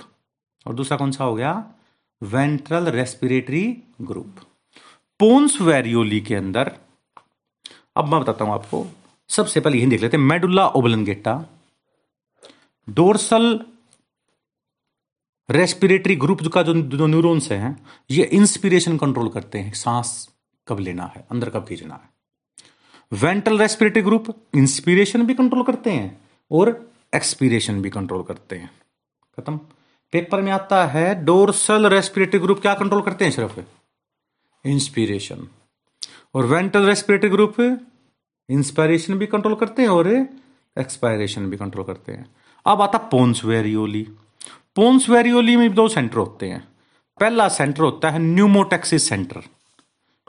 और 0.67 0.75
दूसरा 0.75 0.97
कौन 0.99 1.11
सा 1.11 1.25
हो 1.25 1.35
गया? 1.35 1.53
Ventral 2.23 2.89
respiratory 2.89 3.65
group 4.03 4.37
pons 5.21 5.61
varolii 5.61 6.21
के 6.21 6.35
अंदर, 6.35 6.73
अब 7.97 8.09
मैं 8.09 8.21
बताता 8.21 8.45
हूँ 8.45 8.53
आपको, 8.53 8.87
सबसे 9.29 9.61
पहले 9.61 9.79
यही 9.79 9.87
देख 9.87 10.03
लेते 10.03 10.17
हैं 10.17 10.25
medulla 10.25 10.67
oblongata 10.69 11.45
dorsal 12.89 13.61
respiratory 15.51 16.17
group 16.17 16.47
का 16.49 16.63
जो 16.63 16.75
जो 16.75 17.07
न्यूरॉन्स 17.07 17.51
हैं, 17.53 17.87
ये 18.11 18.25
इंस्पिरेशन 18.25 18.97
कंट्रोल 18.99 19.29
करते 19.29 19.59
हैं। 19.59 19.73
सांस 19.73 20.29
कब 20.69 20.79
लेना 20.79 21.13
है, 21.17 21.25
अंदर 21.31 21.51
कब 21.51 21.67
खींचना 21.69 21.95
है। 21.95 22.09
वेंट्रल 23.13 23.59
रेस्पिरेटरी 23.59 24.03
ग्रुप 24.03 24.27
इंस्पिरेशन 24.55 25.27
भी 25.27 25.35
कंट्रोल 25.35 25.63
करते 25.63 25.91
हैं 25.91 26.21
और 26.51 26.91
एक्सपीरेशन 27.15 27.83
भी 27.83 27.91
कंट्रोल 27.91 28.23
करते 28.23 28.57
हैं। 28.57 28.71
खत्म। 29.39 29.57
पेपर 30.13 30.43
में 30.43 30.53
आता 30.53 30.87
है 30.87 31.25
डोरसल 31.25 31.87
रेस्पिरेटरी 31.87 32.41
ग्रुप 32.41 32.61
क्या 32.61 32.75
कंट्रोल 32.75 33.03
करते 33.03 33.25
हैं 33.25 33.33
सिर्फ़? 33.33 33.61
इंस्पिरेशन 34.65 35.49
और 36.35 36.47
वेंट्रल 36.47 36.87
रेस्पिरेटरी 36.87 37.31
ग्रुप 37.31 37.61
इंस्पायरेशन 38.51 39.15
भी 39.15 39.27
कंट्रोल 39.27 39.55
करते 39.55 39.83
हैं 39.83 39.89
और 39.89 40.09
एक्सपायरेशन 40.79 41.47
भी 41.47 41.57
कंट्रोल 41.57 41.85
करते 41.85 42.13
हैं। 42.13 42.27
अब 42.67 42.83
आता 42.83 42.99
पोन्स 42.99 43.45
वेरियोली 43.45 44.09
पोन्स 44.77 45.09
वेरियोली 45.09 45.57
में 45.57 45.75
दो 45.75 45.89
सेंटर 45.89 46.19
होते 46.19 46.47
हैं। 46.47 46.61
पहला 47.21 47.49
सेंटर 47.49 47.83
होता 47.83 48.11
है 48.11 48.19
न्यूमोटेक्सिस 48.19 49.09
सेंटर 49.09 49.43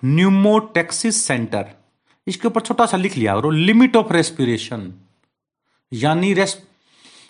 न्यूमोटेक्सिस 0.03 1.23
सेंटर 1.23 1.71
इसके 2.27 2.47
ऊपर 2.47 2.61
छोटा 2.61 2.85
सा 2.85 2.97
लिख 2.97 3.17
लिया 3.17 3.35
और 3.35 3.53
लिमिट 3.53 3.95
ऑफ़ 3.95 4.13
रेस्पिरेशन 4.13 4.93
यानी 5.91 6.33
रेस्ट 6.33 6.59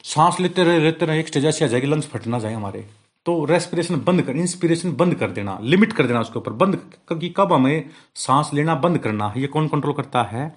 सांस 0.03 0.39
लेते 0.39 0.63
रहे 0.63 0.79
लेते 0.79 1.05
रहे, 1.05 1.19
एक 1.19 1.27
स्टेज 1.27 1.45
ऐसी 1.45 1.65
आ 1.65 1.67
जाएगी 1.67 1.87
लंग्स 1.87 2.07
फट 2.07 2.27
ना 2.27 2.39
जाए 2.39 2.53
हमारे। 2.53 2.85
तो 3.25 3.43
रेस्पिरेशन 3.45 3.95
बंद 3.95 4.21
कर 4.21 4.35
इंस्पिरेशन 4.35 4.91
बंद 4.95 5.15
कर 5.15 5.31
देना 5.31 5.57
लिमिट 5.61 5.93
कर 5.93 6.07
देना 6.07 6.19
उसके 6.21 6.39
ऊपर। 6.39 6.51
बंद 6.53 6.75
क्योंकि 7.07 7.29
कब 7.37 7.53
हमें 7.53 7.89
सांस 8.15 8.51
लेना 8.53 8.75
बंद 8.75 8.97
करना 8.97 9.27
है, 9.29 9.41
ये 9.41 9.47
कौन 9.47 9.67
कंट्रोल 9.67 9.93
करता 9.93 10.23
है? 10.23 10.55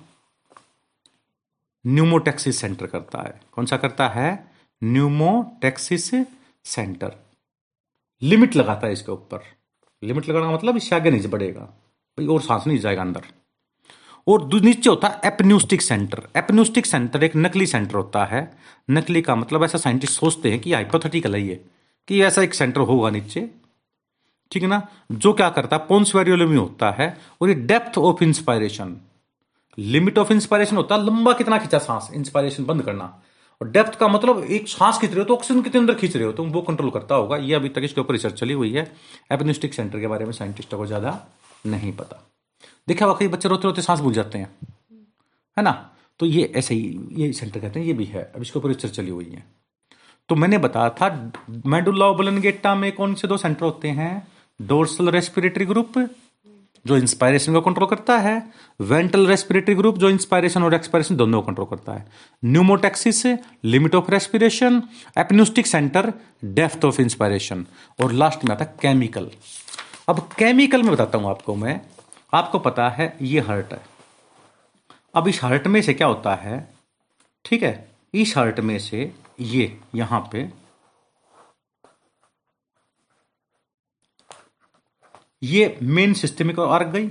न्यूमोटेक्सिस 1.84 2.60
सेंटर 2.60 2.86
करता 2.86 3.22
है। 3.22 3.40
कौन 3.52 3.66
सा 3.66 3.76
करता 3.76 4.08
है? 4.08 4.50
न्यूमोटेक्सिस 4.82 6.12
सेंटर। 6.64 7.12
लिमिट 8.22 8.56
लगाता 8.56 8.86
है 8.86 8.92
इसके 8.92 9.12
ऊपर। 9.12 9.42
लिमिट 10.02 10.28
लगाना 10.28 10.50
मतलब 10.50 10.76
इससे 10.76 10.96
आगे 10.96 11.10
नहीं 11.10 11.28
बढ़ेगा। 11.28 11.60
भाई 11.60 12.26
और 12.26 12.40
सांस 12.40 12.66
नहीं 12.66 12.78
जाएगा 12.78 13.02
अंदर। 13.02 13.24
और 14.28 14.48
नीचे 14.54 14.90
होता 14.90 15.08
है 15.08 15.20
एपन्यूस्टिक 15.24 15.82
सेंटर 15.82 16.22
एपन्यूस्टिक 16.36 16.86
सेंटर 16.86 17.24
एक 17.24 17.36
नकली 17.36 17.66
सेंटर 17.66 17.94
होता 17.94 18.24
है। 18.24 18.58
नकली 18.90 19.22
का 19.22 19.34
मतलब 19.34 19.64
ऐसा 19.64 19.78
साइंटिस्ट 19.78 20.20
सोचते 20.20 20.50
हैं 20.50 20.60
कि 20.60 20.72
हाइपोथेटिकल 20.72 21.34
है 21.34 21.42
ये, 21.42 21.64
कि 22.08 22.22
ऐसा 22.22 22.42
एक 22.42 22.54
सेंटर 22.54 22.80
होगा 22.80 23.10
नीचे। 23.10 23.48
ठीक 24.52 24.62
है 24.62 24.68
ना? 24.68 24.88
जो 25.12 25.32
क्या 25.32 25.48
करता 25.50 25.76
है 25.76 25.86
पोन्स 25.86 26.14
वेरियोलमी 26.14 26.56
होता 26.56 26.90
है 26.90 27.18
और 27.40 27.48
ये 27.48 27.54
depth 27.54 27.98
of 27.98 28.24
inspiration 28.24 28.96
limit 29.78 30.18
of 30.18 30.32
inspiration 30.32 30.76
होता 30.76 30.94
है, 30.94 31.04
लंबा 31.06 31.32
कितना 31.32 31.58
खींचा 31.58 31.78
सांस 31.78 32.08
इंस्पायरेशन 32.14 32.64
बंद 32.64 32.82
करना। 32.82 33.22
और 33.60 33.68
डेप्थ 33.70 33.98
का 33.98 34.08
मतलब 34.08 34.42
एक 34.44 34.68
सांस 34.68 34.98
खींच 34.98 35.10
रहे 35.10 35.18
हो 35.18 35.24
तो 35.24 35.34
ऑक्सीजन 35.34 35.62
कितने 35.62 35.80
अंदर 35.80 35.94
खींच 35.94 36.16
रहे 36.16 36.24
हो? 36.24 36.32
तो 36.32 36.44
वो 36.44 36.62
कंट्रोल 36.62 36.90
करता 36.90 37.14
होगा। 37.14 37.36
ये 37.36 37.54
अभी 37.54 37.68
तक 37.68 37.82
इसके 37.84 38.00
ऊपर 38.00 38.12
रिसर्च 38.12 38.34
चली 38.34 38.52
हुई 38.52 38.72
है। 38.72 38.90
एपनिस्टिक 39.32 39.74
सेंटर 39.74 40.00
के 40.00 40.06
बारे 40.06 40.24
में 40.24 40.32
साइंटिस्टों 40.32 40.78
को 40.78 40.86
ज़्यादा 40.86 41.18
नहीं 41.66 41.92
पता। 41.92 42.22
देखा 42.88 43.06
वाकई 43.06 43.28
बच्चे 43.28 43.48
रोते 43.48 43.68
रोते 43.68 43.82
सांस 43.82 44.00
भूल 44.00 44.12
जाते 44.12 44.38
हैं। 44.38 44.50
है 45.56 45.62
ना? 45.62 45.72
तो 46.20 46.26
ये 46.26 46.52
ऐसे 46.56 46.74
ही, 46.74 46.98
ये 47.12 47.32
सेंटर 47.32 47.60
कहते 47.60 47.80
हैं, 47.80 47.86
ये 47.86 47.92
भी 47.92 48.04
है। 48.04 48.22
अब 48.34 48.42
इसके 48.42 48.58
ऊपर 48.58 48.68
रिसर्च 48.68 48.92
चली 48.92 49.10
हुई 49.10 49.30
है। 49.32 49.44
तो 50.28 50.34
मैंने 50.34 50.58
बताया 50.58 50.90
था 50.90 51.32
मेडुल्ला 51.66 52.06
ओबलनगेटा 52.06 52.74
में 52.74 52.90
कौन 52.92 53.14
से 53.14 53.28
दो 53.28 53.36
सेंटर 53.36 53.64
होते 53.64 53.88
हैं? 53.90 54.26
डोर्सल 54.60 55.08
रेस्पिरेटरी 55.08 55.66
ग्रुप 55.66 55.98
जो 56.88 56.96
इंस्पायरेशन 56.96 57.52
को 57.52 57.60
कंट्रोल 57.60 57.88
करता 57.88 58.18
है 58.18 58.42
वेंटल 58.80 59.26
रेस्पिरेटरी 59.26 59.74
ग्रुप 59.74 59.98
जो 59.98 60.10
इंस्पायरेशन 60.10 60.62
और 60.62 60.74
एक्सपायरेशन 60.74 61.16
दोनों 61.16 61.40
को 61.40 61.46
कंट्रोल 61.46 61.66
करता 61.66 61.92
है। 61.92 62.06
Pneumotaxic 62.44 63.24
limit 63.64 63.94
of 63.94 64.10
respiration 64.10 64.82
apneustic 65.18 65.66
centre 65.66 66.12
depth 66.44 66.84
of 66.84 67.00
inspiration 67.00 67.66
और 68.02 68.12
लास्ट 68.12 68.44
में 68.44 68.52
आता 68.52 68.64
है 68.64 68.74
केमिकल 68.82 69.30
अब 70.08 70.28
केमिकल 70.38 70.82
में 70.82 70.92
बताता 70.92 71.18
हूँ 71.18 71.28
आपको 71.30 71.54
मैं। 71.54 71.80
आपको 72.32 72.58
पता 72.58 72.88
है 72.88 73.16
ये 73.22 73.40
हर्ट 73.40 73.72
है। 73.72 73.80
अब 75.14 75.28
इस 75.28 75.42
हर्ट 75.44 75.66
में 75.66 75.80
से 75.82 75.94
क्या 75.94 76.06
होता 76.06 76.34
है? 76.34 76.56
ठीक 77.44 77.62
है, 77.62 77.88
इस 78.14 78.36
हर्ट 78.36 78.60
में 78.60 78.78
से 78.78 79.12
ये 79.40 79.76
यहाँ 79.94 80.20
पे 80.32 80.48
ये 85.42 85.78
मेन 85.82 86.14
सिस्टमिक 86.14 86.58
आर्क 86.60 86.86
गई। 86.86 87.10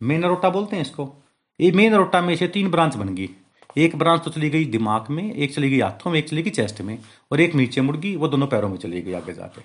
मेन 0.00 0.22
अरोटा 0.22 0.50
बोलते 0.50 0.76
हैं 0.76 0.82
इसको। 0.82 1.12
ये 1.60 1.70
मेन 1.70 1.92
अरोटा 1.92 2.20
में 2.20 2.34
से 2.36 2.48
तीन 2.48 2.70
ब्रांच 2.70 2.94
बन 2.94 3.14
गई। 3.14 3.28
एक 3.76 3.96
ब्रांच 3.96 4.24
तो 4.24 4.30
चली 4.30 4.50
गई 4.50 4.64
दिमाग 4.64 5.10
में, 5.10 5.34
एक 5.34 5.54
चली 5.54 5.70
गई 5.70 5.80
हाथों 5.80 6.10
में, 6.10 6.18
एक 6.18 6.28
चली 6.28 6.42
गई 6.42 6.50
चेस्ट 6.50 6.80
में, 6.80 6.98
और 7.32 7.40
एक 7.40 7.54
नीचे 7.54 7.80
मुड़ 7.80 7.96
गई, 7.96 8.16
वो 8.16 8.28
दोनों 8.28 8.46
पैरों 8.46 8.68
में 8.68 8.76
चली 8.76 9.02
गई 9.02 9.12
आगे 9.12 9.32
जाके। 9.32 9.62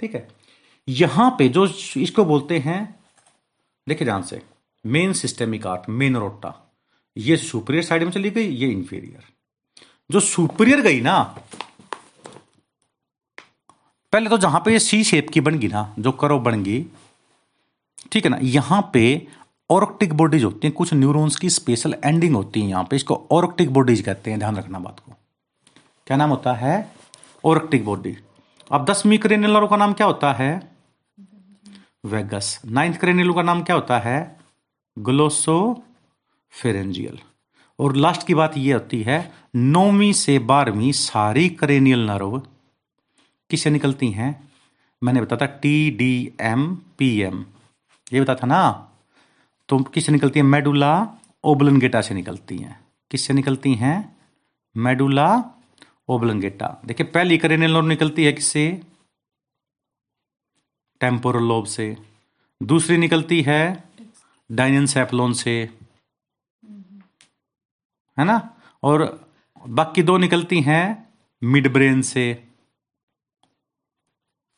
ठीक 0.00 0.14
है? 0.14 0.28
यहाँ 0.88 1.30
पे 1.38 1.48
जो 1.48 1.66
इसको 1.96 2.24
बोलते 2.24 2.58
हैं, 2.58 2.98
देखिए 3.88 4.04
ध्यान 4.04 4.22
से 4.22 4.42
main 4.84 5.12
systemic 5.12 5.66
arch 5.66 5.88
main 5.88 6.14
aorta 6.14 6.52
ये 7.16 7.36
सुपरियर 7.36 7.82
साइड 7.82 8.02
में 8.02 8.10
चली 8.10 8.30
गई, 8.30 8.48
ये 8.48 8.68
इंफीरियर 8.68 9.22
जो 10.10 10.20
सुपरियर 10.20 10.80
गई 10.80 11.00
ना 11.00 11.44
पहले 14.12 14.30
तो 14.30 14.38
जहाँ 14.38 14.60
पे 14.64 14.72
ये 14.72 14.78
सी 14.78 15.02
शेप 15.04 15.30
की 15.30 15.40
बन 15.40 15.58
गई 15.58 15.68
ना, 15.68 15.94
जो 15.98 16.12
करो 16.12 16.38
बन 16.40 16.62
गई, 16.62 16.84
ठीक 18.12 18.24
है 18.24 18.30
ना, 18.30 18.38
यहाँ 18.42 18.90
पे 18.92 19.26
ऑर्क्टिक 19.70 20.12
बॉडीज 20.12 20.44
होती 20.44 20.66
हैं, 20.66 20.74
कुछ 20.74 20.92
न्यूरॉन्स 20.94 21.36
की 21.36 21.50
स्पेशल 21.50 21.94
एंडिंग 22.04 22.34
होती 22.34 22.60
है 22.60 22.68
यहाँ 22.68 22.84
पे, 22.84 22.96
इसको 22.96 23.26
ऑर्क्टिक 23.32 23.72
बॉडीज 23.72 24.00
कहते 24.00 24.30
हैं, 24.30 24.38
ध्यान 24.38 24.56
रखना 24.56 24.78
बात 24.78 25.00
को। 25.00 25.12
क्या 26.06 26.16
नाम 26.16 26.30
होता 26.30 26.52
है? 26.52 26.76
ऑर्क्टिक 27.44 27.84
बॉडी 27.84 28.16
अब 28.70 28.84
दसवीं 28.84 29.18
क्रेनियलरों 29.18 29.68
का 29.68 29.76
नाम 29.76 29.92
क्या 29.92 30.06
होता 30.06 30.32
है? 30.32 30.50
वेगस। 32.06 32.60
नाइन्थ 32.66 32.98
क्रेनियल 33.00 33.32
का 33.32 33.42
नाम 33.42 33.62
क्या 33.62 33.76
होता 33.76 33.98
है? 33.98 34.36
ग्लोसो 34.96 35.82
फेरेंजियल 36.52 37.18
और 37.78 37.96
लास्ट 37.96 38.26
की 38.26 38.34
बात 38.34 38.56
यह 38.56 38.74
होती 38.74 39.02
है, 39.02 39.32
नौवीं 39.56 40.12
से 40.12 40.38
बारहवीं 40.40 40.92
सारी 40.92 41.48
क्रेनियल 41.50 42.06
नर्व 42.06 42.40
किससे 43.50 43.70
निकलती 43.70 44.10
हैं? 44.10 44.52
मैंने 45.02 45.20
बताया 45.20 45.46
था 45.46 45.58
T 45.58 45.90
D 45.90 46.32
M 46.40 46.76
P 46.76 47.20
M 47.20 47.46
ये 48.12 48.20
बताया 48.20 48.38
था 48.42 48.46
ना? 48.46 48.90
तो 49.68 49.78
किससे 49.78 50.12
निकलती 50.12 50.40
है? 50.40 50.46
मेडुला 50.46 51.18
ओबलनगेटा 51.44 52.00
से 52.00 52.14
निकलती 52.14 52.58
हैं। 52.58 52.84
किससे 53.10 53.32
निकलती 53.32 53.74
हैं? 53.74 54.16
Medulla 54.76 55.44
oblongata. 56.08 56.82
देखिए, 56.84 57.06
पहली 57.06 57.38
करेनियल 57.38 57.70
लोब 57.70 57.84
निकलती 57.84 58.24
है 58.24 58.32
किससे? 58.32 58.82
टेम्पोरल 61.00 61.44
लोब 61.44 61.64
से। 61.64 61.96
दूसरी 62.62 62.96
निकलती 62.96 63.42
है 63.42 63.84
डाइनन 64.52 64.86
सेपलोन 64.86 65.32
से। 65.32 65.78
है 68.18 68.24
ना? 68.24 68.56
और 68.82 69.28
बाकी 69.68 70.02
दो 70.02 70.18
निकलती 70.18 70.60
हैं 70.60 71.14
मिड 71.44 71.72
ब्रेन 71.72 72.02
से। 72.02 72.45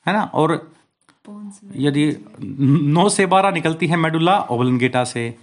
है 0.08 0.14
ना? 0.14 0.22
और 0.24 0.70
यदि 1.76 2.04
नौ 2.40 3.08
से 3.08 3.26
बारह 3.26 3.50
निकलती 3.50 3.86
है 3.86 3.96
मेडुला 3.96 4.38
ओबलनगेटा 4.42 5.04
से, 5.04 5.34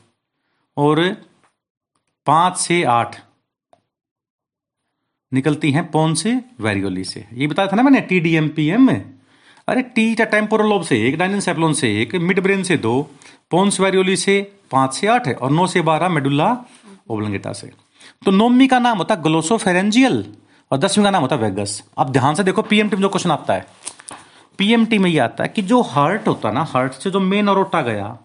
और 0.78 1.02
पाँच 2.28 2.58
से 2.58 2.84
आठ 2.92 3.16
निकलती 5.32 5.72
हैं 5.72 5.90
पौन 5.92 6.14
से 6.16 6.34
वेरियोली 6.62 7.04
से। 7.04 7.26
ये 7.34 7.48
बताया 7.48 7.68
था 7.68 7.76
ना 7.76 7.84
मैंने 7.84 8.02
T 8.02 8.20
D 8.20 8.36
M 8.36 8.48
P 8.50 8.68
M 8.70 8.90
अरे 9.68 9.82
टी 9.96 10.12
या 10.12 10.26
टेम्पोरल 10.26 10.70
लोब 10.70 10.82
से, 10.84 10.98
एक 11.08 11.18
डायन 11.18 11.40
सेप्लोन 11.40 11.74
से, 11.74 12.02
एक 12.02 12.16
मिड 12.18 12.40
ब्रेन 12.44 12.64
से 12.64 12.78
दो 12.78 13.02
पोन्स 13.52 13.80
वेरियोली 13.80 14.16
से 14.18 14.42
पाँच 14.72 14.94
से 14.94 15.08
आठ 15.08 15.28
है 15.28 15.34
और 15.36 15.52
नौ 15.52 15.68
से 15.68 15.82
बारह 15.84 16.10
मेडुला 16.10 16.50
ओबलंगेटा 17.10 17.54
से। 17.54 17.72
तो 18.26 18.32
नोमी 18.32 18.68
का 18.68 18.80
नाम 18.80 18.98
होता 18.98 19.16
ग्लोसोफेरेंजियल, 19.18 20.26
और 20.72 20.78
दसवीं 20.78 21.04
का 21.06 21.10
नाम 21.12 21.22
होता 21.22 21.36
वेगस। 21.38 21.84
अब 21.98 22.12
ध्यान 22.12 22.36
से 22.36 22.44
देखो 22.44 22.62
पीएमटी 22.64 22.96
में 22.96 23.02
जो 23.02 23.10
क्वेश्चन 23.10 23.32
आता 23.32 23.54
है 23.54 23.66
पीएमटी 24.60 24.98
में 24.98 25.10
ये 25.10 25.20
आता 25.20 25.44
है 25.44 25.50
कि 25.50 25.62
जो 25.64 25.82
हार्ट 25.84 26.28
होता 26.28 26.48
है 26.50 26.54
ना 26.56 26.64
हार्ट 26.66 26.94
से 26.94 27.12
जो 27.12 27.20
मेन 27.22 27.48
अरोटा 27.48 27.82
गया, 27.84 28.18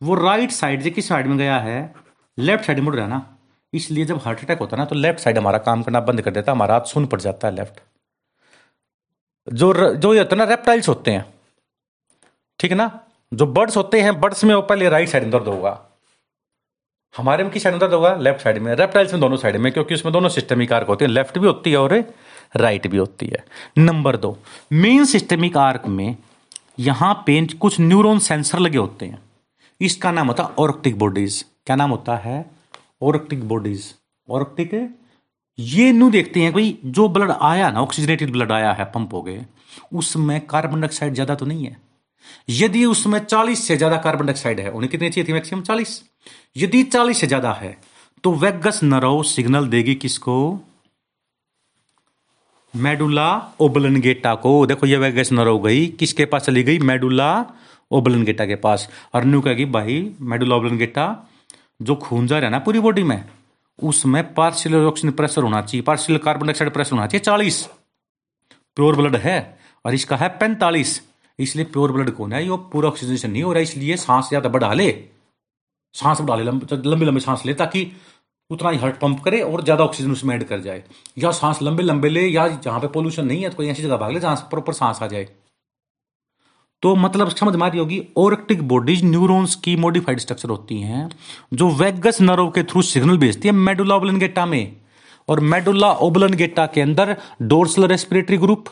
वो 0.00 0.14
राइट 0.16 0.50
साइड 0.52 0.82
से 0.82 0.90
किस 0.90 1.08
साइड 1.08 1.26
में 1.26 1.36
गया 1.38 1.58
है? 1.58 1.94
लेफ़्ट 2.38 2.66
साइड 2.66 2.80
मुड़ 2.80 2.94
रहा 2.96 3.06
ना। 3.06 3.24
इसलिए 3.72 4.04
जब 4.04 4.20
हार्ट 4.24 4.40
अटैक 4.40 4.58
होता 4.58 4.76
है 4.76 4.80
ना 4.80 4.84
तो 4.84 4.94
लेफ़्ट 4.96 5.20
साइड 5.20 5.38
हमारा 5.38 5.58
काम 5.60 5.82
करना 5.82 6.00
बंद 6.02 6.22
कर 6.22 6.30
देता 6.30 6.52
है, 6.52 6.56
हमारा 6.56 6.74
हाथ 6.74 6.84
सुन 6.86 7.06
पड़ 7.06 7.20
जाता 7.20 7.48
है 7.48 7.54
लेफ़्ट 7.54 7.80
जो 9.46 9.72
जो 9.94 10.12
ये 10.14 10.18
होता 10.18 10.36
है 10.36 10.38
ना 10.38 10.44
रेप्टाइल्स 10.46 10.88
होते 10.88 11.10
हैं, 11.10 11.24
ठीक 12.60 12.70
है 12.70 12.76
ना? 12.76 12.90
जो 13.32 13.46
बर्ड्स 13.48 13.76
होते 13.76 14.00
हैं 14.00 14.20
बर्ड्स 14.20 14.44
में 14.44 14.54
वो 14.54 14.60
पहले 14.62 14.88
राइट 14.88 15.08
साइड 15.08 15.22
में 15.22 15.32
दर्द 15.32 15.48
होगा। 15.48 15.80
हमारे 17.14 17.44
में 17.44 17.52
किस 17.52 17.62
साइड 17.62 17.74
में 17.74 17.80
दर्द 17.80 17.92
होगा? 17.92 18.14
लेफ़्ट 18.16 18.40
साइड 18.42 18.58
में। 18.58 18.74
रेप्टाइल्स 18.74 19.12
में 19.12 19.20
दोनों 19.20 19.36
साइड 19.36 19.56
में, 19.56 19.70
क्योंकि 19.72 19.94
उसमें 19.94 20.12
दोनों 20.12 20.28
सिस्टमिक 20.30 20.72
आर्क 20.72 20.88
होते 20.88 21.04
हैं। 21.04 21.12
लेफ़्ट 21.12 21.38
भी 21.38 21.46
होती 21.46 21.70
है 21.70 21.76
और 21.78 21.94
राइट 22.54 22.86
भी 22.86 22.96
होती 22.96 23.26
है। 23.26 23.44
नंबर 23.78 24.16
दो, 24.16 24.36
मेन 24.72 25.04
सिस्टमिक 25.04 25.56
आर्क 25.58 25.86
में 25.88 26.16
यहाँ 26.80 27.12
पे 27.26 27.40
कुछ 27.56 27.80
न्यूरॉन 27.80 28.18
सेंसर 28.20 28.58
लगे 28.58 28.78
होते 28.78 29.06
हैं। 29.06 29.22
इसका 29.80 30.10
नाम 30.12 30.26
होता 30.26 30.42
है 30.42 30.54
ऑर्क्टिक 30.58 30.98
बॉडीज। 30.98 31.44
क्या 31.66 31.76
नाम 31.76 31.90
होता 31.90 32.16
है? 32.16 32.44
Aortic 33.02 33.48
bodies. 33.48 33.94
ऑर्क्टिक 34.28 34.74
ये 35.58 35.90
न्यू 35.92 36.10
देखते 36.10 36.40
हैं 36.40 36.52
भाई, 36.52 36.76
जो 36.84 37.08
ब्लड 37.08 37.30
आया 37.32 37.70
ना 37.70 37.80
ऑक्सीजनेटेड 37.80 38.30
ब्लड 38.32 38.52
आया 38.52 38.72
है 38.72 38.84
पंप 38.84 39.12
हो 39.14 39.22
गए, 39.22 39.44
उसमें 39.92 40.40
कार्बन 40.46 40.80
डाइऑक्साइड 40.80 41.14
ज़्यादा 41.14 41.34
तो 41.34 41.46
नहीं 41.46 41.64
है। 41.64 41.76
यदि 42.50 42.84
उसमें 42.84 43.18
40 43.20 43.66
से 43.66 43.76
ज़्यादा 43.76 43.96
कार्बन 43.98 44.26
डाइऑक्साइड 44.26 44.60
है, 44.60 44.70
उन्हें 44.70 44.90
कितनी 44.90 45.10
चाहिए 45.10 45.28
थी 45.28 45.32
मैक्सिमम 45.32 45.62
40 45.62 46.02
यदि 46.56 46.82
40 46.84 47.20
से 47.20 47.26
ज़्यादा 47.26 47.52
है 47.52 47.76
तो 48.24 48.32
वेगस 48.34 48.80
नरो 48.82 49.22
सिग्नल 49.24 49.66
देगी 49.68 49.94
किसको? 49.96 50.60
मेडुला 52.74 53.26
ओबलनगेटा 53.60 54.34
को। 54.34 54.54
देखो, 54.66 54.86
ये 54.86 54.96
वेगस 54.96 55.32
नरो 55.32 55.58
गई। 55.58 55.86
किसके 55.88 56.24
पास 56.24 56.42
चली 56.42 56.62
गई? 56.62 56.78
मेडुला 56.80 57.30
ओबलनगेटा 57.90 58.46
के 58.46 58.54
पास। 58.56 58.88
और 59.14 59.24
न्यू 59.24 59.40
कहेगी, 59.40 59.64
भाई, 59.66 60.14
मेडुला 60.20 60.56
ओबलनगेटा, 60.56 61.06
जो 61.82 61.94
खून 61.96 62.26
जा 62.26 62.38
रहा 62.38 62.46
है 62.46 62.52
ना 62.52 62.58
पूरी 62.58 62.80
बॉडी 62.80 63.02
में, 63.02 63.24
उसमें 63.78 64.22
पार्शियल 64.34 64.74
ऑक्सीजन 64.76 65.12
प्रेशर 65.12 65.42
होना 65.42 65.60
चाहिए। 65.62 65.82
पार्शियल 65.82 66.18
कार्बन 66.18 66.46
डाइऑक्साइड 66.46 66.72
प्रेशर 66.72 66.96
होना 66.96 67.06
चाहिए, 67.06 67.24
चालीस। 67.24 67.62
प्योर 68.76 68.96
ब्लड 68.96 69.16
है, 69.16 69.38
और 69.84 69.94
इसका 69.94 70.16
है 70.16 70.28
पैंतालीस। 70.38 71.00
इसलिए 71.38 71.64
प्योर 71.66 71.92
ब्लड 71.92 72.10
कौन 72.10 72.32
है? 72.32 72.44
ये 72.44 72.56
पूरा 72.72 72.88
ऑक्सीजन 72.88 73.30
नहीं 73.30 73.42
हो 73.42 73.52
रहा, 73.52 73.62
इसलिए 73.62 73.96
सांस 73.96 74.28
ज़्यादा 74.28 74.48
बढ़ा 74.48 74.72
ले। 74.72 74.90
सांस 75.94 76.20
बढ़ा 76.20 76.36
ले, 76.36 76.44
लंबी 76.44 77.04
लंबी 77.06 77.20
सांस 77.20 77.42
ले, 77.46 77.54
ताकि 77.54 77.90
उतना 78.54 78.70
ही 78.70 78.78
हार्ट 78.78 78.96
पंप 78.98 79.20
करे 79.24 79.40
और 79.42 79.62
ज़्यादा 79.64 79.84
ऑक्सीजन 79.84 80.12
उसमें 80.12 80.34
ऐड 80.34 80.44
कर 80.44 80.60
जाए। 80.60 80.82
या 81.18 81.30
सांस 81.32 81.62
लंबे 81.62 81.82
लंबे 81.82 82.08
ले, 82.08 82.26
या 82.28 82.46
जहाँ 82.48 82.80
पे 82.80 82.86
पोल्यूशन 82.90 83.26
नहीं 83.26 83.42
है 83.42 83.50
तो 83.50 83.56
कोई 83.56 83.68
ऐसी 83.68 83.82
जगह 83.82 83.96
भाग 83.96 84.12
ले 84.12 84.20
जहाँ 84.20 84.36
प्रॉपर 84.50 84.72
सांस 84.74 85.02
आ 85.02 85.06
जाए। 85.06 85.28
तो 86.82 86.94
मतलब 86.96 87.28
समझ 87.30 87.54
मारी 87.56 87.78
होगी 87.78 88.02
ओरेक्टिक 88.18 88.62
बॉडीज 88.68 89.04
न्यूरॉन्स 89.04 89.54
की 89.56 89.74
मॉडिफाइड 89.78 90.18
स्ट्रक्चर 90.20 90.48
होती 90.48 90.80
हैं, 90.80 91.08
जो 91.54 91.68
वेगस 91.72 92.20
नर्व 92.20 92.48
के 92.50 92.62
थ्रू 92.64 92.82
सिग्नल 92.84 93.18
भेजती 93.18 93.48
है 93.48 93.54
मेडुला 93.56 93.96
ओबलन 93.96 94.18
गेटा 94.18 94.46
में। 94.46 94.76
और 95.28 95.40
मेडुला 95.42 95.90
ओबलन 96.02 96.34
गेटा 96.36 96.66
के 96.66 96.80
अंदर 96.80 97.16
डोर्सल 97.42 97.86
रेस्पिरेटरी 97.86 98.36
ग्रुप 98.38 98.64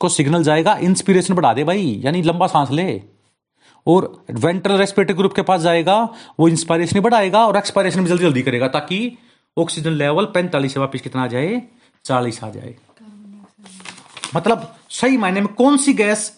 को 0.00 0.08
सिग्नल 0.10 0.42
जाएगा 0.42 0.76
इंस्पिरेशन 0.78 1.34
बढ़ा 1.34 1.52
दे 1.54 1.64
भाई, 1.64 2.00
यानी 2.04 2.22
लंबा 2.22 2.46
सांस 2.46 2.70
ले। 2.70 2.84
और 3.88 4.24
वेंट्रल 4.30 4.76
रेस्पिरेटरी 4.76 5.16
ग्रुप 5.16 5.32
के 5.32 5.42
पास 5.42 5.60
जाएगा, 5.60 5.96
वो 6.40 6.48
इंस्पायरेशन 6.48 7.00
बढ़ाएगा 7.00 7.46
और 7.46 7.56
एक्सपायरेशन 7.56 8.02
भी 8.02 8.08
जल्दी 8.08 8.24
जल्दी 8.24 8.42
करेगा 8.42 8.68
ताकि 8.68 9.18
ऑक्सीजन 9.56 9.90
लेवल 9.90 10.24
पैंतालीस 10.24 10.74
से 10.74 10.80
वापिस 10.80 11.00
कितना 11.00 11.22
आ 11.22 11.26
जाए? 11.26 11.62
चालीस 12.04 12.42
आ 12.44 12.50
जाए। 12.50 12.74
मतलब 14.34 14.74
सही 14.90 15.16
मायने 15.16 15.40
में 15.40 15.52
कौन 15.54 15.76
सी 15.76 15.92
गैस 15.92 16.32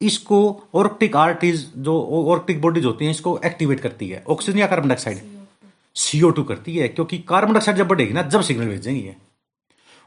इसको 0.00 0.38
ऑर्टिक 0.74 1.16
आर्टिज 1.16 1.66
जो 1.78 2.24
ऑर्टिक 2.28 2.60
बॉडीज 2.60 2.84
होती 2.84 3.04
हैं, 3.04 3.12
इसको 3.12 3.38
एक्टिवेट 3.44 3.80
करती 3.80 4.08
है? 4.08 4.24
ऑक्सीजन 4.28 4.58
या 4.58 4.66
कार्बन 4.66 4.88
डाइऑक्साइड 4.88 5.20
सीओ 5.96 6.30
टू 6.30 6.42
करती 6.42 6.76
है, 6.76 6.88
क्योंकि 6.88 7.18
कार्बन 7.18 7.52
डाइऑक्साइड 7.52 7.78
जब 7.78 7.88
बढ़ेगी 7.88 8.12
ना, 8.12 8.22
जब 8.22 8.40
सिग्नल 8.40 8.66
भेजेंगी 8.66 9.00
भेजेंगे 9.00 9.16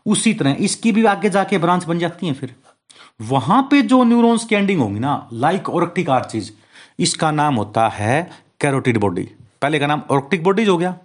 उसी 0.06 0.34
तरह 0.34 0.56
इसकी 0.60 0.92
भी 0.92 1.06
आगे 1.06 1.30
जाके 1.30 1.58
ब्रांच 1.58 1.84
बन 1.84 2.00
जाती 2.00 2.28
है 2.28 2.34
फिर। 2.34 2.56
वहाँ 3.22 3.68
पे 3.72 3.82
जो 3.82 4.04
न्यूरॉन्स 4.04 4.46
की 4.46 4.56
एंडिंग 4.56 4.80
होंगी 4.80 5.00
ना 5.00 5.30
लाइक 5.34 5.70
ऑर्टिक 5.70 6.10
आर्चिज 6.10 6.52
इसका 7.00 7.32
नाम 7.32 7.56
होता 7.56 7.88
है 7.90 8.30
कैरोटिड 8.62 8.98
बॉडी। 8.98 9.24
पहले 9.62 9.80
का 9.80 9.88
नाम 9.88 10.02
ऑर्टिक 10.12 10.44
बॉडीज 10.44 10.70
हो 10.70 10.78
गया। 10.78 10.98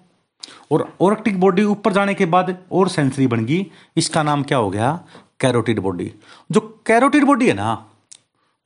और 0.73 0.93
ऑर्टिक 1.01 1.41
बॉडी 1.41 1.63
ऊपर 1.65 1.93
जाने 1.93 2.15
के 2.15 2.27
बाद 2.27 2.57
और 2.73 2.89
सेंसरी 2.89 3.27
बन 3.27 3.45
गई। 3.45 3.67
इसका 3.97 4.23
नाम 4.23 4.43
क्या 4.43 4.59
हो 4.59 4.71
गया? 4.71 4.93
Carotid 5.41 5.79
body. 5.79 6.11
जो 6.51 6.61
कैरोटिड 6.87 7.25
बॉडी 7.25 7.49
है 7.49 7.55
ना, 7.55 7.73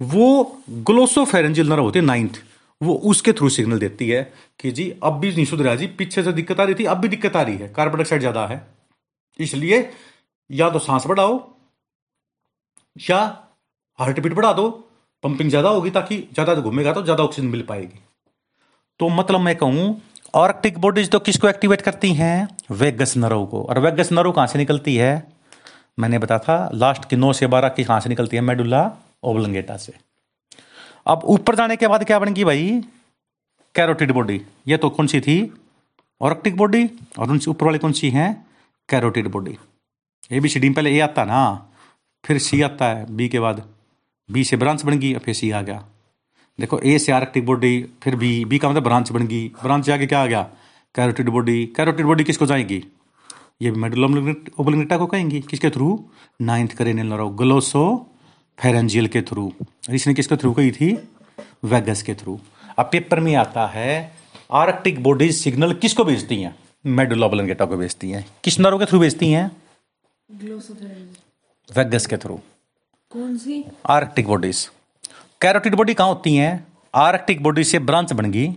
वो 0.00 0.60
ग्लोसोफेरेंजियल 0.70 1.68
नर्व 1.68 1.82
होती 1.82 1.98
है, 1.98 2.04
नाइन्थ। 2.04 2.42
वो 2.80 2.94
उसके 3.04 3.32
थ्रू 3.32 3.48
सिग्नल 3.48 3.78
देती 3.78 4.08
है 4.08 4.22
कि 4.60 4.70
जी, 4.70 4.90
अब 5.02 5.18
भी 5.20 5.30
नहीं 5.30 5.44
सुधरा 5.44 5.74
जी, 5.74 5.86
पीछे 5.88 6.22
से 6.22 6.32
दिक्कत 6.32 6.60
आ 6.60 6.64
रही 6.64 6.74
थी, 6.74 6.84
अब 6.84 6.98
भी 6.98 7.08
दिक्कत 7.08 7.36
आ 7.36 7.42
रही 7.42 7.56
है। 7.56 7.68
कार्बन 7.68 7.96
डाइऑक्साइड 7.96 8.20
ज़्यादा 8.20 8.46
है। 8.46 8.66
इसलिए 9.38 9.90
या 10.50 10.70
तो 10.70 10.78
सांस 10.78 11.06
बढ़ाओ 11.06 11.38
या 12.96 13.18
हार्ट 13.98 14.20
बीट 14.20 14.32
बढ़ा 14.32 14.52
दो। 14.52 14.83
पंपिंग 15.24 15.50
ज़्यादा 15.50 15.68
होगी 15.68 15.90
ताकि 15.90 16.16
ज़्यादा 16.32 16.54
घूमेगा 16.54 16.92
तो 16.92 17.02
ज़्यादा 17.02 17.24
ऑक्सीजन 17.24 17.48
मिल 17.48 17.62
पाएगी। 17.62 18.00
तो 19.00 19.08
मतलब 19.10 19.40
मैं 19.40 19.54
कहूँ 19.56 20.00
ऑर्टिक 20.34 20.78
बॉडीज 20.78 21.10
तो 21.10 21.18
किसको 21.20 21.48
एक्टिवेट 21.48 21.82
करती 21.82 22.12
हैं? 22.14 22.48
वेगस 22.72 23.16
नरव 23.16 23.44
को। 23.46 23.62
और 23.62 23.78
वेगस 23.78 24.12
नरव 24.12 24.32
कहाँ 24.32 24.46
से 24.46 24.58
निकलती 24.58 24.96
है? 24.96 25.26
मैंने 25.98 26.18
बताया 26.18 26.38
था 26.38 26.70
लास्ट 26.74 27.04
की 27.10 27.16
नौ 27.16 27.32
से 27.32 27.46
बारह 27.46 27.68
की 27.68 27.84
कहाँ 27.84 28.00
से 28.00 28.08
निकलती 28.08 28.36
है? 28.36 28.42
मेडुला 28.42 28.90
ओबलंगेटा 29.24 29.76
से। 29.76 29.92
अब 31.06 31.22
ऊपर 31.26 31.54
जाने 31.54 31.76
के 31.76 31.88
बाद 31.88 32.04
क्या 32.04 32.18
बनेगी 32.18 32.44
भाई? 32.44 32.80
कैरोटिड 33.74 34.12
बॉडी 34.12 34.40
ये 34.68 34.76
तो 34.76 34.90
कौन 34.90 35.06
सी 35.06 35.20
थी? 35.20 35.52
ऑर्टिक 36.20 36.56
बॉडी 36.56 36.88
और 37.18 37.30
उनसे 37.30 37.50
ऊपर 37.50 37.66
वाली 37.66 37.78
कौन 37.78 37.92
सी 37.92 38.10
है? 38.10 38.32
Carotid 38.88 39.28
body 39.28 39.56
A 40.32 40.40
B 40.40 40.48
C 40.48 40.60
D 40.60 40.70
पहले 40.70 40.96
ए 40.96 41.00
आता 41.00 41.24
ना? 41.24 41.44
फिर 42.24 42.38
सी 42.40 42.60
आता 42.62 42.86
है। 42.86 43.06
बी 43.16 43.28
के 43.28 43.40
बाद 43.40 43.62
बी 44.28 44.44
से 44.44 44.56
ब्रांच 44.56 44.84
बन 44.84 44.98
गई 44.98 45.14
फिर 45.14 45.34
सी 45.34 45.50
आ 45.50 45.60
गया। 45.62 45.84
देखो 46.58 46.78
ए 46.78 46.98
से 46.98 47.12
आर्कटिक 47.12 47.46
बॉडी 47.46 47.86
फिर 48.02 48.16
बी 48.16 48.44
बी 48.44 48.58
का 48.58 48.68
मतलब 48.70 48.82
ब्रांच 48.82 49.10
बन 49.12 49.26
गई। 49.26 49.48
ब्रांच 49.62 49.90
आगे 49.90 50.06
क्या 50.06 50.22
आ 50.22 50.26
गया? 50.26 50.42
कैरोटिड 50.94 51.28
बॉडी 51.28 51.64
कैरोटिड 51.76 52.06
बॉडी 52.06 52.24
किसको 52.24 52.46
जाएगी? 52.46 52.82
ये 53.62 53.70
भी 53.70 53.80
मेडुलम 53.80 54.34
ओबलंगेटा 54.58 54.96
को 54.98 55.06
कहेंगी। 55.06 55.40
किसके 55.40 55.70
through 55.70 55.88
ninth 56.40 56.72
cranial 56.72 57.06
nerve 57.06 57.28
glossopharyngeal 58.58 59.06
के 59.06 59.22
थ्रू 59.22 59.52
इसने 59.90 60.14
किसके 60.14 60.36
थ्रू 60.36 60.52
कही 60.52 60.70
थी? 60.72 60.92
वेगस 61.64 62.02
के 62.02 62.14
थ्रू 62.14 62.38
अब 62.78 62.88
पेपर 62.92 63.20
में 63.20 63.34
आता 63.34 63.66
है 63.66 63.92
आर्कटिक 64.52 65.02
बॉडीज 65.02 65.34
सिग्नल 65.36 65.72
किसको 65.74 66.04
भेजती 66.04 66.40
हैं? 66.42 66.54
मेडुला 66.84 67.26
ओबलंगेटा 67.26 67.64
को 67.64 67.76
भेजती 67.76 68.10
हैं। 68.10 68.24
किस 68.44 68.58
नर्व 68.60 68.78
के 68.78 68.84
थ्रू 68.84 68.98
भेजती 68.98 69.30
हैं? 69.30 69.50
वेगस 71.68 72.06
के 72.06 72.16
थ्रू 72.16 72.40
कौन 73.14 73.36
सी? 73.38 73.64
Aortic 73.86 74.26
bodies. 74.26 74.68
कैरोटिड 75.40 75.74
बॉडी 75.74 75.94
कहाँ 75.94 76.08
होती 76.08 76.34
हैं? 76.36 76.66
आर्कटिक 76.94 77.42
बॉडी 77.42 77.64
से 77.64 77.78
ब्रांच 77.80 78.12
बन 78.12 78.30
गई। 78.30 78.48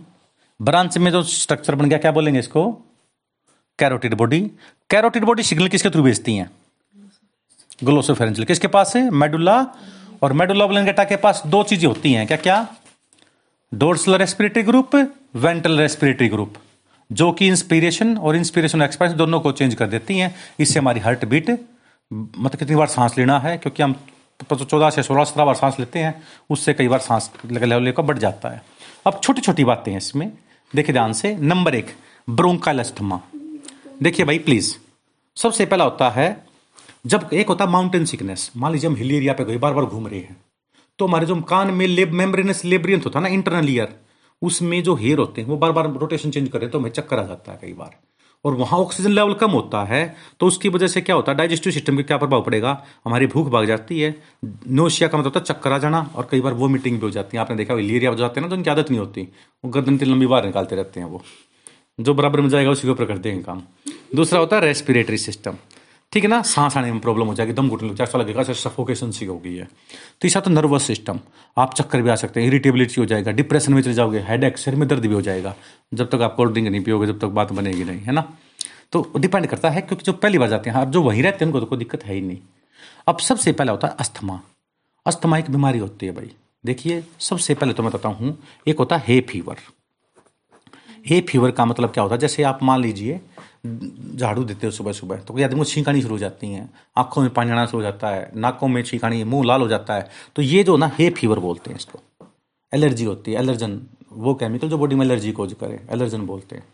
ब्रांच 0.60 0.96
में 0.98 1.10
जो 1.12 1.22
स्ट्रक्चर 1.22 1.74
बन 1.74 1.88
गया, 1.88 1.98
क्या 1.98 2.12
बोलेंगे 2.12 2.40
इसको? 2.40 2.70
Carotid 3.78 4.14
body. 4.14 4.40
Carotid 4.90 5.24
body 5.24 5.42
signal 5.42 5.68
किसके 5.68 5.90
थ्रू 5.90 6.02
भेजती 6.02 6.36
हैं? 6.36 6.50
ग्लोसोफेरेंजियल 7.84 8.46
किसके 8.46 8.68
पास 8.68 8.96
है? 8.96 9.08
मेडुला। 9.12 9.60
और 10.22 10.32
मेडुला 10.32 10.64
ओब्लंगेटा 10.64 11.04
के 11.04 11.16
पास 11.18 11.42
दो 11.46 11.62
चीज़ें 11.62 11.88
होती 11.88 12.12
हैं। 12.12 12.26
क्या 12.26 12.36
क्या 12.38 12.66
dorsal 13.72 14.14
respiratory 14.16 14.62
group 14.62 14.94
ventral 15.36 15.78
respiratory 15.78 16.28
group. 16.28 16.54
जो 17.10 17.30
कि 17.32 17.46
इंस्पिरेशन 17.48 18.16
और 18.18 18.36
इंस्पिरेशन 18.36 18.82
एक्सप्रेस 18.82 19.12
दोनों 19.14 19.40
को 19.40 19.52
चेंज 19.52 19.74
कर 19.74 19.86
देती 19.86 20.18
हैं। 20.18 20.34
इससे 20.60 20.78
हमारी 20.78 21.00
हार्ट 21.00 21.24
बीट 21.24 21.50
मतलब 21.50 22.56
कितनी 22.56 22.76
बार 22.76 22.86
सांस 22.88 23.18
लेना 23.18 23.38
है, 23.38 23.56
क्योंकि 23.58 23.82
हम 23.82 23.94
चौदह 24.54 24.90
से 24.90 25.02
सोलह, 25.02 25.24
सत्रह 25.24 25.44
बार 25.44 25.54
सांस 25.54 25.78
लेते 25.80 25.98
हैं, 25.98 26.22
उससे 26.50 26.74
कई 26.74 26.88
बार 26.88 26.98
सांस 27.00 27.30
लेवल 27.46 27.82
लेकर 27.82 28.02
बढ़ 28.02 28.18
जाता 28.18 28.48
है। 28.48 28.62
अब 29.06 29.20
छोटी 29.22 29.40
छोटी 29.40 29.64
बातें 29.64 29.90
हैं 29.92 29.98
इसमें। 29.98 30.30
देखिए 30.72 30.92
ध्यान 30.92 31.12
से, 31.12 31.34
नंबर 31.36 31.74
एक 31.74 31.94
ब्रोंकाल 32.28 32.78
अस्थमा 32.78 33.20
देखिए 34.02 34.26
भाई 34.26 34.38
प्लीज़ 34.38 34.74
सबसे 35.36 35.66
पहला 35.66 35.84
होता 35.84 36.08
है, 36.10 36.44
जब 37.06 37.28
एक 37.32 37.48
होता 37.48 37.64
है 37.64 37.70
माउंटेन 37.70 38.04
सिकनेस 38.04 38.50
मान 38.56 38.72
लीजिए 38.72 38.90
हम 38.90 38.96
हिल 38.96 39.12
एरिया 39.12 39.32
पे 39.32 39.44
गए 39.44 39.56
बार 39.58 39.72
बार 39.72 39.84
घूम 39.84 40.06
रहे 40.06 40.20
हैं 40.20 40.36
तो 40.98 41.06
हमारे 41.06 41.26
जो 41.26 41.40
कान 41.44 41.70
में 41.70 41.86
लेब 41.86 42.12
मेम्ब्रेनस 42.12 42.64
लेब्रियंथ 42.64 43.04
होता 43.04 43.18
है 43.18 43.22
ना 43.22 43.28
इंटरनल 43.28 43.68
ईयर 43.70 43.94
उसमें 44.42 44.82
जो 44.82 44.94
हेयर 44.94 45.18
होते 45.18 45.40
हैं, 45.40 45.48
वो 45.48 45.56
बार 45.56 45.72
बार 45.72 45.90
रोटेशन 45.92 46.30
चेंज 46.30 46.48
करें 46.48 46.68
तो 46.70 46.78
हमें 46.78 46.90
चक्कर 46.90 47.18
आ 47.18 47.22
जाता 47.22 47.52
है 47.52 47.58
कई 47.62 47.72
बार। 47.72 47.96
और 48.44 48.54
वहाँ 48.54 48.78
ऑक्सीजन 48.78 49.10
लेवल 49.10 49.34
कम 49.34 49.50
होता 49.50 49.82
है 49.84 50.02
तो 50.40 50.46
उसकी 50.46 50.68
वजह 50.68 50.86
से 50.86 51.00
क्या 51.00 51.16
होता 51.16 51.32
है? 51.32 51.38
डाइजेस्टिव 51.38 51.72
सिस्टम 51.72 51.96
पे 51.96 52.02
क्या 52.02 52.16
प्रभाव 52.16 52.42
पड़ेगा? 52.42 52.82
हमारी 53.04 53.26
भूख 53.26 53.48
भाग 53.50 53.66
जाती 53.66 54.00
है। 54.00 54.14
नोशिया 54.68 55.08
का 55.08 55.18
मतलब 55.18 55.32
होता 55.34 55.40
है 55.40 55.44
चक्कर 55.46 55.72
आ 55.72 55.78
जाना 55.78 56.00
और 56.14 56.28
कई 56.30 56.40
बार 56.40 56.52
वो 56.52 56.68
मीटिंग 56.68 56.96
भी 56.96 57.06
हो 57.06 57.10
जाती 57.10 57.36
है। 57.36 57.40
आपने 57.40 57.56
देखा 57.56 57.74
लेरिया 57.74 58.10
हो 58.10 58.16
जाते 58.16 58.40
हैं 58.40 58.46
ना 58.46 58.50
तो 58.50 58.56
उनकी 58.56 58.70
आदत 58.70 58.90
नहीं 58.90 59.00
होती। 59.00 59.28
वो 59.64 59.70
गर्दन 59.70 59.98
तीन 59.98 60.08
लंबी 60.08 60.26
बार 60.26 60.46
निकालते 60.46 60.76
रहते 60.76 61.00
हैं 61.00 61.06
वो। 61.06 61.22
जो 61.98 62.14
बराबर 62.14 62.40
में 62.40 62.48
जाएगा, 62.48 62.70
उसी 62.70 62.82
के 62.82 62.90
ऊपर 62.90 63.04
कर 63.04 63.18
देंगे 63.18 63.42
काम। 63.42 63.62
दूसरा 64.14 64.40
होता 64.40 64.56
है 64.56 64.62
रेस्पिरेटरी 64.62 65.18
सिस्टम 65.18 65.56
ठीक 66.12 66.24
है 66.24 66.28
ना? 66.30 66.40
सांस 66.42 66.76
आने 66.76 66.90
में 66.92 67.00
प्रॉब्लम 67.00 67.26
हो 67.26 67.34
जाएगी, 67.34 67.52
दम 67.52 67.68
घुटने 67.68 67.88
लग 67.88 68.00
ऐसा 68.00 68.18
लगेगा 68.18 68.42
सफोकेशन 68.42 69.10
सी 69.10 69.26
हो 69.26 69.38
गई 69.38 69.54
है। 69.54 69.68
तीसरा 70.20 70.40
तो 70.42 70.50
नर्वस 70.50 70.82
सिस्टम 70.82 71.20
आप 71.56 71.74
चक्कर 71.74 72.02
भी 72.02 72.10
आ 72.10 72.14
सकते 72.16 72.40
हैं 72.40 72.48
इरिटेबिलिटी 72.48 73.00
हो 73.00 73.06
जाएगा 73.06 73.32
डिप्रेशन 73.32 73.72
में 73.74 73.80
चले 73.82 73.94
जाओगे 73.94 74.20
हेड 74.28 74.44
एक 74.44 74.58
सिर 74.58 74.76
में 74.76 74.86
दर्द 74.88 75.06
भी 75.06 75.14
हो 75.14 75.20
जाएगा, 75.22 75.54
जब 75.94 76.08
तक 76.10 76.22
आप 76.22 76.34
कोल्ड 76.36 76.52
ड्रिंक 76.52 76.68
नहीं 76.68 76.82
पियोगे, 76.82 77.06
जब 77.06 77.18
तक 77.18 77.26
बात 77.28 77.52
बनेगी 77.52 77.84
नहीं, 77.84 78.00
है 78.00 78.12
ना? 78.12 78.24
तो 78.92 79.10
डिपेंड 79.16 79.46
करता 79.46 79.70
है, 79.70 79.80
क्योंकि 79.80 80.04
जो 80.04 80.12
पहली 80.14 80.38
बार 80.38 80.48
जाते 80.48 80.70
हैं 80.70 80.90
जो 80.90 81.02
वहीं 81.02 81.22
रहते 81.22 81.44
हैं, 81.44 81.46
उनको 81.46 81.60
तो 81.60 81.66
कोई 81.66 81.78
दिक्कत 81.78 82.04
है 82.04 82.14
ही 82.14 82.20
नहीं। 82.20 82.38
अब 83.08 83.18
सबसे 83.20 83.52
पहला 83.52 83.72
होता 83.72 83.88
है 83.88 83.96
अस्थमा। 84.00 84.40
अस्थमा 85.06 85.38
एक 85.38 85.50
बीमारी 85.50 85.78
होती 85.78 86.06
है 86.06 86.12
भाई। 86.12 86.30
देखिए, 86.64 87.04
सबसे 87.20 87.54
पहले 87.54 87.72
तो 87.72 87.82
मैं 87.82 87.92
बताता 87.92 88.08
हूँ, 88.10 88.36
एक 88.66 88.78
होता 88.78 88.96
है 88.96 89.04
हे 89.06 89.20
फीवर 89.20 89.56
हे 91.06 91.20
फीवर 91.20 91.50
का 91.50 91.64
मतलब 91.64 91.90
क्या 91.90 92.02
होता 92.02 92.14
है? 92.14 92.18
जैसे 92.18 92.42
आप 92.42 92.62
मान 92.62 92.80
लीजिए 92.80 93.20
झाड़ू 93.66 94.44
देते 94.44 94.66
हो 94.66 94.70
सुबह 94.70 94.92
सुबह। 94.92 95.16
तो 95.16 95.34
कोई 95.34 95.42
आदमी 95.42 95.58
को 95.58 95.64
छींकानी 95.64 96.02
शुरू 96.02 96.14
हो 96.14 96.18
जाती 96.18 96.46
हैं। 96.46 96.70
आँखों 96.96 97.22
में 97.22 97.30
पानी 97.34 97.50
आना 97.50 97.66
शुरू 97.66 97.78
हो 97.78 97.82
जाता 97.82 98.08
है, 98.08 98.30
नाकों 98.36 98.68
में 98.68 98.82
छींकानी, 98.82 99.24
मुँह 99.24 99.44
लाल 99.44 99.60
हो 99.60 99.68
जाता 99.68 99.94
है। 99.94 100.08
तो 100.36 100.42
ये 100.42 100.64
जो 100.64 100.76
ना, 100.76 100.90
हे 100.98 101.10
फीवर 101.10 101.38
बोलते 101.38 101.70
हैं 101.70 101.76
इसको। 101.76 102.26
एलर्जी 102.74 103.04
होती 103.04 103.32
है, 103.32 103.38
एलर्जन, 103.38 103.80
वो 104.12 104.34
केमिकल 104.34 104.68
जो 104.68 104.78
बॉडी 104.78 104.94
में 104.94 105.06
एलर्जी 105.06 105.32
कोज 105.32 105.52
करे, 105.52 105.86
एलर्जन 105.90 106.22
बोलते 106.22 106.56
हैं। 106.56 106.64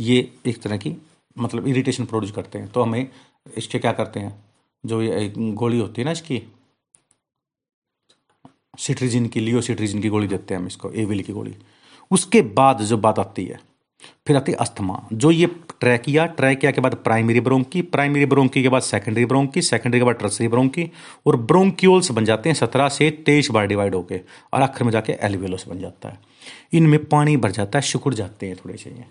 ये 0.00 0.32
एक 0.46 0.62
तरह 0.62 0.76
की 0.76 0.96
मतलब 1.38 1.68
इरिटेशन 1.68 2.04
प्रोड्यूस 2.04 2.32
करते 2.32 2.58
हैं। 2.58 2.68
तो 2.68 2.82
हमें 2.82 3.08
इसके 3.56 3.78
क्या 3.78 3.92
करते 3.92 4.20
हैं? 4.20 4.44
जो 4.86 5.02
ये 5.02 5.32
गोली 5.38 5.78
होती 5.78 6.02
है 6.02 6.04
ना 6.04 6.10
इसकी 6.10 6.42
सिट्रीजिन 8.78 9.26
की 9.26 9.40
लियो 9.40 9.60
सिट्रीजिन 9.60 10.02
की 10.02 10.08
गोली 10.08 10.26
देते 10.26 10.54
हैं 10.54 10.60
हम 10.60 10.66
इसको 10.66 10.90
एविल 10.90 11.22
की 11.22 11.32
गोली। 11.32 11.54
उसके 12.10 12.42
बाद 12.42 12.78
जो 12.78 12.98
बात 12.98 13.18
आती 13.18 13.44
है 13.44 13.60
फिर 14.26 14.36
आती 14.36 14.52
अस्थमा। 14.52 15.00
जो 15.12 15.30
ये 15.30 15.46
ट्रैकिया 15.80 16.26
ट्रैकिया 16.26 16.70
के 16.70 16.80
बाद 16.80 16.94
प्राइमरी 16.94 17.40
ब्रोंकी 17.40 17.82
प्राइमरी 17.82 18.26
ब्रोंकी 18.26 18.62
के 18.62 18.68
बाद 18.68 18.82
सेकेंडरी 18.82 19.24
ब्रोंकी, 19.24 19.62
सेकेंडरी 19.62 20.00
के 20.00 20.04
बाद 20.04 20.14
ट्रसरी 20.14 20.48
ब्रोंकी 20.48 20.90
और 21.26 21.36
ब्रोंक्यूल्स 21.36 22.10
बन 22.10 22.24
जाते 22.24 22.48
हैं 22.48 22.54
सत्रह 22.54 22.88
से 22.88 23.10
तेईस 23.26 23.50
बार 23.50 23.66
डिवाइड 23.66 23.94
होकर 23.94 24.20
और 24.54 24.62
आखिर 24.62 24.84
में 24.84 24.90
जाके 24.92 25.12
एलिवेलोस 25.12 25.68
बन 25.68 25.78
जाता 25.78 26.08
है। 26.08 26.18
इनमें 26.72 27.04
पानी 27.04 27.36
भर 27.36 27.50
जाता 27.50 27.78
है 27.78 27.82
शुक्र 27.82 28.14
जाते 28.14 28.46
हैं 28.46 28.56
थोड़े 28.56 28.76
से 28.76 28.90
ये। 28.90 29.04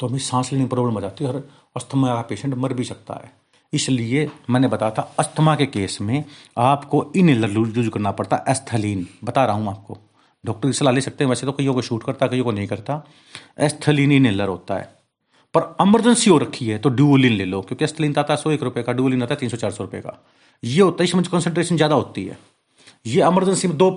तो 0.00 0.06
हमें 0.06 0.18
सांस 0.18 0.52
लेने 0.52 0.66
प्रॉब्लम 0.66 0.94
हो 0.94 1.00
जाती 1.00 1.24
है 1.24 1.30
और 1.30 1.48
अस्थमा 1.76 2.14
का 2.14 2.20
पेशेंट 2.20 2.54
मर 2.54 2.72
भी 2.72 2.84
सकता 2.84 3.14
है। 3.14 3.32
इसलिए 3.72 4.28
मैंने 4.50 4.68
बताया 4.68 4.92
था 4.92 5.14
अस्थमा 5.18 5.54
के 5.56 5.66
केस 5.66 5.98
में 6.00 6.24
आपको 6.58 7.12
इन 7.16 7.28
यूज़ 7.28 7.90
करना 7.90 8.10
पड़ता 8.10 8.36
है, 8.36 8.44
एस्थलीन। 8.48 9.06
बता 9.24 9.44
रहा 9.44 9.56
हूँ 9.56 9.68
आपको। 9.68 9.98
डॉक्टर 10.44 10.68
की 10.68 10.72
सलाह 10.74 10.94
ले 10.94 11.00
सकते 11.00 11.24
हैं। 11.24 11.28
वैसे 11.28 11.46
तो 11.46 11.52
कईयों 11.52 11.74
को 11.74 11.82
शूट 11.82 12.04
करता 12.04 12.26
है 12.26 12.30
कईयों 12.30 12.44
को 12.44 12.52
नहीं 12.52 12.66
करता। 12.66 13.02
एस्थलीन 13.60 14.12
इनहेलर 14.12 14.48
होता 14.48 14.74
है। 14.74 14.92
पर 15.54 15.74
इमरजेंसी 15.80 16.30
हो 16.30 16.38
रखी 16.38 16.66
है 16.66 16.78
तो 16.78 16.88
ड्यूलिन 16.90 17.32
ले 17.32 17.44
लो, 17.44 17.60
क्योंकि 17.62 17.84
एस्थलीन 17.84 18.14
आता 18.18 18.34
है, 18.34 18.36
सौ 18.38 18.50
एक 18.50 18.62
रुपये 18.62 18.82
का 18.82 18.92
ड्यूलिन 18.92 19.22
आता 19.22 19.34
है, 19.34 19.40
तीन 19.40 19.48
सौ 19.48 19.56
चार 19.56 19.70
सौ 19.72 19.84
रुपये 19.84 20.00
का। 20.00 20.18
ये 20.62 20.80
होता 20.80 21.02
है, 21.02 21.08
इसमें 21.08 21.24
कंसनट्रेशन 21.24 21.76
ज़्यादा 21.76 21.94
होती 21.94 22.24
है। 22.24 22.38
ये 23.06 23.22
इमरजेंसी 23.22 23.68
में 23.68 23.76
दो 23.76 23.88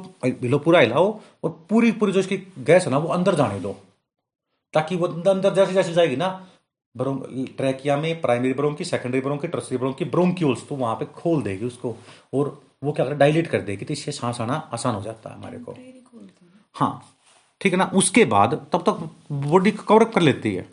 लो, 0.43 0.57
पूरा 0.59 0.79
हिलाओ, 0.79 1.19
और 1.43 1.49
पूरी 1.69 1.91
पूरी 1.93 2.11
जो 2.11 2.19
इसकी 2.19 2.37
गैस 2.61 2.85
है 2.85 2.91
ना, 2.91 2.97
वो 2.97 3.09
अंदर 3.09 3.35
जाने 3.35 3.59
दो। 3.59 3.75
ताकि 4.73 4.95
वो 4.95 5.07
अंदर 5.07 5.53
जैसे 5.53 5.73
जैसे 5.73 5.93
जाएगी 5.93 6.15
ना 6.15 6.29
ट्रैकिया 6.95 7.95
में 7.97 8.21
primary 8.21 8.53
bronchi 8.53 8.83
secondary 8.85 9.19
bronchi 9.21 9.47
tertiary 9.47 9.77
bronchi 9.77 10.05
bronchioles 10.07 10.67
तो 10.69 10.75
वहाँ 10.75 10.95
पे 10.95 11.05
खोल 11.15 11.41
देगी 11.43 11.65
उसको, 11.65 11.95
और 12.33 12.59
वो 12.83 12.91
क्या 12.91 13.05
कर 13.05 13.13
डायलेट 13.15 13.47
कर 13.47 13.61
देगी 13.63 13.85
तो 13.85 13.93
इससे 13.93 14.11
सांस 14.13 14.41
आना 14.41 14.55
आसान 14.73 14.95
हो 14.95 15.01
जाता 15.01 15.29
है 15.29 15.35
हमारे 15.35 15.57
को। 15.59 15.75
हाँ 16.77 17.03
ठीक 17.61 17.73
है 17.73 17.77
ना? 17.79 17.85
उसके 17.85 18.25
बाद 18.25 18.53
तब 18.73 18.83
तक 18.89 19.09
बॉडी 19.47 19.71
कवर 19.71 20.03
कर 20.05 20.21
लेती 20.21 20.53
है। 20.55 20.67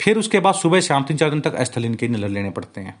फिर 0.00 0.18
उसके 0.18 0.40
बाद 0.40 0.54
सुबह 0.54 0.80
शाम 0.80 1.04
तीन 1.04 1.16
चार 1.16 1.30
दिन 1.30 1.40
तक 1.40 1.56
एस्थलीन 1.60 1.94
के 1.94 2.08
नलर 2.08 2.28
लेने 2.28 2.50
पड़ते 2.50 2.80
हैं। 2.80 2.94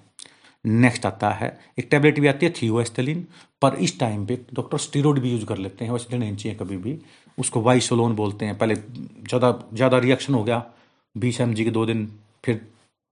नेक्स्ट 0.64 1.06
आता 1.06 1.30
है, 1.30 1.58
एक 1.78 1.88
टैबलेट 1.90 2.18
भी 2.20 2.26
आती 2.26 2.46
है 2.46 2.52
थियो 2.52 2.80
एस्थलीन 2.80 3.26
पर 3.62 3.74
इस 3.76 3.98
टाइम 4.00 4.24
पे 4.26 4.38
डॉक्टर 4.54 4.78
स्टीरोड 4.78 5.18
भी 5.18 5.30
यूज़ 5.32 5.44
कर 5.44 5.58
लेते 5.58 5.84
हैं, 5.84 5.92
वैसे 5.92 6.18
लेने 6.18 6.34
चाहिए 6.34 6.58
कभी 6.58 6.76
भी। 6.76 6.98
उसको 7.38 7.60
वाइसोलोन 7.62 8.14
बोलते 8.14 8.46
हैं, 8.46 8.56
पहले 8.58 8.74
ज़्यादा 8.74 9.52
ज़्यादा 9.74 9.98
रिएक्शन 9.98 10.34
हो 10.34 10.42
गया, 10.44 10.64
बीस 11.14 11.40
एम 11.40 11.54
के 11.54 11.70
दो 11.70 11.84
दिन, 11.86 12.06
फिर 12.44 12.60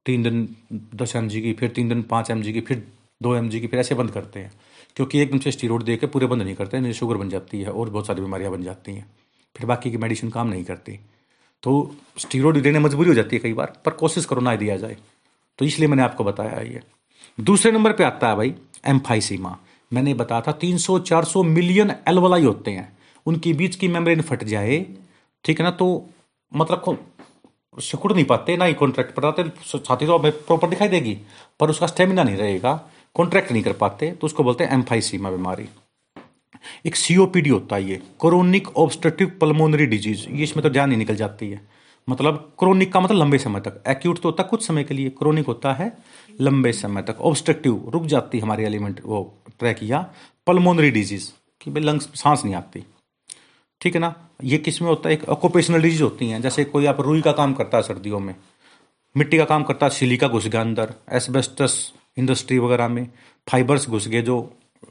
तीन 0.07 0.23
दिन, 0.23 0.49
दस 0.95 1.17
एम 1.17 1.29
की, 1.29 1.53
फिर 1.53 1.71
तीन 1.71 1.89
दिन, 1.89 2.03
पाँच 2.03 2.31
एम 2.31 2.43
की, 2.43 2.61
फिर 2.61 2.87
दो 3.21 3.35
एम 3.37 3.49
की, 3.49 3.67
फिर 3.67 3.81
ऐसे 3.81 3.95
बंद 3.95 4.11
करते 4.11 4.41
हैं। 4.41 4.53
क्योंकि 4.97 5.19
एकदम 5.19 5.39
से 5.39 5.53
स्टीरोड 5.53 5.83
दे 5.83 5.97
के 5.97 6.07
पूरे 6.07 6.27
बंद 6.27 6.43
नहीं 6.43 6.55
करते, 6.55 6.81
नहीं 6.81 6.93
शुगर 6.93 7.17
बन 7.17 7.29
जाती 7.29 7.61
है 7.63 7.71
और 7.71 7.91
बहुत 7.91 8.07
सारी 8.07 8.21
बीमारियाँ 8.21 8.53
बन 8.53 8.63
जाती 8.63 8.95
हैं। 8.95 9.07
फिर 9.57 9.67
बाकी 9.67 9.91
की 9.91 9.97
मेडिसिन 9.97 10.31
काम 10.31 10.49
नहीं 10.49 10.65
करती। 10.65 10.99
तो 11.63 11.95
स्टीरोड 12.19 12.59
देने 12.59 12.79
मजबूरी 12.79 13.09
हो 13.09 13.15
जाती 13.15 13.37
है 13.37 13.41
कई 13.43 13.53
बार, 13.53 13.73
पर 13.85 13.91
कोशिश 13.93 14.25
करो 14.25 14.41
ना 14.41 14.55
दिया 14.57 14.77
जाए। 14.77 14.97
तो 15.59 15.65
इसलिए 15.65 15.89
मैंने 15.89 16.03
आपको 16.03 16.25
बताया 16.25 16.61
ये। 16.63 16.83
दूसरे 17.39 17.73
नंबर 17.73 17.93
पे 17.93 18.05
आता 18.05 18.29
है 18.29 18.37
भाई, 18.37 18.55
एम्फाइसीमा। 18.87 19.57
मैंने 19.91 20.15
बताया 20.15 20.41
था 20.41 20.53
300-400 20.55 21.43
मिलियन 21.45 21.93
एलवलाई 22.09 22.45
होते 22.45 22.71
हैं। 22.71 22.97
उनके 23.27 23.53
बीच 23.53 23.77
की 23.77 23.89
मेम्ब्रेन 23.89 24.21
फट 24.23 24.45
जाए, 24.45 24.85
ठीक 25.45 25.59
है 25.59 25.65
ना 25.65 25.71
तो 25.73 25.87
मतलब 26.53 26.99
सिकुड़ 27.77 28.13
नहीं 28.13 28.25
पाते, 28.25 28.57
ना 28.57 28.65
ही 28.65 28.75
कॉन्ट्रैक्ट 28.75 29.15
पटाते 29.15 29.45
छाती 29.79 30.07
तो 30.07 30.19
प्रॉपर 30.19 30.69
दिखाई 30.69 30.89
देगी, 30.89 31.19
पर 31.61 31.71
उसका 31.71 31.87
स्टेमिना 31.87 32.23
नहीं 32.23 32.37
रहेगा 32.37 32.75
कॉन्ट्रैक्ट 33.17 33.53
नहीं 33.53 33.63
कर 33.63 33.73
पाते 33.75 34.11
तो 34.13 34.27
उसको 34.27 34.45
बोलते 34.45 34.65
हैं 34.65 34.73
एम्फाइसीमा 34.73 35.31
बीमारी। 35.31 35.69
एक 36.87 36.97
सीओपीडी 36.97 37.51
होता 37.51 37.77
है 37.77 37.89
ये 37.89 37.97
क्रोनिक 38.21 38.77
ऑब्स्ट्रक्टिव 38.77 39.33
पल्मोनरी 39.41 39.87
डिज़ीज़ 39.87 40.29
ये 40.29 40.43
इसमें 40.43 40.63
तो 40.63 40.69
जान 40.69 40.89
नहीं 40.89 40.99
निकल 40.99 41.17
जाती 41.17 41.49
है। 41.51 41.61
मतलब 42.09 42.37
क्रोनिक 42.59 42.93
का 42.93 43.01
मतलब 43.01 43.19
लंबे 43.19 43.39
समय 43.39 43.61
तक। 43.61 43.83
एक्यूट 43.89 44.21
तो 44.21 44.29
होता 44.29 44.43
है 44.43 44.49
कुछ 44.49 44.67
समय 44.67 44.85
के 44.85 44.95
लिए 44.95 45.09
क्रोनिक 45.19 45.47
होता 45.47 45.73
है 45.73 45.93
लंबे 46.41 46.73
समय 46.73 47.03
तक। 47.03 47.21
ऑब्स्ट्रक्टिव 47.21 47.91
रुक 47.95 48.07
जाती 48.07 48.39
है 48.39 48.45
हमारी 48.45 48.65
एलिमेंट 48.65 49.01
वो 49.05 49.23
ट्रैक 49.59 49.83
या 49.83 50.01
पल्मोनरी 50.47 50.91
डिज़ीज़ 50.91 51.31
कि 51.61 51.71
भाई 51.71 51.83
लंग्स 51.83 52.09
सांस 52.15 52.45
नहीं 52.45 52.55
आती। 52.55 52.85
ठीक 53.81 53.95
है 53.95 54.01
ना? 54.01 54.15
ये 54.45 54.59
किसमें 54.59 54.89
होता 54.89 55.09
है? 55.09 55.15
एक 55.15 55.29
ऑक्यूपेशनल 55.29 55.83
डिज़ीज़ 55.83 56.03
होती 56.03 56.29
हैं। 56.29 56.41
जैसे 56.43 56.65
कोई 56.65 56.87
आप 56.87 57.01
रुई 57.01 57.21
का 57.23 57.33
काम 57.33 57.53
करता 57.55 57.77
है 57.77 57.83
सर्दियों 57.83 58.21
में, 58.21 58.35
मिट्टी 59.15 59.39
का 59.39 59.45
काम 59.45 59.63
करता 59.63 59.87
है, 59.87 59.91
सिलिका 59.91 60.29
घुस 60.29 60.47
गया 60.47 60.61
अंदर 60.61 60.95
एसबेस्टस 61.13 61.93
इंडस्ट्री 62.19 62.59
वगैरह 62.59 62.89
में 62.89 63.09
फाइबर्स 63.47 63.89
घुस 63.89 64.09
गए 64.09 64.23
जो 64.23 64.39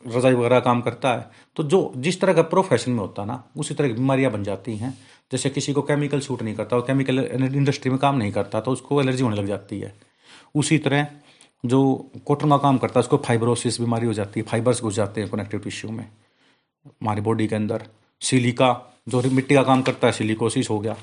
रजाई 0.08 0.34
वगैरह 0.34 0.60
काम 0.62 0.82
करता 0.82 1.14
है 1.14 1.30
तो 1.56 1.64
जो 1.66 1.92
जिस 1.98 2.20
तरह 2.22 2.34
का 2.34 2.42
प्रोफेशन 2.44 2.92
में 2.92 3.00
होता 3.00 3.22
है 3.22 3.28
ना, 3.28 3.44
उसी 3.58 3.74
तरह 3.74 3.88
की 3.88 3.94
बीमारियाँ 3.94 4.32
बन 4.32 4.44
जाती 4.44 4.76
हैं। 4.78 4.98
जैसे 5.32 5.50
किसी 5.50 5.74
को 5.74 5.82
केमिकल 5.84 6.20
शूट 6.20 6.42
नहीं 6.42 6.56
करता 6.56 6.76
और 6.76 6.82
केमिकल 6.82 7.20
इंडस्ट्री 7.46 7.92
में 7.92 8.00
काम 8.00 8.18
नहीं 8.18 8.32
करता 8.32 8.62
तो 8.62 8.72
उसको 8.72 9.02
एलर्जी 9.02 9.24
होने 9.24 9.36
लग 9.36 9.48
जाती 9.48 9.80
है। 9.80 9.94
उसी 10.56 10.78
तरह 10.80 11.08
जो 11.64 11.80
कॉटन 12.28 12.50
का 12.50 12.58
काम 12.58 12.78
करता 12.78 13.00
है, 13.00 13.02
उसको 13.02 13.18
फाइब्रोसिस 13.18 13.80
बीमारी 13.82 14.08
हो 14.08 14.14
जाती 14.14 14.40
है 14.40 14.46
फाइबर्स 14.46 14.82
घुस 14.82 14.96
जाते 14.96 15.22
हैं 15.22 15.30
कनेक्टिव 15.30 15.60
टिश्यू 15.60 15.92
में, 15.92 16.06
हमारी 16.86 17.22
बॉडी 17.22 17.48
के 17.48 17.56
अंदर। 17.56 17.86
सिलिका 18.22 18.70
जो 19.10 19.22
मिट्टी 19.24 19.56
का 19.56 19.64
काम 19.64 19.82
करता 19.82 20.08
है 20.08 20.14
सिलिकोसिस 20.14 20.70
हो 20.70 20.80
गया। 20.80 20.96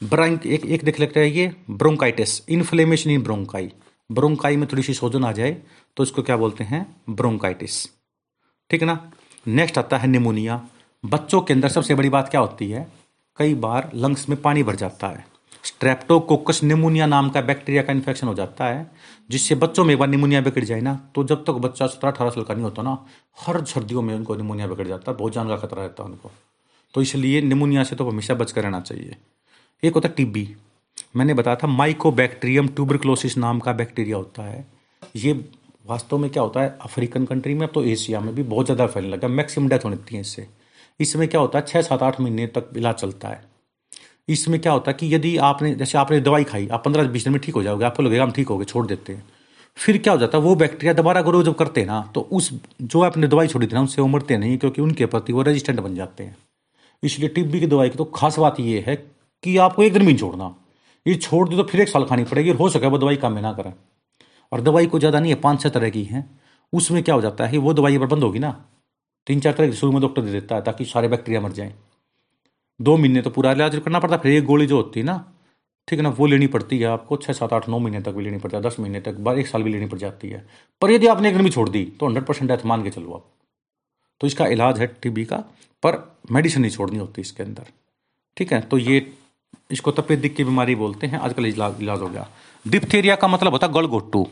ब्रंक 0.00 0.46
एक 0.46 0.64
एक 0.66 0.84
देख 0.84 1.00
लेते 1.00 1.20
है 1.20 1.30
ये 1.30 1.50
bronchitis 1.70 2.40
inflammation 2.48 3.10
in 3.10 3.22
bronchi 3.22 3.70
bronchi 4.10 4.56
में 4.56 4.68
थोड़ी 4.68 4.82
सी 4.82 4.94
सोजन 4.94 5.24
आ 5.24 5.32
जाए 5.32 5.56
तो 5.96 6.02
इसको 6.02 6.22
क्या 6.22 6.36
बोलते 6.36 6.64
हैं? 6.64 6.86
ब्रोंकाइटिस। 7.10 7.84
ठीक 8.70 8.80
है 8.82 8.86
ना? 8.86 9.12
नेक्स्ट 9.46 9.78
आता 9.78 9.98
है 9.98 10.08
निमोनिया। 10.08 10.60
बच्चों 11.04 11.40
के 11.40 11.54
अंदर 11.54 11.68
सबसे 11.68 11.94
बड़ी 11.94 12.08
बात 12.08 12.28
क्या 12.28 12.40
होती 12.40 12.70
है? 12.70 12.86
कई 13.38 13.54
बार 13.54 13.90
लंग्स 13.94 14.28
में 14.28 14.40
पानी 14.42 14.62
भर 14.62 14.76
जाता 14.76 15.08
है। 15.08 15.24
स्ट्रेप्टोकोकस 15.64 16.62
निमोनिया 16.62 17.06
नाम 17.06 17.28
का 17.30 17.40
बैक्टीरिया 17.40 17.82
का 17.82 17.92
इन्फेक्शन 17.92 18.26
हो 18.26 18.34
जाता 18.34 18.64
है, 18.64 18.90
जिससे 19.30 19.54
बच्चों 19.54 19.84
में 19.84 19.92
एक 19.94 20.00
बार 20.00 20.08
निमोनिया 20.08 20.40
बिगड़ 20.40 20.64
जाए 20.64 20.80
ना 20.80 20.94
तो 21.14 21.24
जब 21.24 21.44
तक 21.44 21.52
बच्चा 21.52 21.86
सत्रह 21.86 22.10
अठारह 22.10 22.30
साल 22.30 22.44
का 22.44 22.54
नहीं 22.54 22.64
होता 22.64 22.82
ना, 22.82 22.96
हर 23.40 23.64
सर्दियों 23.64 24.02
में 24.02 24.14
उनको 24.14 24.36
निमोनिया 24.36 24.66
बिगड़ 24.66 24.86
जाता 24.88 25.10
है, 25.12 25.18
बहुत 25.18 25.32
जान 25.32 25.48
का 25.48 25.56
खतरा 25.56 25.82
रहता 25.82 26.02
है 26.02 26.08
उनको। 26.08 26.30
तो 26.94 27.02
इसलिए 27.02 27.40
निमोनिया 27.42 27.84
से 27.84 27.96
तो 27.96 28.08
हमेशा 28.10 28.34
बच 28.34 28.52
कर 28.52 28.62
रहना 28.62 28.80
चाहिए। 28.80 29.16
एक 29.82 29.94
होता 29.94 30.08
है 30.08 30.14
टीबी। 30.14 30.44
मैंने 31.16 31.34
बताया 31.34 31.56
था 31.56 31.66
माइकोबैक्टीरियम 31.66 32.68
ट्यूबरक्लोसिस 32.68 33.36
नाम 33.38 33.58
का 33.60 33.72
बैक्टीरिया 33.72 34.16
होता 34.16 34.42
है। 34.42 34.64
ये 35.16 35.32
वास्तव 35.86 36.18
में 36.18 36.30
क्या 36.30 36.42
होता 36.42 36.60
है? 36.60 36.76
अफ्रीकन 36.82 37.24
कंट्री 37.24 37.54
में, 37.54 37.66
अब 37.66 37.72
तो 37.74 37.84
एशिया 37.84 38.20
में 38.20 38.34
भी 38.34 38.42
बहुत 38.44 38.66
ज़्यादा 38.66 38.86
फैलने 38.86 39.10
लगा 39.10 39.28
मैक्सिमम 39.28 39.68
डेथ 39.68 39.84
होने 39.84 39.96
लगती 39.96 40.14
है 40.14 40.20
इससे। 40.20 40.46
इसमें 41.00 41.26
क्या 41.28 41.40
होता 41.40 41.58
है? 41.58 41.64
छः 41.64 41.82
सात, 41.82 42.02
आठ 42.02 42.20
महीने 42.20 42.46
तक 42.48 42.70
इलाज 42.76 42.94
चलता 42.94 43.28
है। 43.28 43.44
इसमें 44.28 44.60
क्या 44.60 44.72
होता 44.72 44.90
है 44.90 44.96
कि 45.00 45.14
यदि 45.14 45.36
आपने, 45.36 45.74
जैसे 45.74 45.98
आपने 45.98 46.20
दवाई 46.20 46.44
खाई, 46.44 46.68
आप 46.68 46.84
पंद्रह, 46.84 47.08
बीस 47.08 47.24
दिन 47.24 47.32
में 47.32 47.40
ठीक 47.42 47.54
हो 47.54 47.62
जाओगे 47.62 47.84
आपको 47.84 48.02
लगेगा 48.02 48.22
हम 48.22 48.32
ठीक 48.32 48.48
हो 48.48 48.58
गए, 48.58 48.64
छोड़ 48.64 48.86
देते 48.86 49.12
हैं। 49.12 49.24
फिर 49.76 49.98
क्या 49.98 50.12
हो 50.12 50.18
जाता 50.18 50.38
है? 50.38 50.44
वो 50.44 50.54
बैक्टीरिया 50.54 50.92
दोबारा 50.92 51.22
ग्रो 51.22 51.42
जब 51.42 51.54
करते 51.54 51.80
हैं 51.80 51.86
ना 51.88 52.00
तो 52.14 52.20
उस, 52.32 52.50
जो 52.82 53.02
आपने 53.02 53.26
दवाई 53.26 53.46
छोड़ी 53.48 53.66
थी 53.66 53.74
ना 53.74 53.80
उनसे 53.80 54.02
वो 54.02 54.08
मरते 54.08 54.36
नहीं, 54.38 54.58
क्योंकि 54.58 54.82
उनके 54.82 55.06
प्रति 55.06 55.32
वो 55.32 55.42
रेजिस्टेंट 55.42 55.80
बन 55.80 55.94
जाते 55.94 56.24
हैं। 56.24 56.36
इसलिए 57.02 57.28
टिब्बी 57.28 57.60
की 57.60 57.66
दवाई 57.66 57.88
की 57.88 57.96
तो 57.96 58.04
खास 58.14 58.38
बात 58.38 58.60
ये 58.60 58.84
है 58.86 58.96
कि 58.96 59.56
आपको 59.58 59.82
एक 59.82 59.92
दिन 59.92 60.06
भी 60.06 60.14
छोड़ना। 60.14 60.54
ये 61.06 61.14
छोड़ 61.16 61.48
दे 61.48 61.56
तो 61.56 61.62
फिर 61.64 61.80
एक 61.80 61.88
साल 61.88 62.04
खानी 62.04 62.24
पड़ेगी 62.24 62.50
हो 62.52 62.68
सके 62.68 62.86
वो 62.86 62.98
दवाई 62.98 63.16
काम 63.16 63.32
में 63.32 63.42
ना 63.42 63.52
करें। 63.52 63.72
और 64.52 64.60
दवाई 64.60 64.86
को 64.86 64.98
ज़्यादा 64.98 65.20
नहीं 65.20 65.32
है 65.32 65.40
पाँच 65.40 65.62
छः 65.62 65.68
तरह 65.70 65.90
की 65.90 66.02
हैं। 66.04 66.28
उसमें 66.72 67.02
क्या 67.02 67.14
हो 67.14 67.20
जाता 67.20 67.46
है, 67.46 67.58
वो 67.58 67.72
दवाई 67.74 67.98
पर 67.98 68.06
बंद 68.06 68.22
होगी 68.22 68.38
ना। 68.38 68.50
तीन 69.26 69.40
चार 69.40 69.52
तरह 69.52 69.66
की 69.66 69.76
शुरू 69.76 69.92
में 69.92 70.00
डॉक्टर 70.02 70.22
दे 70.22 70.32
देता 70.32 70.54
है 70.54 70.62
ताकि 70.62 70.84
सारे 70.84 71.08
बैक्टीरिया 71.08 71.40
मर 71.40 71.52
जाएँ। 71.52 71.74
दो 72.80 72.96
महीने 72.96 73.22
तो 73.22 73.30
पूरा 73.30 73.52
इलाज 73.52 73.76
करना 73.76 73.98
पड़ता 73.98 74.16
है, 74.16 74.20
फिर 74.22 74.32
एक 74.32 74.44
गोली 74.44 74.66
जो 74.66 74.76
होती 74.76 75.00
है 75.00 75.06
ना, 75.06 75.24
ठीक 75.88 75.98
है 75.98 76.02
ना, 76.02 76.08
वो 76.10 76.26
लेनी 76.26 76.46
पड़ती 76.46 76.78
है 76.78 76.86
आपको। 76.86 77.16
छः 77.16 77.32
सात, 77.32 77.52
आठ, 77.52 77.68
नौ 77.68 77.78
महीने 77.78 78.00
तक 78.00 78.12
भी 78.12 78.24
लेनी 78.24 78.38
पड़ती 78.38 78.56
है, 78.56 78.62
दस 78.62 78.76
महीने 78.80 79.00
तक, 79.00 79.14
बार 79.18 79.38
एक 79.38 79.46
साल 79.46 79.62
भी 79.62 79.72
लेनी 79.72 79.86
पड़ 79.86 79.98
जाती 79.98 80.28
है। 80.28 80.44
पर 80.82 80.90
यदि 80.90 81.06
आपने 81.06 81.28
एक 81.28 81.36
भी 81.38 81.50
छोड़ 81.50 81.68
दी 81.68 81.84
तो 82.00 82.06
हंड्रेड 82.06 82.24
परसेंट 82.26 82.50
डेथ 82.50 82.64
मान 82.66 82.82
के 82.82 82.90
चलो 82.90 83.12
आप। 83.12 83.24
तो 84.20 84.26
इसका 84.26 84.46
इलाज 84.48 84.80
है 84.80 84.86
टीबी 85.02 85.24
का, 85.24 85.36
पर 85.82 85.98
मेडिसिन 86.32 86.62
नहीं 86.62 86.72
छोड़नी 86.72 86.98
होती 86.98 87.20
इसके 87.20 87.42
अंदर, 87.42 87.66
ठीक 88.36 88.52
है? 88.52 88.60
तो 88.60 88.78
ये 88.78 89.00
इसको 89.70 89.90
तपेदिक 89.90 90.34
की 90.36 90.44
बीमारी 90.44 90.74
बोलते 90.74 91.06
हैं, 91.06 91.18
आजकल 91.18 91.46
इलाज 91.46 91.80
इलाज 91.80 92.00
हो 92.00 92.08
गया। 92.08 92.28
डिप्थेरिया 92.64 93.16
का 93.16 93.28
मतलब 93.28 93.52
होता 93.52 93.66
है 93.66 93.72
गल 93.72 93.86
गोटू 93.88 94.26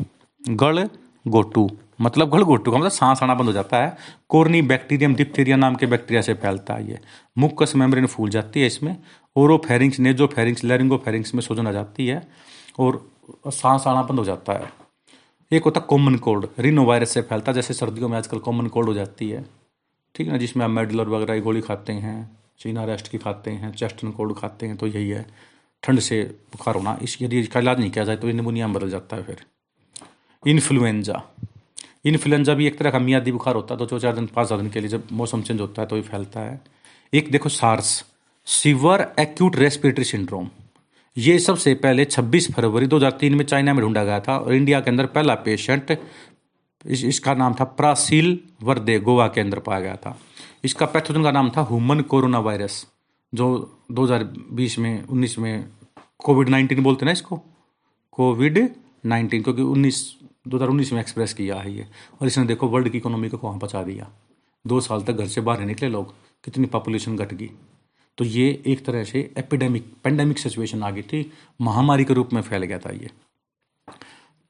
गल 0.44 0.88
गोटू 1.26 1.68
मतलब 2.00 2.30
गल 2.30 2.42
गोटू 2.42 2.70
का 2.70 2.78
मतलब 2.78 2.90
सांस 2.90 3.22
आना 3.22 3.34
बंद 3.34 3.46
हो 3.46 3.52
जाता 3.52 3.82
है। 3.82 3.96
कोरनी 4.28 4.60
बैक्टीरियम 4.64 5.14
डिप्थेरिया 5.14 5.56
नाम 5.56 5.74
के 5.74 5.86
बैक्टीरिया 5.86 6.22
से 6.22 6.34
फैलता 6.34 6.74
है 6.74 6.88
ये। 6.90 6.98
मुक्कस 7.38 7.72
मेम्ब्रेन 7.76 8.06
फूल 8.06 8.30
जाती 8.30 8.60
है 8.60 8.66
इसमें 8.66 8.96
ओरो 9.36 9.56
फेरिंग्स 9.66 9.98
नेजो 10.00 10.26
फेरिंग्स 10.26 10.64
लेरिंगो 10.64 10.96
फेरिंग्स 10.96 11.34
में 11.34 11.42
सोजन 11.42 11.66
आ 11.66 11.72
जाती 11.72 12.06
है, 12.06 12.22
और 12.78 13.06
सांस 13.48 13.86
आना 13.86 14.02
बंद 14.02 14.18
हो 14.18 14.24
जाता 14.24 14.52
है। 14.52 14.72
एक 15.52 15.64
होता 15.64 15.80
कॉमन 15.82 16.16
कोल्ड 16.16 16.46
रिनो 16.58 16.84
वायरस 16.84 17.10
से 17.10 17.22
फैलता 17.22 17.52
है, 17.52 17.54
जैसे 17.54 17.74
सर्दियों 17.74 18.08
में 18.08 18.16
आजकल 18.18 18.38
कॉमन 18.38 18.66
कोल्ड 18.66 18.88
हो 18.88 18.94
जाती 18.94 19.28
है। 19.30 19.44
ठीक 20.14 20.26
है 20.26 20.32
ना, 20.32 20.38
जिसमें 20.38 20.64
आप 20.64 20.70
मेडलर 20.70 21.08
वगैरह 21.08 21.40
गोली 21.40 21.60
खाते 21.60 21.92
हैं। 21.92 22.18
चीना 22.60 22.84
रेस्ट 22.84 23.08
की 23.08 23.18
खाते 23.18 23.50
हैं 23.50 23.70
चेस्ट 23.72 23.94
चेस्टन 23.94 24.10
कोल्ड 24.10 24.36
खाते 24.36 24.66
हैं 24.66 24.76
तो 24.76 24.86
यही 24.86 25.08
है। 25.08 25.26
ठंड 25.82 26.00
से 26.00 26.22
बुखार 26.22 26.74
होना 26.74 26.98
इस 27.02 27.16
यदि 27.22 27.40
इसका 27.40 27.60
इलाज 27.60 27.78
नहीं 27.78 27.90
किया 27.90 28.04
जाए 28.04 28.16
तो 28.16 28.26
ये 28.26 28.32
निमोनिया 28.32 28.66
में 28.66 28.76
बदल 28.76 28.90
जाता 28.90 29.16
है 29.16 29.22
फिर। 29.22 29.44
इन्फ्लुएंजा। 30.46 31.22
इन्फ्लुएंजा 32.04 32.54
भी 32.54 32.66
एक 32.66 32.78
तरह 32.78 32.90
का 32.90 32.98
मियादी 32.98 33.32
बुखार 33.32 33.54
होता 33.54 33.74
है 33.74 33.78
तो 33.78 33.86
दो 33.86 33.98
चार 33.98 34.14
दिन 34.14 34.26
पाँच 34.26 34.52
दिन 34.52 34.70
के 34.70 34.80
लिए 34.80 34.88
जब 34.88 35.08
मौसम 35.12 35.42
चेंज 35.42 35.60
होता 35.60 35.82
है 35.82 35.88
तो 35.88 35.96
ये 35.96 36.02
फैलता 36.02 36.40
है। 36.40 36.60
एक 37.12 37.30
देखो 37.30 37.48
SARS 37.48 38.04
severe 38.46 39.06
acute 39.20 39.56
respiratory 39.56 40.04
syndrome 40.04 40.48
ये 41.16 41.38
सबसे 41.38 41.74
पहले 41.74 42.04
26 42.04 42.50
फरवरी 42.52 42.86
2003 42.86 43.30
में 43.30 43.44
चाइना 43.44 43.72
में 43.74 43.80
ढूंढा 43.82 44.04
गया 44.04 44.20
था 44.20 44.36
और 44.38 44.54
इंडिया 44.54 44.80
के 44.80 44.90
अंदर 44.90 45.06
पहला 45.06 45.34
पेशेंट 45.34 45.90
इस, 46.86 47.04
इसका 47.04 47.34
नाम 47.34 47.54
था 47.54 47.64
प्रासील 47.64 48.38
वर्दे 48.62 48.98
गोवा 48.98 49.26
के 49.28 49.40
अंदर 49.40 49.58
पाया 49.58 49.80
गया 49.80 49.96
था। 49.96 50.18
इसका 50.64 50.86
पैथोजन 50.86 51.22
का 51.22 51.30
नाम 51.30 51.50
था 51.50 51.62
ह्यूमन 51.62 52.00
कोरोना 52.02 52.38
वायरस, 52.38 52.86
जो 53.32 53.78
2020 53.90 54.78
में 54.78 55.04
19 55.04 55.38
में 55.38 55.68
कोविड 56.18 56.48
19 56.48 56.80
बोलते 56.80 57.06
ना 57.06 57.12
इसको? 57.12 57.36
कोविड 58.12 58.58
19 59.04 59.42
क्योंकि 59.42 59.62
19 59.62 60.02
2019 60.48 60.92
में 60.92 61.00
एक्सप्रेस 61.00 61.32
किया 61.34 61.56
है 61.56 61.72
ये, 61.72 61.86
और 62.20 62.26
इसने 62.26 62.44
देखो 62.44 62.68
वर्ल्ड 62.68 62.88
की 62.88 62.98
इकोनॉमी 62.98 63.28
को 63.28 63.38
वहाँ 63.38 63.58
पहुँचा 63.58 63.82
दिया। 63.82 64.10
दो 64.64 64.80
साल 64.80 65.02
तक 65.02 65.12
घर 65.12 65.26
से 65.26 65.40
बाहर 65.40 65.60
निकले 65.60 65.88
लोग, 65.88 66.14
कितनी 66.44 66.66
पॉपुलेशन 66.66 67.16
घट 67.16 67.32
गई। 67.34 67.50
तो 68.18 68.24
ये 68.24 68.50
एक 68.66 68.84
तरह 68.84 69.04
से 69.04 69.20
एपिडेमिक, 69.38 69.92
पेंडेमिक 70.04 70.38
सिचुएशन 70.38 70.82
आ 70.82 70.90
गई 70.90 71.02
थी, 71.02 71.30
महामारी 71.60 72.04
के 72.04 72.14
रूप 72.14 72.32
में 72.32 72.40
फैल 72.42 72.64
गया 72.64 72.78
था 72.78 72.90
ये। 72.92 73.10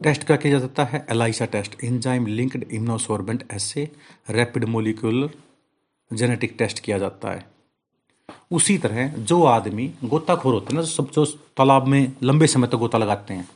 टेस्ट 0.01 0.25
क्या 0.25 0.37
किया 0.37 0.59
जाता 0.59 0.85
है 0.85 1.05
ELISA 1.11 1.45
test, 1.47 1.85
enzyme 1.85 2.27
linked 2.27 2.65
immunosorbent 2.65 3.45
assay 3.53 3.89
rapid 4.31 4.65
molecular 4.65 5.31
genetic 6.11 6.55
test 6.59 6.81
किया 6.81 6.99
जाता 6.99 7.31
है। 7.31 7.47
उसी 8.53 8.77
तरह 8.79 9.09
जो 9.09 9.43
आदमी 9.45 9.91
गोताखोर 10.05 10.55
होते 10.55 10.67
हैं 10.67 10.75
ना 10.75 10.87
सब, 10.87 11.11
जो 11.11 11.25
तालाब 11.57 11.87
में 11.87 12.13
लंबे 12.23 12.47
समय 12.47 12.67
तक 12.67 12.73
तो 12.73 12.79
गोता 12.79 12.99
लगाते 12.99 13.35
हैं, 13.35 13.49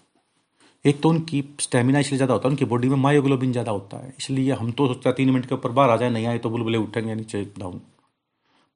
एक 0.84 1.00
तो 1.02 1.08
उनकी 1.08 1.42
स्टेमिना 1.60 1.98
इसलिए 1.98 2.16
ज़्यादा 2.16 2.34
होता 2.34 2.48
है, 2.48 2.50
उनकी 2.50 2.64
बॉडी 2.64 2.88
में 2.88 2.96
मायोग्लोबिन 2.98 3.52
ज़्यादा 3.52 3.72
होता 3.72 3.96
है। 3.96 4.12
इसलिए 4.18 4.52
हम 4.52 4.70
तो 4.72 4.86
सोचते 4.86 5.08
हैं, 5.08 5.16
तीन 5.16 5.30
मिनट 5.30 5.46
के 5.46 5.54
ऊपर 5.54 5.70
बाहर 5.70 5.90
आ 5.90 5.96
जाए, 5.96 6.10
नहीं 6.10 6.26
आए 6.26 6.38
तो 6.38 6.50
बुलबुले 6.50 6.78
उठेंगे, 6.78 7.14
नीचे 7.14 7.44
डाउन 7.58 7.80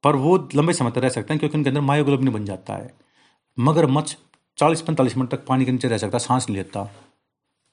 पर 0.03 0.15
वो 0.15 0.35
लंबे 0.55 0.73
समय 0.73 0.91
तक 0.91 0.97
रह 0.97 1.09
सकते 1.09 1.33
हैं, 1.33 1.39
क्योंकि 1.39 1.57
उनके 1.57 1.69
अंदर 1.69 1.81
मायोग्लोबिन 1.81 2.31
बन 2.31 2.45
जाता 2.45 2.73
है। 2.73 2.93
मगर 3.57 3.85
मच्छ 3.87 4.15
चालीस 4.57 4.81
पैंतालीस 4.81 5.17
मिनट 5.17 5.29
तक 5.29 5.45
पानी 5.45 5.65
के 5.65 5.71
नीचे 5.71 5.87
रह 5.87 5.97
सकता 5.97 6.17
है, 6.17 6.19
सांस 6.19 6.49
नहीं 6.49 6.57
लेता। 6.57 6.83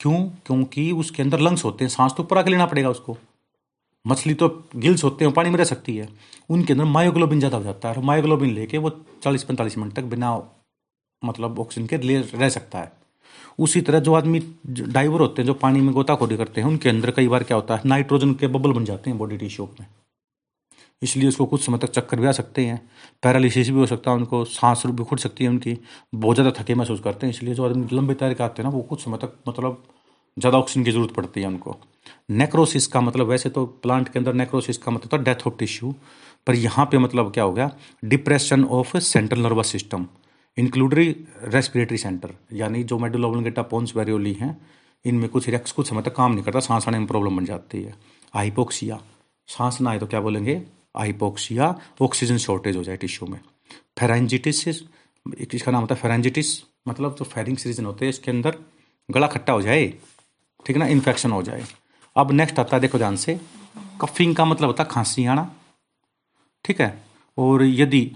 क्यों? 0.01 0.19
क्योंकि 0.47 0.91
उसके 0.95 1.23
अंदर 1.23 1.41
लंग्स 1.41 1.65
होते 1.65 1.85
हैं, 1.85 1.91
सांस 1.91 2.15
तो 2.17 2.23
ऊपर 2.23 2.39
आके 2.39 2.51
लेना 2.51 2.67
पड़ेगा 2.67 2.91
उसको। 2.91 3.17
मछली 4.07 4.35
तो 4.35 4.49
गिल्स 4.77 5.05
होते 5.05 5.25
हैं 5.25 5.33
पानी 5.35 5.51
में 5.51 5.57
रह 5.59 5.65
सकती 5.65 5.97
है। 5.97 6.09
उनके 6.51 6.73
अंदर 6.73 6.85
मायोग्लोबिन 6.87 7.39
ज़्यादा 7.39 7.57
हो 7.57 7.65
जाता 7.65 7.89
है, 7.89 7.95
और 7.95 8.05
मायोग्लोबिन 8.05 8.55
लेके 8.55 8.79
वो 8.79 8.91
चालीस 9.23 9.45
पैंतालीस 9.45 9.79
मिनट 9.79 9.93
तक 9.95 10.05
बिना 10.07 10.37
मतलब 11.23 11.59
ऑक्सीजन 11.61 11.87
के 11.87 11.99
ले 11.99 12.19
रह 12.21 12.49
सकता 12.51 12.79
है। 12.79 12.93
उसी 13.59 13.81
तरह 13.81 14.01
जो 14.01 14.15
आदमी 14.15 14.41
डाइवर 14.69 15.21
होते 15.21 15.43
हैं, 15.43 15.47
जो 15.47 15.55
पानी 15.57 15.81
में 15.81 15.93
गोताखोरी 15.95 16.37
करते 16.37 16.61
हैं, 16.61 16.69
उनके 16.69 16.89
अंदर 16.89 17.11
कई 17.11 17.29
बार 17.29 17.43
क्या 17.45 17.57
होता 17.57 17.77
है 17.77 17.83
नाइट्रोजन 17.87 18.35
के 18.35 18.47
बबल 18.49 18.73
बन 18.73 18.85
जाते 18.85 19.11
हैं 19.11 19.19
बॉडी 19.19 19.37
टिश्यू 19.37 19.69
में। 19.81 19.87
इसलिए 21.03 21.29
उसको 21.29 21.45
कुछ 21.47 21.65
समय 21.65 21.79
तक 21.79 21.91
चक्कर 21.91 22.21
भी 22.21 22.27
आ 22.27 22.33
सकते 22.33 22.65
हैं 22.67 22.81
पैरालिसिस 23.23 23.69
भी 23.69 23.79
हो 23.79 23.87
सकता 23.87 24.11
है 24.11 24.17
उनको, 24.17 24.45
सांस 24.45 24.83
भी 24.87 25.05
खुट 25.05 25.19
सकती 25.21 25.45
है 25.45 25.51
उनकी, 25.51 25.77
बहुत 26.15 26.37
ज़्यादा 26.37 26.51
थके 26.61 26.75
महसूस 26.75 27.01
करते 27.01 27.27
हैं, 27.27 27.35
इसलिए 27.35 27.55
जो 27.55 27.65
आदमी 27.65 27.87
लंबे 27.93 28.15
तैर 28.15 28.35
के 28.35 28.45
आते 28.45 28.63
हैं 28.63 28.71
ना, 28.71 28.77
वो 28.77 28.83
कुछ 28.83 29.05
समय 29.05 29.19
तक 29.19 29.33
मतलब 29.49 29.83
ज़्यादा 30.37 30.59
ऑक्सीजन 30.59 30.85
की 30.85 30.91
ज़रूरत 30.91 31.13
पड़ती 31.15 31.41
है 31.41 31.47
उनको 31.47 31.77
नेक्रोसिस 32.31 32.87
का 32.87 33.01
मतलब 33.01 33.27
वैसे 33.27 33.51
तो 33.51 33.65
प्लांट 33.83 34.09
के 34.09 34.19
अंदर 34.19 34.35
नेक्रोसिस 34.35 34.79
का 34.79 34.93
मतलब 34.93 35.13
था 35.13 35.23
डेथ 35.25 35.47
ऑफ़ 35.47 35.55
टिश्यू 35.59 35.95
पर 36.47 36.55
यहाँ 36.55 36.85
पे 36.87 36.99
मतलब 36.99 37.33
क्या 37.33 37.45
हो 37.45 37.53
गया? 37.53 37.71
Depression 38.05 38.65
of 38.67 38.97
central 38.99 39.41
nervous 39.43 39.73
system 39.73 40.07
including 40.57 41.09
respiratory 41.45 41.99
centre 41.99 42.35
यानी 42.55 42.83
जो 42.85 42.99
मेडुलोबलगेटा 42.99 43.63
पोन्स 43.63 43.97
वेरियोली 43.97 44.33
हैं, 44.33 44.57
इनमें 45.05 45.29
कुछ 45.31 45.49
रिक्स 45.49 45.73
कुछ 45.73 45.89
समय 45.89 46.03
तक 46.03 46.15
काम 46.15 46.33
नहीं 46.33 46.45
करता, 46.45 46.61
सांस 46.61 46.89
आने 46.89 46.99
में 46.99 47.07
प्रॉब्लम 47.07 47.37
बन 47.37 47.45
जाती 47.45 47.83
है। 47.83 47.95
हाइपोक्सिया 48.35 48.99
सांस 49.49 49.81
ना 49.81 49.91
आए 49.91 49.99
तो 49.99 50.07
क्या 50.07 50.21
बोलेंगे? 50.21 50.55
हाइपोक्सिया 50.97 51.75
ऑक्सीजन 52.03 52.37
शॉर्टेज 52.39 52.77
हो 52.77 52.83
जाए 52.83 52.97
टिश्यू 52.97 53.29
में। 53.29 53.39
फेरेंजिटिस 53.99 54.67
एक 54.69 55.55
इसका 55.55 55.73
नाम 55.73 55.81
होता 55.81 55.95
है 55.95 56.01
फेरेंजिटिस 56.01 56.57
मतलब 56.89 57.17
जो 57.19 57.25
फेरिंग 57.27 57.57
रीजन 57.67 57.85
होते 57.85 58.05
हैं, 58.05 58.11
इसके 58.11 58.31
अंदर 58.31 58.57
गला 59.09 59.27
खट्टा 59.29 59.53
हो 59.53 59.63
जाए 59.63 59.93
ठीक 60.67 60.77
है 60.77 60.83
ना 60.83 60.87
इन्फेक्शन 60.89 61.31
हो 61.31 61.43
जाए। 61.43 61.65
अब 62.17 62.31
नेक्स्ट 62.33 62.59
आता 62.59 62.77
है 62.77 62.81
देखो 62.81 62.99
ध्यान 62.99 63.17
से 63.17 63.39
कफिंग 64.01 64.35
का 64.37 64.45
मतलब 64.45 64.67
होता 64.67 64.83
है 64.83 64.89
खांसी 64.91 65.25
आना 65.27 65.51
ठीक 66.65 66.81
है? 66.81 67.03
और 67.39 67.65
यदि 67.65 68.11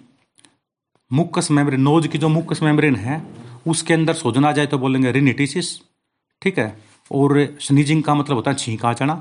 मुक्कस 1.10 1.50
मेम्ब्रेन 1.50 1.80
नोज़ 1.80 2.08
की 2.08 2.18
जो 2.18 2.28
मुक्कस 2.28 2.62
मेम्ब्रेन 2.62 2.96
है, 2.96 3.22
उसके 3.66 3.94
अंदर 3.94 4.14
सोजन 4.14 4.44
आ 4.44 4.52
जाए 4.52 4.66
तो 4.66 4.78
बोलेंगे 4.78 5.12
रिनिटिसिस 5.12 5.78
ठीक 6.42 6.58
है? 6.58 6.76
और 7.10 7.56
स्नीजिंग 7.60 8.02
का 8.02 8.14
मतलब 8.14 8.36
होता 8.36 8.50
है 8.50 8.56
छींक 8.56 8.84
आ 8.84 8.92
जाना। 8.92 9.14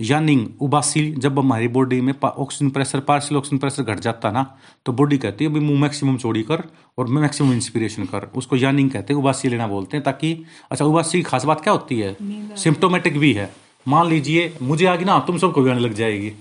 यानिंग 0.00 0.46
उबासी 0.60 1.10
जब 1.14 1.38
हमारी 1.38 1.68
बॉडी 1.68 2.00
में 2.00 2.12
oxygen 2.24 2.70
pressure 2.70 3.00
partial 3.00 3.36
oxygen 3.36 3.58
pressure 3.58 3.82
घट 3.82 4.00
जाता 4.00 4.30
ना 4.30 4.42
तो 4.86 4.92
बॉडी 4.92 5.18
कहती 5.18 5.44
है 5.44 5.50
अभी 5.50 5.60
मुँह 5.60 5.80
मैक्सिमम 5.80 6.16
चौड़ी 6.18 6.42
कर 6.42 6.62
और 6.98 7.06
मैक्सिमम 7.08 7.52
इंस्पिरेशन 7.52 8.04
कर। 8.04 8.28
उसको 8.36 8.56
यानिंग 8.56 8.90
कहते 8.90 9.12
हैं 9.14 9.20
उबासी 9.20 9.48
लेना 9.48 9.66
बोलते 9.66 9.96
हैं 9.96 10.04
ताकि 10.04 10.32
अच्छा 10.70 10.84
उबासी 10.84 11.18
की 11.18 11.22
खास 11.22 11.44
बात 11.44 11.60
क्या 11.60 11.72
होती 11.72 12.00
है? 12.00 12.16
सिम्टोमेटिक 12.56 13.18
भी 13.18 13.32
है। 13.32 13.50
मान 13.86 14.08
लीजिए 14.08 14.52
मुझे 14.62 14.86
आगे 14.86 15.04
ना 15.04 15.18
तुम 15.26 15.38
सबको 15.38 15.62
भी 15.62 15.70
आने 15.70 15.80
लग 15.80 15.92
जाएगी। 15.92 16.32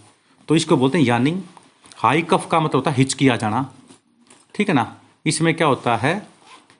तो 0.47 0.55
इसको 0.55 0.77
बोलते 0.77 0.97
हैं 0.97 1.05
यानिंग। 1.05 1.41
हाई 1.97 2.21
कफ 2.21 2.47
का 2.51 2.59
मतलब 2.59 2.75
होता 2.75 2.91
है 2.91 2.97
हिचकी 2.97 3.27
आ 3.27 3.35
जाना। 3.35 3.65
ठीक 4.55 4.69
है 4.69 4.75
ना? 4.75 4.95
इसमें 5.25 5.53
क्या 5.53 5.67
होता 5.67 5.95
है? 5.97 6.15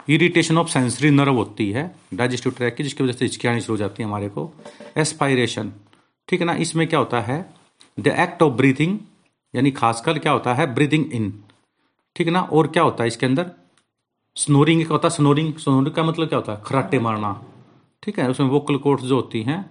इरिटेशन 0.09 0.57
ऑफ़ 0.57 0.67
सेंसरी 0.69 1.09
नर्व 1.09 1.36
होती 1.36 1.71
है 1.71 1.89
डाइजेस्टिव 2.13 2.53
ट्रैक 2.57 2.76
की 2.76 2.84
जिसकी 2.84 3.03
वजह 3.03 3.13
से 3.13 3.26
हिचकी 3.26 3.47
आनी 3.47 3.61
शुरू 3.61 3.74
हो 3.74 3.78
जाती 3.78 4.03
है 4.03 4.09
हमारे 4.09 4.30
को। 4.30 4.51
एस्पायरेशन 4.97 5.71
ठीक 6.30 6.39
है 6.39 6.45
ना? 6.45 6.53
इसमें 6.55 6.88
क्या 6.88 6.99
होता 6.99 7.19
है? 7.21 7.53
द 7.97 8.07
एक्ट 8.07 8.41
ऑफ़ 8.43 8.53
ब्रीथिंग 8.53 8.97
यानी 9.53 9.71
खासकर 9.74 10.19
क्या 10.19 10.32
होता 10.32 10.53
है? 10.53 10.74
ब्रीथिंग 10.74 11.11
इन 11.13 11.32
ठीक 12.15 12.28
है 12.28 12.34
ना? 12.34 12.41
और 12.41 12.67
क्या 12.67 12.84
होता 12.84 13.03
है 13.03 13.07
इसके 13.07 13.26
अंदर? 13.26 13.51
स्नोरिंग 14.38 14.82
क्या 14.82 14.91
होता 14.91 15.07
है 15.07 15.15
स्नोरिंग 15.15 15.53
स्नोरिंग 15.55 15.95
का 15.95 16.03
मतलब 16.03 16.28
क्या 16.28 16.39
होता 16.39 16.53
है? 16.53 16.61
खराटे 16.65 16.99
मारना। 16.99 17.34
ठीक 18.03 18.19
है? 18.19 18.30
उसमें 18.30 18.47
वोकल 18.49 18.78
कोर्ड्स 18.78 19.03
जो 19.05 19.15
होती 19.15 19.41
हैं 19.43 19.61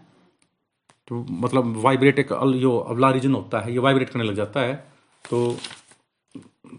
तो 1.08 1.24
मतलब 1.30 1.76
वाइब्रेट 1.82 2.18
एक 2.18 2.28
जो 2.56 2.76
अवला 2.78 3.10
रीजन 3.10 3.34
होता 3.34 3.60
है, 3.60 3.72
ये 3.72 3.78
वाइब्रेट 3.78 4.10
करने 4.10 4.24
लग 4.24 4.34
जाता 4.34 4.60
है 4.60 4.74
तो 5.24 5.56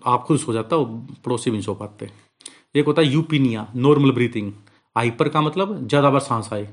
आप 0.06 0.24
खुश 0.24 0.48
हो 0.48 0.54
जाता 0.54 0.76
हो, 0.76 0.86
पड़ोसी 1.26 1.50
भी 1.52 1.58
नहीं 1.58 1.66
सो 1.66 1.74
पाते। 1.76 2.10
एक 2.76 2.86
होता 2.86 3.02
है 3.02 3.08
यूपीनिया 3.08 3.68
नॉर्मल 3.76 4.12
ब्रीथिंग 4.12 4.52
हाइपर 4.96 5.30
का 5.30 5.42
मतलब 5.42 5.88
ज़्यादा 5.88 6.10
बार 6.10 6.22
सांस 6.22 6.50
आए। 6.54 6.68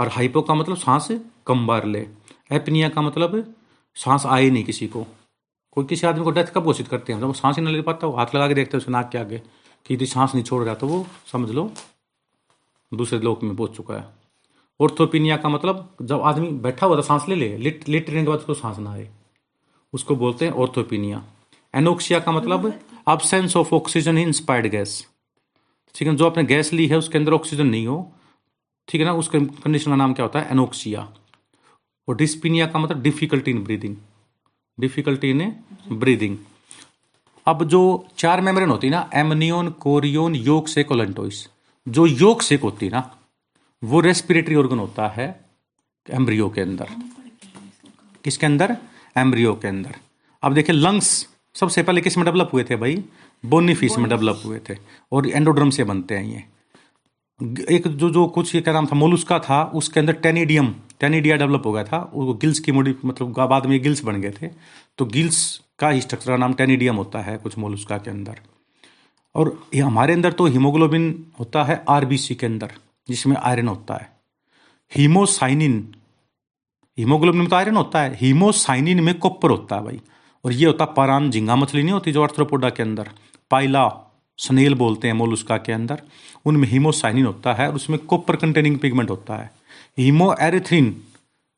और 0.00 0.08
हाइपो 0.08 0.40
का 0.42 0.54
मतलब 0.54 0.76
सांस 0.76 1.08
कम 1.46 1.66
बार 1.66 1.86
ले। 1.86 2.06
एपनिया 2.52 2.88
का 2.88 3.02
मतलब 3.02 3.54
सांस 3.96 4.26
आए 4.26 4.48
नहीं 4.50 4.64
किसी 4.64 4.86
को। 4.86 5.06
कोई 5.72 5.84
किसी 5.84 6.06
आदमी 6.06 6.24
को 6.24 6.30
डेथ 6.30 6.44
कब 6.54 6.64
घोषित 6.64 6.88
करते 6.88 7.12
हैं? 7.12 7.20
जब 7.20 7.26
वो 7.26 7.32
सांस 7.32 7.56
ही 7.56 7.62
नहीं 7.62 7.74
ले 7.74 7.82
पाता, 7.82 8.06
वो 8.06 8.16
हाथ 8.16 8.34
लगा 8.34 8.48
के 8.48 8.54
देखते 8.54 8.76
हैं 8.76 8.78
उसके 8.78 8.92
नाक 8.92 9.10
के 9.12 9.18
आगे 9.18 9.38
कि 9.86 9.94
यदि 9.94 10.06
सांस 10.06 10.34
नहीं 10.34 10.44
छोड़ 10.44 10.62
रहा 10.64 10.74
तो 10.74 10.86
वो 10.86 11.06
समझ 11.32 11.50
लो 11.50 11.70
दूसरे 12.92 13.18
लोक 13.18 13.42
में 13.42 13.54
पहुँच 13.56 13.76
चुका 13.76 13.94
है। 13.94 14.04
ऑर्थोपिनिया 14.80 15.36
का 15.36 15.48
मतलब 15.48 15.96
जब 16.02 16.20
आदमी 16.22 16.48
बैठा 16.58 16.86
हुआ 16.86 16.96
था, 16.96 17.00
सांस 17.02 17.28
ले 17.28 17.34
ले 17.34 17.56
लिट 17.58 17.88
लेटने 17.88 18.22
के 18.22 18.28
बाद 18.28 18.38
उसको 18.38 18.54
सांस 18.54 18.78
ना 18.78 18.92
आए। 18.92 19.08
उसको 19.92 20.16
बोलते 20.16 20.44
हैं 20.44 20.52
ऑर्थोपिनिया 20.54 21.22
एनोक्सिया 21.74 22.20
का 22.20 22.32
मतलब 22.32 22.72
absence 23.08 23.56
of 23.56 23.74
oxygen 23.74 24.18
inspired 24.18 24.66
gas 24.66 25.04
ठीक 25.94 26.08
है, 26.08 26.14
जो 26.16 26.26
आपने 26.26 26.44
गैस 26.44 26.72
ली 26.72 26.86
है, 26.86 26.96
उसके 26.96 27.18
अंदर 27.18 27.32
ऑक्सीजन 27.32 27.66
नहीं 27.66 27.86
हो 27.86 28.12
ठीक 28.90 29.00
है 29.00 29.06
ना 29.06 29.12
उस 29.14 29.28
कंडीशन 29.28 29.90
का 29.90 29.96
नाम 29.96 30.12
क्या 30.14 30.24
होता 30.24 30.40
है? 30.40 30.50
एनोक्सिया 30.50 31.08
और 32.08 32.16
डिस्पिनिया 32.16 32.66
का 32.66 32.78
मतलब 32.78 33.02
difficulty 33.02 33.50
in 33.50 33.62
breathing 33.64 33.96
difficulty 34.78 35.30
in 35.30 35.52
breathing 35.92 36.36
अब 37.46 37.64
जो 37.64 37.82
चार 38.18 38.40
मेम्ब्रेन 38.40 38.70
होती 38.70 38.86
है 38.86 38.90
ना 38.90 39.08
एमनियोन 39.14 39.70
कोरियोन 39.80 40.34
योग 40.34 40.66
से 40.68 40.84
कोलेंटोइस 40.84 41.48
जो 41.86 42.06
योग 42.06 42.42
सेक 42.42 42.60
होती 42.60 42.86
है 42.86 42.92
ना 42.92 43.10
वो 43.82 44.00
रेस्पिरेटरी 44.00 44.54
ऑर्गन 44.54 44.78
होता 44.78 45.08
है 45.08 45.28
एम्ब्रियो 46.10 46.48
के 46.48 46.60
अंदर. 46.60 46.88
किसके 48.24 48.46
अंदर? 48.46 48.76
एम्ब्रियो 49.16 49.54
के 49.54 49.68
अंदर. 49.68 49.94
अब 50.42 50.54
देखिए 50.54 50.76
लंग्स 50.76 51.28
सबसे 51.54 51.82
पहले 51.82 52.00
किसमें 52.00 52.24
डेवलप 52.24 52.50
हुए 52.52 52.64
थे 52.64 52.76
भाई? 52.76 53.04
बोनीफिस 53.46 53.98
में 53.98 54.08
डेवलप 54.08 54.42
हुए 54.44 54.60
थे 54.68 54.76
और 55.12 55.28
एंडोड्रम 55.28 55.70
से 55.70 55.84
बनते 55.84 56.14
हैं 56.14 56.24
ये. 56.24 56.44
एक 57.42 57.88
जो 57.88 58.10
जो 58.10 58.26
कुछ 58.26 58.54
ये 58.54 58.60
क्या 58.60 58.74
नाम 58.74 58.86
था, 58.86 58.96
मोलुस्का 58.96 59.38
था, 59.38 59.64
उसके 59.64 60.00
अंदर 60.00 60.12
टेनिडियम, 60.12 60.74
टेनिडिया 61.00 61.36
डेवलप 61.36 61.62
हो 61.66 61.72
गया 61.72 61.84
था, 61.84 62.10
वो 62.14 62.34
गिल्स 62.34 62.60
की 62.60 62.72
मोडी 62.72 62.94
मतलब 63.04 63.46
बाद 63.46 63.66
में 63.66 63.82
गिल्स 63.82 64.04
बन 64.04 64.20
गए 64.20 64.30
थे। 64.42 64.46
तो 64.98 65.04
गिल्स 65.04 65.60
का 65.78 65.88
ही 65.90 66.00
स्ट्रक्चर 66.00 66.30
का 66.30 66.36
नाम 66.36 66.52
टेनिडियम 66.52 66.96
होता 66.96 67.18
है 67.18 67.36
कुछ 67.36 67.58
मोलुस्का 67.58 67.98
के 67.98 68.10
अंदर। 68.10 68.40
और 69.34 69.62
ये 69.74 69.80
हमारे 69.80 70.12
अंदर 70.12 70.32
तो 70.32 70.46
हीमोग्लोबिन 70.46 71.26
होता 71.40 71.64
है 71.64 71.84
आरबीसी 71.88 72.34
के 72.34 72.46
अंदर, 72.46 72.70
जिसमें 73.08 73.36
आयरन 73.36 73.68
होता 73.68 73.94
है। 73.94 74.10
हीमोसाइनिन, 74.96 75.94
हीमोग्लोबिन 76.98 77.40
में 77.40 77.50
तो 77.50 77.56
आयरन 77.56 77.76
होता 77.76 78.00
है, 78.00 78.14
हीमोसाइनिन 78.14 79.00
में 79.00 79.18
कॉपर 79.18 79.50
होता 79.50 79.76
है 79.76 79.82
भाई। 79.82 80.00
और 80.44 80.52
ये 80.52 80.66
होता 80.66 80.84
है 80.84 80.94
पारान, 80.94 81.30
झिंगा 81.30 81.56
मछली 81.56 81.82
नहीं 81.82 81.92
होती 81.92 82.12
जो 82.12 82.22
अर्थ्रोपोडा 82.22 82.70
के 82.70 82.82
अंदर, 82.82 83.10
पाइला। 83.50 84.09
स्नेल 84.40 84.74
बोलते 84.74 85.08
हैं 85.08 85.14
मोलुस्का 85.14 85.56
के 85.56 85.72
अंदर। 85.72 86.02
उनमें 86.44 86.68
हीमोसाइनिन 86.68 87.26
होता 87.26 87.52
है 87.54 87.68
और 87.68 87.74
उसमें 87.74 87.98
कॉपर 88.00 88.36
कंटेनिंग 88.36 88.78
पिगमेंट 88.78 89.10
होता 89.10 89.36
है। 89.36 89.50
हीमो 89.98 90.34
एरिथ्रिन 90.40 90.96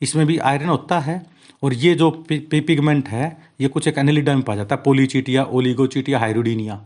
इसमें 0.02 0.26
भी 0.26 0.38
आयरन 0.38 0.68
होता 0.68 0.98
है 1.00 1.20
और 1.62 1.74
ये 1.74 1.94
जो 1.94 2.10
पिगमेंट 2.30 3.08
है, 3.08 3.36
ये 3.60 3.68
कुछ 3.68 3.88
एक 3.88 3.98
एनेलिडा 3.98 4.34
में 4.34 4.42
पाया 4.42 4.56
जाता 4.56 4.74
है। 4.74 4.82
पोलीचिटिया, 4.82 5.44
ओलिगोचिटिया 5.44 6.18
हाइरोडीनिया 6.18 6.80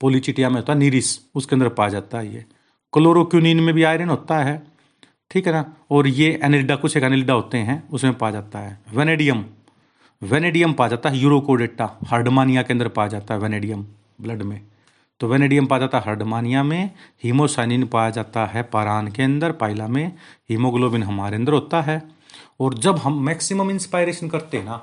पोलीचिटिया 0.00 0.48
में 0.48 0.56
होता 0.56 0.72
है, 0.72 0.78
नीरिस, 0.78 1.18
उसके 1.34 1.54
अंदर 1.56 1.68
पाया 1.68 1.88
जाता 1.88 2.18
है 2.18 2.34
ये। 2.34 2.44
क्लोरोक्यूनिन 2.92 3.60
में 3.60 3.74
भी 3.74 3.82
आयरन 3.82 4.08
होता 4.08 4.38
है, 4.38 4.62
ठीक 5.30 5.46
है 5.46 5.52
ना? 5.52 5.64
और 5.90 6.06
ये 6.06 6.38
एनेलिडा, 6.44 6.76
कुछ 6.76 6.96
एक 6.96 7.02
एनेलिडा 7.02 7.34
होते 7.34 7.58
हैं, 7.58 7.82
उसमें 7.88 8.14
पाया 8.14 8.32
जाता 8.32 8.58
है। 8.58 8.78
वेनेडियम 8.94 9.44
वेनेडियम 10.22 10.72
पाया 10.72 10.88
जाता 10.88 11.10
है, 11.10 11.18
यूरोकोडेटा, 11.18 11.98
हार्डमानिया 12.06 12.62
के 12.62 12.72
अंदर 12.72 12.88
पाया 12.88 13.08
जाता 13.08 13.34
है 13.34 13.40
वेनेडियम 13.40 13.86
ब्लड 14.20 14.42
में। 14.42 14.60
तो 15.22 15.26
वेनेडियम 15.28 15.66
पाया 15.66 15.80
जाता 15.80 15.98
है 15.98 16.04
हर्डमानिया 16.04 16.62
में, 16.62 16.90
हीमोसाइनिन 17.24 17.84
पाया 17.86 18.10
जाता 18.10 18.44
है 18.46 18.62
पारान 18.62 19.08
के 19.08 19.22
अंदर 19.22 19.52
पाइला 19.52 19.86
में, 19.88 20.12
हीमोग्लोबिन 20.50 21.02
हमारे 21.02 21.36
अंदर 21.36 21.52
होता 21.52 21.80
है। 21.80 22.02
और 22.60 22.74
जब 22.76 22.96
हम 22.96 23.20
मैक्सिमम 23.26 23.70
इंस्पायरेशन 23.70 24.28
करते 24.28 24.56
हैं 24.56 24.64
ना, 24.64 24.80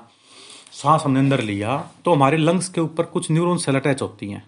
सांस 0.72 1.02
हमने 1.04 1.18
अंदर 1.18 1.40
लिया 1.40 1.76
तो 2.04 2.14
हमारे 2.14 2.36
लंग्स 2.36 2.68
के 2.68 2.80
ऊपर 2.80 3.04
कुछ 3.06 3.30
न्यूरोन 3.30 3.58
सेल 3.58 3.74
अटैच 3.74 4.02
होती 4.02 4.30
हैं। 4.30 4.42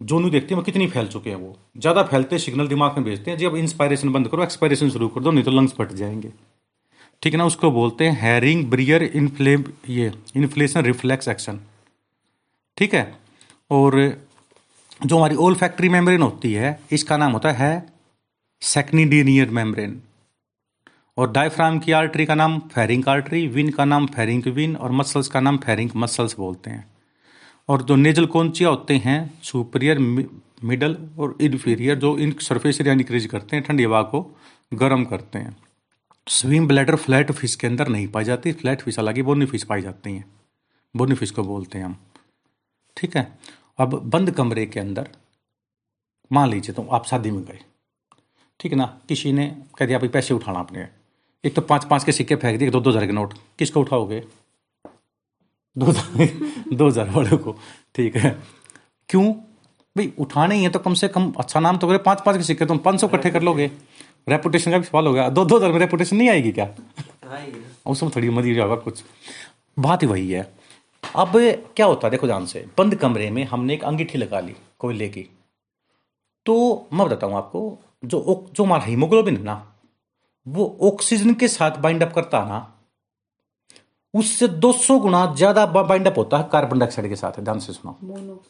जो 0.00 0.18
नहीं 0.18 0.30
देखते 0.30 0.48
हैं 0.48 0.56
वो 0.56 0.62
कितनी 0.62 0.86
फैल 0.86 1.06
चुके 1.06 1.30
हैं 1.30 1.36
वो। 1.36 1.56
ज़्यादा 1.78 2.02
फैलते 2.02 2.38
सिग्नल 2.38 2.68
दिमाग 2.68 2.96
में 2.96 3.04
भेजते 3.04 3.30
हैं 3.30 3.38
जब 3.38 3.56
इंस्पायरेशन 3.56 4.12
बंद 4.12 4.28
करो, 4.28 4.42
एक्सपायरेशन 4.42 4.90
शुरू 4.90 5.08
कर 5.08 5.20
दो, 5.20 5.30
नहीं 5.30 5.44
तो 5.44 5.50
लंग्स 5.50 5.72
फट 5.72 5.92
जाएँगे। 5.92 6.32
ठीक 7.22 7.32
है 7.32 7.38
ना, 7.38 7.44
उसको 7.44 7.70
बोलते 7.70 8.08
हैं 8.08 8.20
हैरिंग, 8.20 8.64
ब्रियर, 8.70 9.02
इन्फ्लेम, 9.04 9.64
ये, 9.88 10.12
इन्फ्लेशन 10.36 10.82
रिफ्लेक्स 10.82 11.28
एक्शन। 11.28 11.60
ठीक 12.76 12.94
है? 12.94 13.04
और 13.70 13.98
जो 15.06 15.16
हमारी 15.16 15.34
ओल 15.34 15.54
फैक्ट्री 15.54 15.88
मेम्ब्रेन 15.88 16.22
होती 16.22 16.52
है, 16.52 16.78
इसका 16.92 17.16
नाम 17.16 17.32
होता 17.32 17.50
है 17.52 17.72
सेक्नीडिनियर 18.62 19.50
मेम्ब्रेन 19.50 20.00
और 21.16 21.30
डायफ्राम 21.32 21.78
की 21.78 21.92
आर्टरी 21.92 22.26
का 22.26 22.34
नाम 22.34 22.58
फेरिंग 22.74 23.08
आर्टरी 23.08 23.46
विन 23.46 23.70
का 23.70 23.84
नाम 23.84 24.06
फेरिंग 24.06 24.46
विन 24.46 24.76
और 24.76 24.92
मसल्स 24.92 25.28
का 25.28 25.40
नाम 25.40 25.56
फेरिंग 25.56 25.90
मसल्स 25.96 26.36
बोलते 26.36 26.70
हैं। 26.70 26.86
और 27.68 27.82
जो 27.82 27.96
नेजल 27.96 28.26
कोंचिया 28.26 28.68
होते 28.68 28.96
हैं 28.96 29.18
सुपरियर 29.42 29.98
मिडल 29.98 30.96
और 31.18 31.36
इन्फीरियर 31.40 31.98
जो 31.98 32.16
इन 32.18 32.34
सरफेस 32.40 32.80
एरिया 32.80 32.94
इंक्रीज 32.94 33.26
करते 33.26 33.56
हैं, 33.56 33.64
ठंडी 33.64 33.84
हवा 33.84 34.02
को 34.02 34.20
गर्म 34.74 35.04
करते 35.04 35.38
हैं। 35.38 35.56
स्विम 36.26 36.66
ब्लैडर 36.66 36.96
फ्लैट 36.96 37.32
फ़िश 37.32 37.56
के 37.56 37.66
अंदर 37.66 37.88
नहीं 37.88 38.06
पाई 38.08 38.24
जाती 38.24 38.52
फ्लैट 38.52 38.82
फ़िश 38.82 38.98
हालाँकि 38.98 39.22
बोनी 39.22 39.46
फ़िश 39.46 39.64
पाई 39.64 39.82
जाती 39.82 40.12
हैं। 40.12 40.24
बोनी 40.94 41.14
फ़िश 41.14 41.30
को 41.30 41.42
बोलते 41.42 41.78
हैं 41.78 41.84
हम। 41.84 41.96
ठीक 42.96 43.16
है? 43.16 43.26
अब 43.78 43.94
बंद 44.06 44.30
कमरे 44.30 44.66
के 44.66 44.80
अंदर 44.80 45.08
मान 46.30 46.48
लीजिए 46.50 46.74
तो 46.74 46.86
आप 46.92 47.06
शादी 47.06 47.30
में 47.30 47.42
गए। 47.44 47.58
ठीक 48.60 48.72
है 48.72 48.78
ना? 48.78 48.86
किसी 49.08 49.32
ने 49.32 49.46
कह 49.78 49.86
दिया 49.86 49.98
भाई 49.98 50.08
पैसे 50.08 50.34
उठाना 50.34 50.58
आपने। 50.58 50.86
एक 51.44 51.54
तो 51.54 51.62
पाँच 51.62 51.84
पाँच 51.84 52.04
के 52.04 52.12
सिक्के 52.12 52.36
फेंक 52.36 52.58
दिए 52.58 52.70
दो 52.70 52.80
दो 52.80 52.90
हज़ार 52.90 53.06
के 53.06 53.12
नोट। 53.12 53.34
किसको 53.58 53.80
उठाओगे? 53.80 54.20
दो 55.76 55.92
दो 56.72 56.86
हज़ार 56.86 57.10
वाले 57.10 57.36
को। 57.36 57.56
ठीक 57.94 58.16
है। 58.16 58.36
क्यों? 59.08 59.32
भाई 59.96 60.12
उठाने 60.18 60.54
ही 60.54 60.62
है 60.62 60.68
तो 60.70 60.78
कम 60.78 60.94
से 60.94 61.08
कम 61.08 61.32
अच्छा 61.38 61.60
नाम 61.60 61.78
तो 61.78 61.88
करे। 61.88 61.98
पाँच 62.00 62.20
पाँच 62.26 62.36
के 62.36 62.42
सिक्के 62.42 62.66
तुम 62.66 62.78
पाँच 62.80 63.00
सौ 63.00 63.08
इकट्ठे 63.08 63.30
कर 63.30 63.42
लोगे। 63.42 63.70
रेपुटेशन 64.28 64.70
का 64.70 64.78
भी 64.78 64.84
सवाल 64.84 65.06
हो 65.06 65.12
गया। 65.12 65.28
दो 65.30 65.44
दो 65.44 65.56
हज़ार 65.56 65.72
में 65.72 65.78
रेपुटेशन 65.78 66.16
नहीं 66.16 66.28
आएगी 66.30 66.52
क्या? 66.52 66.68
उसमें 67.86 68.10
थोड़ी 68.16 68.28
मदी 68.30 68.58
होगा 68.58 68.76
कुछ। 68.78 69.02
बात 69.78 70.02
ही 70.02 70.08
वही 70.08 70.30
है। 70.30 70.42
अब 71.02 71.32
क्या 71.76 71.86
होता 71.86 72.06
है? 72.06 72.10
देखो 72.10 72.26
ध्यान 72.26 72.46
से 72.46 72.64
बंद 72.78 72.94
कमरे 72.94 73.30
में 73.30 73.44
हमने 73.44 73.74
एक 73.74 73.84
अंगीठी 73.84 74.18
लगा 74.18 74.40
ली 74.40 74.54
कोयले 74.78 75.08
की 75.08 75.28
तो 76.46 76.54
मैं 76.92 77.06
बताता 77.06 77.26
हूँ 77.26 77.36
आपको 77.36 77.78
जो 78.04 78.20
जो 78.52 78.64
हमारा 78.64 78.84
हीमोग्लोबिन 78.84 79.36
है 79.36 79.42
ना 79.44 79.62
वो 80.46 80.76
ऑक्सीजन 80.82 81.34
के 81.34 81.48
साथ 81.48 81.76
बाइंड 81.80 82.02
अप 82.02 82.12
करता 82.14 82.38
है 82.40 82.48
ना 82.48 82.66
उससे 84.14 84.48
200 84.60 84.98
गुना 85.00 85.24
ज़्यादा 85.34 85.66
बाइंड 85.66 86.06
अप 86.08 86.18
होता 86.18 86.38
है 86.38 86.48
कार्बन 86.52 86.78
डाइऑक्साइड 86.78 87.08
के 87.08 87.16
साथ 87.16 87.40
ध्यान 87.40 87.58
से 87.58 87.72
सुनो। 87.72 88.40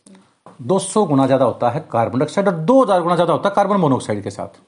200 0.68 1.04
गुना 1.08 1.26
ज़्यादा 1.26 1.44
होता 1.44 1.70
है 1.70 1.80
कार्बन 1.92 2.18
डाइऑक्साइड 2.18 2.48
और 2.48 2.54
2000 2.66 3.02
गुना 3.02 3.14
ज़्यादा 3.14 3.32
होता 3.32 3.48
है 3.48 3.54
कार्बन 3.56 3.76
मोनोऑक्साइड 3.80 4.22
के 4.22 4.30
साथ। 4.30 4.60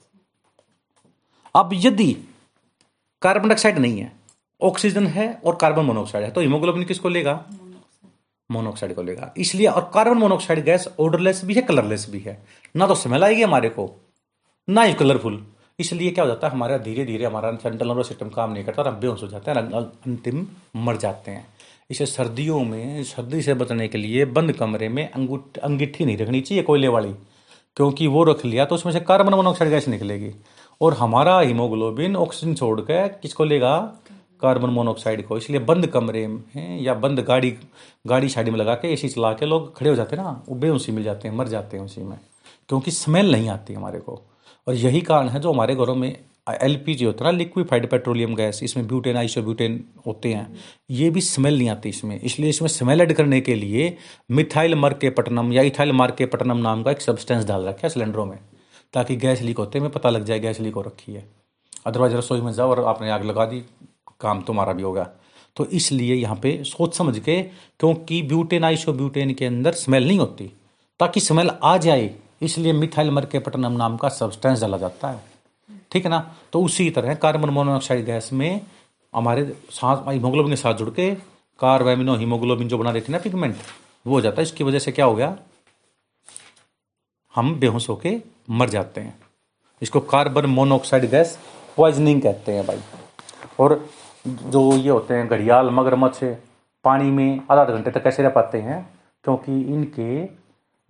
अब 1.54 1.70
यदि 1.74 2.12
कार्बन 3.22 3.48
डाइऑक्साइड 3.48 3.78
नहीं 3.78 4.00
है 4.00 4.12
ऑक्सीजन 4.60 5.06
है 5.08 5.32
और 5.46 5.56
कार्बन 5.60 5.84
मोनोऑक्साइड 5.84 6.24
है 6.24 6.30
तो 6.30 6.40
हीमोग्लोबिन 6.40 6.84
किसको 6.84 7.08
लेगा? 7.08 7.44
मोनोऑक्साइड 8.50 8.94
को 8.94 9.02
लेगा। 9.02 9.32
इसलिए, 9.36 9.66
और 9.66 9.90
कार्बन 9.94 10.18
मोनोऑक्साइड 10.18 10.64
गैस 10.64 10.88
ऑर्डरलेस 11.00 11.44
भी 11.44 11.54
है 11.54 11.62
कलरलेस 11.62 12.06
भी 12.10 12.18
है। 12.18 12.38
ना 12.76 12.86
तो 12.86 12.94
स्मेल 12.96 13.24
आएगी 13.24 13.42
हमारे 13.42 13.68
को, 13.68 13.90
ना 14.68 14.82
ही 14.82 14.94
कलरफुल 14.94 15.44
इसलिए 15.78 16.10
क्या 16.10 16.24
हो 16.24 16.28
जाता 16.28 16.46
है, 16.46 16.52
हमारा 16.52 16.76
धीरे 16.78 17.04
धीरे 17.04 17.24
हमारा 17.24 17.50
सेंट्रल 17.52 17.88
नर्वस 17.88 18.08
सिस्टम 18.08 18.28
काम 18.28 18.52
नहीं 18.52 18.64
करता, 18.64 18.82
और 18.82 18.88
हम 18.88 19.00
बेहोश 19.00 19.22
हो 19.22 19.28
जाते 19.28 19.50
हैं 19.50 19.56
अंतिम 19.56 20.46
मर 20.76 20.96
जाते 20.96 21.30
हैं। 21.30 21.46
इसे 21.90 22.06
सर्दियों 22.06 22.60
में, 22.60 23.02
सर्दी 23.04 23.40
से 23.42 23.54
बचने 23.54 23.88
के 23.88 23.98
लिए 23.98 24.24
बंद 24.26 24.52
कमरे 24.52 24.88
में 24.88 25.08
अंगीठी 25.08 26.04
नहीं 26.04 26.16
रखनी 26.16 26.40
चाहिए 26.40 26.62
कोयले 26.62 26.88
वाली, 26.88 27.12
क्योंकि 27.76 28.06
वो 28.06 28.22
रख 28.24 28.44
लिया 28.44 28.64
तो 28.64 28.74
उसमें 28.74 28.92
से 28.92 29.00
कार्बन 29.02 29.34
मोनोऑक्साइड 29.34 29.70
गैस 29.70 29.88
निकलेगी। 29.88 30.30
और 30.80 30.94
हमारा 30.94 31.38
हीमोग्लोबिन 31.40 32.16
ऑक्सीजन 32.16 32.54
छोड़ 32.54 32.80
के 32.80 33.06
किसको 33.10 33.44
लेगा? 33.44 33.74
कार्बन 34.42 34.70
मोनोऑक्साइड 34.70 35.26
को, 35.26 35.36
इसलिए 35.36 35.60
बंद 35.62 35.86
कमरे 35.86 36.26
में 36.26 36.80
या 36.82 36.94
बंद 36.96 37.20
गाड़ी 37.20 37.50
गाड़ी 38.06 38.28
शाड़ी 38.28 38.50
में 38.50 38.58
लगा 38.58 38.74
के 38.74 38.92
एसी 38.92 39.08
चला 39.08 39.32
के 39.32 39.46
लोग 39.46 39.76
खड़े 39.76 39.90
हो 39.90 39.96
जाते 39.96 40.16
हैं 40.16 40.22
ना, 40.22 40.42
वो 40.48 40.56
बेहोशी 40.56 40.92
मिल 40.92 41.04
जाते 41.04 41.28
हैं, 41.28 41.34
मर 41.36 41.48
जाते 41.48 41.76
हैं 41.76 41.84
उसी 41.84 42.02
में, 42.02 42.18
क्योंकि 42.68 42.90
स्मेल 42.92 43.32
नहीं 43.32 43.48
आती 43.48 43.74
हमारे 43.74 43.98
को। 43.98 44.20
और 44.66 44.74
यही 44.76 45.00
कारण 45.02 45.28
है 45.28 45.40
जो 45.40 45.52
हमारे 45.52 45.74
घरों 45.74 45.94
में 45.94 46.16
एल 46.52 46.76
पी 46.76 46.94
जी 46.94 47.04
होता 47.04 47.24
है 47.24 47.30
ना 47.30 47.38
लिक्विफाइड 47.38 47.88
पेट्रोलियम 47.90 48.34
गैस 48.34 48.62
इसमें 48.62 48.86
ब्यूटेन 48.86 49.16
आइसोब्यूटेन 49.16 49.82
होते 50.06 50.32
हैं। 50.32 50.46
ये 50.90 51.08
भी 51.10 51.20
स्मेल 51.20 51.58
नहीं 51.58 51.68
आती 51.68 51.88
इसमें, 51.88 52.18
इसलिए 52.20 52.50
इसमें 52.50 52.68
स्मेल 52.68 53.00
ऐड 53.00 53.12
करने 53.12 53.40
के 53.40 53.54
लिए 53.54 53.96
मिथाइल 54.30 54.74
मर 54.74 54.94
के 54.94 55.10
पटनम 55.10 55.52
या 55.52 55.62
इथाइल 55.62 55.92
मार 55.92 56.10
के 56.10 56.26
पटनम 56.26 56.58
नाम 56.58 56.82
का 56.82 56.90
एक 56.90 57.00
सब्सटेंस 57.00 57.44
डाल 57.44 57.64
रखा 57.64 57.80
है 57.82 57.88
सिलेंडरों 57.88 58.26
में, 58.26 58.38
ताकि 58.94 59.16
गैस 59.16 59.42
लीक 59.42 59.58
होते 59.58 59.80
में 59.80 59.90
पता 59.90 60.10
लग 60.10 60.24
जाए 60.24 60.40
गैस 60.40 60.60
लीक 60.60 60.74
हो 60.74 60.82
रखी 60.82 61.14
है। 61.14 61.24
अदरवाइज़ 61.86 62.14
रसोई 62.16 62.40
में 62.40 62.52
जाओ 62.52 62.70
और 62.70 62.84
आपने 62.84 63.10
आग 63.10 63.24
लगा 63.24 63.44
दी 63.44 63.62
काम 64.20 64.42
तुम्हारा 64.42 64.72
भी 64.72 64.82
होगा। 64.82 65.08
तो 65.56 65.64
इसलिए 65.66 66.14
यहाँ 66.14 66.36
पे 66.36 66.62
सोच 66.64 66.94
समझ 66.96 67.18
के, 67.18 67.42
क्योंकि 67.80 68.22
ब्यूटेन 68.22 68.64
आइसो 68.64 68.92
ब्यूटेन 68.92 69.32
के 69.34 69.46
अंदर 69.46 69.72
स्मेल 69.74 70.06
नहीं 70.06 70.18
होती, 70.18 70.50
ताकि 71.00 71.20
स्मेल 71.20 71.50
आ 71.62 71.76
जाए, 71.76 72.14
इसलिए 72.42 72.72
मिथाइल 72.72 73.10
मरकेपटनम 73.10 73.72
नाम 73.72 73.96
का 73.96 74.08
सब्सटेंस 74.10 74.60
डाला 74.60 74.78
जाता 74.78 75.10
है। 75.10 75.22
ठीक 75.90 76.04
है 76.04 76.10
ना? 76.10 76.34
तो 76.52 76.62
उसी 76.62 76.90
तरह 76.90 77.14
कार्बन 77.16 77.50
मोनोऑक्साइड 77.50 78.04
गैस 78.04 78.32
में 78.32 78.60
हमारे 79.12 79.44
सांस 79.70 79.98
हीमोग्लोबिन 80.08 80.52
के 80.52 80.56
साथ 80.56 80.74
जुड़ 80.74 80.90
के 80.90 81.14
कार्बेमिनो 81.58 82.16
हीमोग्लोबिन 82.16 82.68
जो 82.68 82.78
बना 82.78 82.92
देती 82.92 83.12
है 83.12 83.18
ना 83.18 83.22
पिगमेंट 83.22 83.56
वो 84.06 84.14
हो 84.14 84.20
जाता 84.20 84.36
है। 84.36 84.42
इसकी 84.42 84.64
वजह 84.64 84.78
से 84.78 84.92
क्या 84.92 85.04
हो 85.04 85.14
गया? 85.14 85.36
हम 87.34 87.54
बेहोश 87.60 87.88
होके 87.88 88.16
मर 88.50 88.68
जाते 88.68 89.00
हैं। 89.00 89.18
इसको 89.82 90.00
कार्बन 90.02 90.46
मोनोऑक्साइड 90.46 91.10
गैस 91.10 91.38
पॉइजनिंग 91.76 92.22
कहते 92.22 92.52
हैं 92.52 92.66
भाई। 92.66 92.80
और 93.60 93.74
जो 94.26 94.76
ये 94.76 94.90
होते 94.90 95.14
हैं, 95.14 95.28
घड़ियाल, 95.28 95.70
मगरमच्छ, 95.70 96.24
पानी 96.84 97.10
में 97.10 97.40
आधा 97.50 97.62
आधे 97.62 97.72
घंटे 97.72 97.90
तक 97.90 98.04
कैसे 98.04 98.22
रह 98.22 98.28
पाते 98.28 98.58
हैं? 98.58 98.88
क्योंकि 99.24 99.60
इनके 99.60 100.24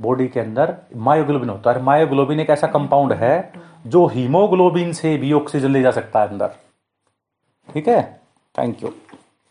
बॉडी 0.00 0.28
के 0.28 0.40
अंदर 0.40 0.76
मायोग्लोबिन 0.96 1.48
होता 1.48 1.72
है। 1.72 1.82
मायोग्लोबिन 1.82 2.40
एक 2.40 2.50
ऐसा 2.50 2.66
कंपाउंड 2.66 3.12
है 3.12 3.52
जो 3.86 4.06
हीमोग्लोबिन 4.06 4.92
से 4.92 5.16
भी 5.16 5.32
ऑक्सीजन 5.32 5.70
ले 5.70 5.82
जा 5.82 5.90
सकता 5.90 6.20
है 6.20 6.28
अंदर। 6.28 6.46
ठीक 7.74 7.88
है? 7.88 8.20
Thank 8.58 8.82
you 8.82 8.88